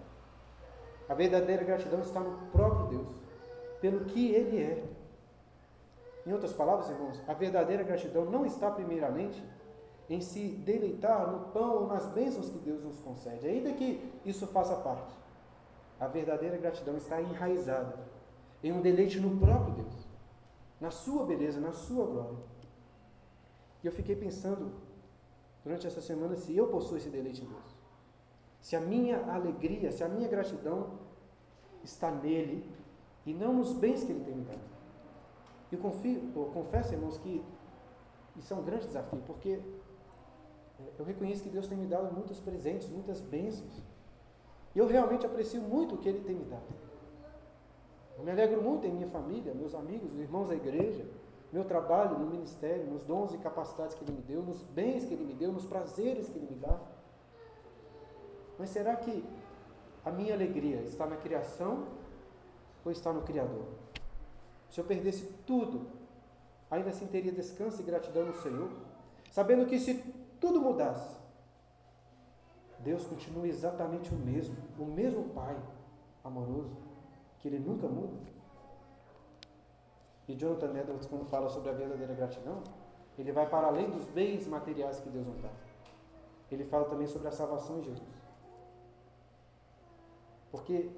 A 1.08 1.14
verdadeira 1.14 1.64
gratidão 1.64 2.00
está 2.00 2.20
no 2.20 2.46
próprio 2.52 2.86
Deus, 2.86 3.08
pelo 3.80 4.04
que 4.04 4.32
Ele 4.32 4.62
é. 4.62 4.84
Em 6.28 6.32
outras 6.34 6.52
palavras, 6.52 6.90
irmãos, 6.90 7.22
a 7.26 7.32
verdadeira 7.32 7.82
gratidão 7.82 8.26
não 8.26 8.44
está 8.44 8.70
primeiramente 8.70 9.42
em 10.10 10.20
se 10.20 10.46
deleitar 10.46 11.26
no 11.32 11.48
pão 11.52 11.76
ou 11.76 11.86
nas 11.86 12.04
bênçãos 12.08 12.50
que 12.50 12.58
Deus 12.58 12.84
nos 12.84 12.98
concede, 12.98 13.48
ainda 13.48 13.72
que 13.72 14.12
isso 14.26 14.46
faça 14.48 14.76
parte. 14.76 15.16
A 15.98 16.06
verdadeira 16.06 16.58
gratidão 16.58 16.98
está 16.98 17.18
enraizada 17.18 17.98
em 18.62 18.70
um 18.70 18.82
deleite 18.82 19.18
no 19.18 19.38
próprio 19.38 19.76
Deus, 19.76 20.06
na 20.78 20.90
sua 20.90 21.24
beleza, 21.24 21.60
na 21.60 21.72
sua 21.72 22.04
glória. 22.04 22.36
E 23.82 23.86
eu 23.86 23.92
fiquei 23.92 24.14
pensando 24.14 24.70
durante 25.64 25.86
essa 25.86 26.02
semana 26.02 26.36
se 26.36 26.54
eu 26.54 26.68
possuo 26.68 26.98
esse 26.98 27.08
deleite 27.08 27.42
em 27.42 27.48
Deus. 27.48 27.74
Se 28.60 28.76
a 28.76 28.80
minha 28.80 29.32
alegria, 29.32 29.90
se 29.90 30.04
a 30.04 30.08
minha 30.10 30.28
gratidão 30.28 30.90
está 31.82 32.10
nele 32.10 32.70
e 33.24 33.32
não 33.32 33.54
nos 33.54 33.72
bens 33.72 34.04
que 34.04 34.12
ele 34.12 34.24
tem 34.26 34.34
me 34.34 34.44
dado. 34.44 34.77
E 35.70 35.74
eu, 35.74 35.80
confio, 35.80 36.20
confesso, 36.52 36.94
irmãos, 36.94 37.18
que 37.18 37.44
isso 38.36 38.52
é 38.54 38.56
um 38.56 38.62
grande 38.62 38.86
desafio, 38.86 39.20
porque 39.26 39.60
eu 40.98 41.04
reconheço 41.04 41.42
que 41.42 41.50
Deus 41.50 41.66
tem 41.66 41.76
me 41.76 41.86
dado 41.86 42.14
muitos 42.14 42.38
presentes, 42.40 42.88
muitas 42.88 43.20
bênçãos. 43.20 43.82
E 44.74 44.78
eu 44.78 44.86
realmente 44.86 45.26
aprecio 45.26 45.60
muito 45.60 45.96
o 45.96 45.98
que 45.98 46.08
Ele 46.08 46.20
tem 46.20 46.36
me 46.36 46.44
dado. 46.44 46.62
Eu 48.16 48.24
me 48.24 48.30
alegro 48.30 48.62
muito 48.62 48.86
em 48.86 48.92
minha 48.92 49.08
família, 49.08 49.54
meus 49.54 49.74
amigos, 49.74 50.12
os 50.12 50.18
irmãos 50.18 50.48
da 50.48 50.54
igreja, 50.54 51.04
meu 51.52 51.64
trabalho 51.64 52.18
no 52.18 52.26
ministério, 52.26 52.86
nos 52.86 53.02
dons 53.04 53.32
e 53.34 53.38
capacidades 53.38 53.94
que 53.94 54.04
Ele 54.04 54.12
me 54.12 54.22
deu, 54.22 54.42
nos 54.42 54.62
bens 54.62 55.04
que 55.04 55.14
Ele 55.14 55.24
me 55.24 55.34
deu, 55.34 55.52
nos 55.52 55.64
prazeres 55.64 56.28
que 56.28 56.38
Ele 56.38 56.48
me 56.50 56.56
dá. 56.56 56.78
Mas 58.58 58.70
será 58.70 58.96
que 58.96 59.24
a 60.04 60.10
minha 60.10 60.34
alegria 60.34 60.80
está 60.82 61.06
na 61.06 61.16
criação 61.16 61.86
ou 62.84 62.90
está 62.90 63.12
no 63.12 63.22
Criador? 63.22 63.66
Se 64.68 64.80
eu 64.80 64.84
perdesse 64.84 65.24
tudo, 65.46 65.86
ainda 66.70 66.90
assim 66.90 67.06
teria 67.06 67.32
descanso 67.32 67.80
e 67.80 67.84
gratidão 67.84 68.26
no 68.26 68.34
Senhor, 68.34 68.70
sabendo 69.30 69.66
que 69.66 69.78
se 69.78 69.94
tudo 70.40 70.60
mudasse, 70.60 71.16
Deus 72.80 73.04
continua 73.04 73.46
exatamente 73.46 74.12
o 74.14 74.16
mesmo, 74.16 74.56
o 74.78 74.84
mesmo 74.84 75.30
Pai 75.30 75.56
amoroso, 76.22 76.76
que 77.38 77.48
Ele 77.48 77.58
nunca 77.58 77.88
muda. 77.88 78.16
E 80.28 80.34
Jonathan 80.34 80.78
Edwards, 80.78 81.06
quando 81.06 81.24
fala 81.24 81.48
sobre 81.48 81.70
a 81.70 81.72
verdadeira 81.72 82.14
gratidão, 82.14 82.62
ele 83.18 83.32
vai 83.32 83.48
para 83.48 83.66
além 83.66 83.90
dos 83.90 84.04
bens 84.04 84.46
materiais 84.46 85.00
que 85.00 85.08
Deus 85.08 85.26
nos 85.26 85.40
dá. 85.40 85.50
Ele 86.50 86.64
fala 86.64 86.84
também 86.84 87.06
sobre 87.06 87.28
a 87.28 87.32
salvação 87.32 87.80
em 87.80 87.82
Jesus. 87.82 88.08
Porque, 90.52 90.90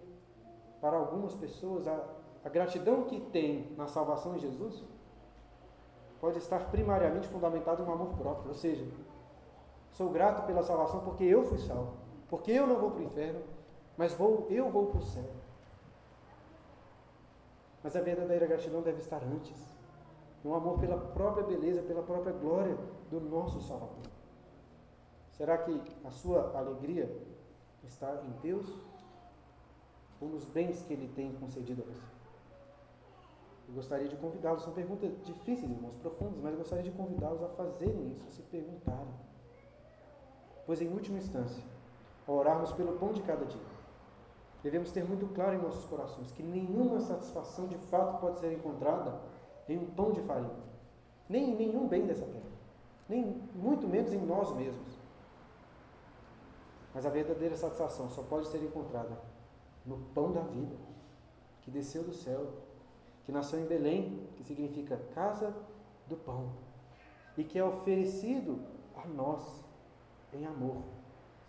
para 0.81 0.97
algumas 0.97 1.35
pessoas, 1.35 1.89
a, 1.89 2.05
a 2.45 2.49
gratidão 2.49 3.05
que 3.05 3.20
tem 3.20 3.74
na 3.76 3.86
salvação 3.86 4.36
em 4.36 4.38
Jesus 4.38 4.82
pode 6.20 6.38
estar 6.38 6.70
primariamente 6.70 7.28
fundamentada 7.28 7.82
no 7.82 7.93
amor 7.93 8.14
próprio, 8.16 8.49
ou 8.49 8.55
seja, 8.55 8.84
Sou 9.93 10.09
grato 10.09 10.47
pela 10.47 10.62
salvação 10.62 11.01
porque 11.01 11.24
eu 11.24 11.45
fui 11.45 11.59
salvo. 11.59 11.93
Porque 12.28 12.53
eu 12.53 12.66
não 12.66 12.78
vou 12.78 12.91
para 12.91 13.01
o 13.01 13.05
inferno, 13.05 13.43
mas 13.97 14.14
vou, 14.14 14.47
eu 14.49 14.70
vou 14.70 14.86
para 14.86 14.99
o 14.99 15.03
céu. 15.03 15.30
Mas 17.82 17.97
a 17.97 18.01
verdadeira 18.01 18.47
gratidão 18.47 18.82
deve 18.82 19.01
estar 19.01 19.22
antes. 19.22 19.57
Um 20.45 20.55
amor 20.55 20.78
pela 20.78 20.97
própria 20.97 21.45
beleza, 21.45 21.82
pela 21.82 22.03
própria 22.03 22.32
glória 22.32 22.76
do 23.11 23.20
nosso 23.20 23.61
Salvador. 23.61 23.99
Será 25.32 25.59
que 25.59 25.82
a 26.05 26.11
sua 26.11 26.57
alegria 26.57 27.14
está 27.84 28.22
em 28.24 28.30
Deus 28.41 28.66
ou 30.20 30.28
nos 30.28 30.45
bens 30.45 30.82
que 30.82 30.93
Ele 30.93 31.09
tem 31.09 31.32
concedido 31.34 31.82
a 31.82 31.93
você? 31.93 32.20
Eu 33.71 33.77
gostaria 33.77 34.09
de 34.09 34.16
convidá-los, 34.16 34.64
são 34.64 34.73
perguntas 34.73 35.12
difíceis, 35.23 35.71
irmãos, 35.71 35.97
profundas, 35.97 36.41
mas 36.43 36.53
eu 36.53 36.59
gostaria 36.59 36.83
de 36.83 36.91
convidá-los 36.91 37.41
a 37.41 37.49
fazerem 37.51 38.11
isso, 38.11 38.27
a 38.27 38.31
se 38.33 38.43
perguntarem. 38.43 39.14
Pois, 40.66 40.83
em 40.83 40.89
última 40.89 41.18
instância, 41.18 41.62
ao 42.27 42.35
orarmos 42.35 42.73
pelo 42.73 42.99
pão 42.99 43.12
de 43.12 43.23
cada 43.23 43.45
dia, 43.47 43.61
devemos 44.61 44.91
ter 44.91 45.05
muito 45.05 45.33
claro 45.33 45.55
em 45.55 45.62
nossos 45.62 45.85
corações 45.85 46.33
que 46.33 46.43
nenhuma 46.43 46.99
satisfação 46.99 47.68
de 47.68 47.77
fato 47.77 48.21
pode 48.21 48.41
ser 48.41 48.53
encontrada 48.53 49.21
em 49.68 49.79
um 49.79 49.87
pão 49.87 50.11
de 50.11 50.21
farinha, 50.23 50.51
nem 51.29 51.51
em 51.51 51.55
nenhum 51.55 51.87
bem 51.87 52.05
dessa 52.07 52.27
terra, 52.27 52.51
nem 53.09 53.41
muito 53.55 53.87
menos 53.87 54.12
em 54.12 54.18
nós 54.18 54.53
mesmos. 54.57 54.99
Mas 56.93 57.07
a 57.07 57.11
verdadeira 57.11 57.57
satisfação 57.57 58.11
só 58.11 58.25
pode 58.25 58.49
ser 58.49 58.61
encontrada 58.64 59.16
no 59.87 59.97
pão 60.12 60.33
da 60.33 60.41
vida, 60.41 60.75
que 61.62 61.71
desceu 61.71 62.03
do 62.03 62.12
céu, 62.12 62.49
que 63.25 63.33
nasceu 63.33 63.61
em 63.61 63.66
Belém, 63.66 64.29
que 64.37 64.45
significa 64.45 64.97
casa 65.14 65.55
do 66.09 66.16
pão, 66.16 66.53
e 67.37 67.45
que 67.45 67.59
é 67.59 67.64
oferecido 67.64 68.61
a 68.97 69.07
nós 69.07 69.64
em 70.33 70.47
amor, 70.47 70.83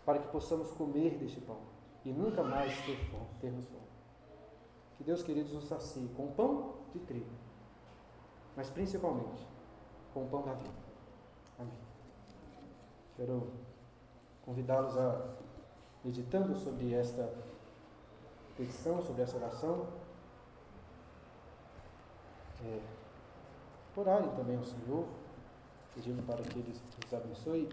para 0.05 0.19
que 0.19 0.27
possamos 0.29 0.71
comer 0.71 1.17
deste 1.17 1.41
pão 1.41 1.71
e 2.03 2.11
nunca 2.11 2.43
mais 2.43 2.73
ter 2.85 2.97
fome, 3.09 3.27
termos 3.39 3.65
fome. 3.65 3.81
Que 4.97 5.03
Deus, 5.03 5.23
queridos, 5.23 5.51
nos 5.53 5.65
sacie 5.65 6.07
com 6.15 6.25
o 6.25 6.31
pão 6.31 6.75
de 6.93 6.99
trigo, 6.99 7.31
mas 8.55 8.69
principalmente 8.69 9.47
com 10.13 10.23
o 10.23 10.27
pão 10.27 10.41
da 10.41 10.53
vida. 10.53 10.73
Amém. 11.59 11.77
Quero 13.15 13.51
convidá-los 14.43 14.97
a, 14.97 15.35
meditando 16.03 16.55
sobre 16.55 16.93
esta 16.93 17.33
petição, 18.57 19.01
sobre 19.03 19.23
essa 19.23 19.37
oração, 19.37 19.87
é, 22.65 22.79
orarem 23.95 24.29
também 24.35 24.57
ao 24.57 24.63
Senhor, 24.63 25.05
pedindo 25.95 26.25
para 26.25 26.41
que 26.43 26.59
Ele 26.59 26.73
nos 27.03 27.13
abençoe. 27.13 27.69